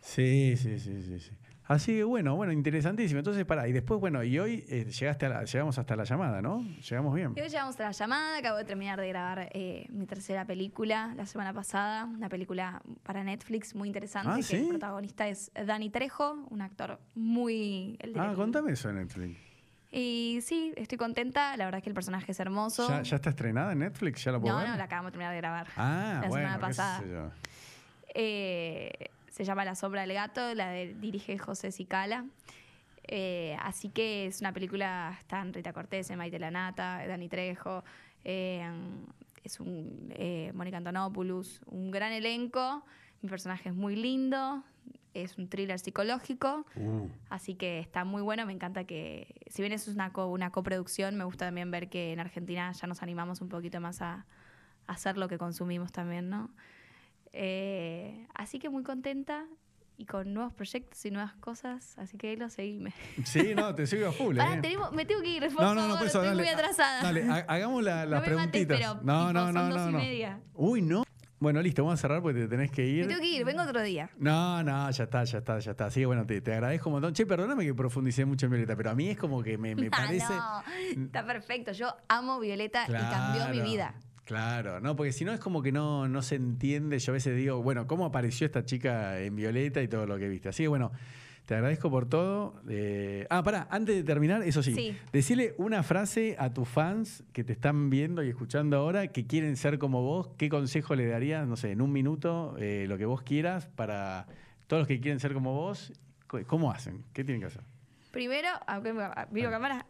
[0.00, 1.20] Sí, sí, sí, sí.
[1.20, 1.30] sí.
[1.66, 3.20] Así que bueno, bueno, interesantísimo.
[3.20, 6.42] Entonces, pará, y después, bueno, y hoy eh, llegaste a la- llegamos hasta la llamada,
[6.42, 6.62] ¿no?
[6.88, 7.32] Llegamos bien.
[7.36, 11.14] Y hoy llegamos a la llamada, acabo de terminar de grabar eh, mi tercera película
[11.16, 14.56] la semana pasada, una película para Netflix muy interesante, Ah, que ¿sí?
[14.56, 17.96] el protagonista es Dani Trejo, un actor muy...
[18.00, 19.38] el Ah, contame eso en Netflix.
[19.90, 22.86] Y sí, estoy contenta, la verdad es que el personaje es hermoso.
[22.88, 24.22] ¿Ya, ya está estrenada en Netflix?
[24.24, 24.68] ¿Ya la puedo no, ver?
[24.68, 25.66] no, la acabamos de terminar de grabar.
[25.76, 27.04] Ah, la bueno, semana qué sé pasada.
[27.06, 27.30] yo.
[28.16, 28.90] Eh,
[29.34, 32.24] se llama La sombra del gato, la de, dirige José Cicala.
[33.08, 37.82] Eh, así que es una película, están Rita Cortés, Maite Lanata, Dani Trejo,
[38.22, 38.64] eh,
[39.42, 42.84] es un eh, Mónica Antonopoulos, un gran elenco,
[43.22, 44.62] mi personaje es muy lindo,
[45.14, 49.72] es un thriller psicológico, Uh, así que está muy bueno, me encanta que, si bien
[49.72, 53.02] eso es una, co- una coproducción, me gusta también ver que en Argentina ya nos
[53.02, 54.24] animamos un poquito más a,
[54.86, 56.50] a hacer lo que consumimos también, ¿no?
[57.36, 59.44] Eh, así que muy contenta
[59.96, 62.92] y con nuevos proyectos y nuevas cosas, así que lo seguime.
[63.24, 64.36] sí, no, te sigo a full.
[64.36, 64.60] Pará, eh.
[64.62, 66.42] tenemos- me tengo que ir, por No, favor, no, no, por eso, estoy dale.
[66.42, 67.02] muy atrasada.
[67.02, 68.78] Dale, ha- hagamos la- las No me mates, preguntitas.
[68.78, 70.40] pero, no, no, no, no.
[70.54, 71.04] Uy, no.
[71.40, 73.06] Bueno, listo, vamos a cerrar porque te tenés que Me ir.
[73.08, 74.08] tengo que ir, vengo otro día.
[74.16, 75.86] No, no, ya está, ya está, ya está.
[75.86, 77.12] Así que bueno, te, te agradezco un montón.
[77.12, 79.88] Che, perdóname que profundicé mucho en Violeta, pero a mí es como que me, me
[79.92, 80.32] Ah, parece.
[80.96, 81.72] no, está perfecto.
[81.72, 83.94] Yo amo Violeta y cambió mi Claro, vida.
[84.24, 86.98] Claro, no, porque si no es como que no, no se entiende.
[86.98, 90.28] Yo a veces digo, bueno, ¿cómo apareció esta chica en Violeta y todo lo que
[90.28, 90.48] viste?
[90.48, 90.92] Así que bueno,
[91.44, 92.54] te agradezco por todo.
[92.68, 94.96] Eh, ah, pará, antes de terminar, eso sí, Sí.
[95.12, 99.58] decirle una frase a tus fans que te están viendo y escuchando ahora, que quieren
[99.58, 100.30] ser como vos.
[100.38, 104.26] ¿Qué consejo le darías, no sé, en un minuto, eh, lo que vos quieras, para
[104.68, 105.92] todos los que quieren ser como vos?
[106.46, 107.04] ¿Cómo hacen?
[107.12, 107.62] ¿Qué tienen que hacer?
[108.10, 109.84] Primero, aunque me- miro cámara,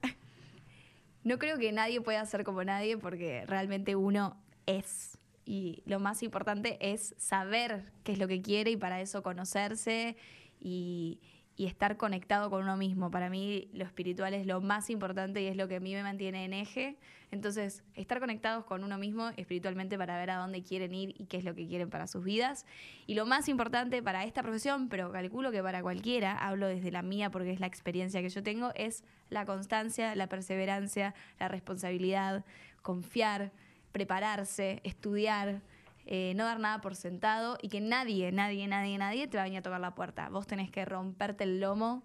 [1.25, 4.37] no creo que nadie pueda ser como nadie porque realmente uno
[4.67, 5.19] es.
[5.47, 10.17] Y lo más importante es saber qué es lo que quiere y para eso conocerse
[10.61, 11.21] y,
[11.57, 13.11] y estar conectado con uno mismo.
[13.11, 16.03] Para mí lo espiritual es lo más importante y es lo que a mí me
[16.03, 16.97] mantiene en eje.
[17.31, 21.39] Entonces, estar conectados con uno mismo espiritualmente para ver a dónde quieren ir y qué
[21.39, 22.67] es lo que quieren para sus vidas.
[23.07, 27.03] Y lo más importante para esta profesión, pero calculo que para cualquiera, hablo desde la
[27.03, 32.45] mía porque es la experiencia que yo tengo, es la constancia, la perseverancia, la responsabilidad,
[32.83, 33.53] confiar,
[33.93, 35.61] prepararse, estudiar,
[36.07, 39.45] eh, no dar nada por sentado y que nadie, nadie, nadie, nadie te va a
[39.45, 40.29] venir a tocar la puerta.
[40.29, 42.05] Vos tenés que romperte el lomo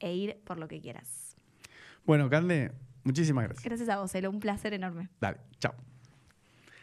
[0.00, 1.36] e ir por lo que quieras.
[2.04, 2.72] Bueno, Cande,
[3.04, 3.64] muchísimas gracias.
[3.64, 4.30] Gracias a vos, Elo.
[4.30, 5.08] Un placer enorme.
[5.20, 5.74] Dale, chao.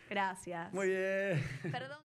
[0.10, 0.72] Gracias.
[0.74, 1.44] Muy bien.
[1.72, 2.06] Perdón.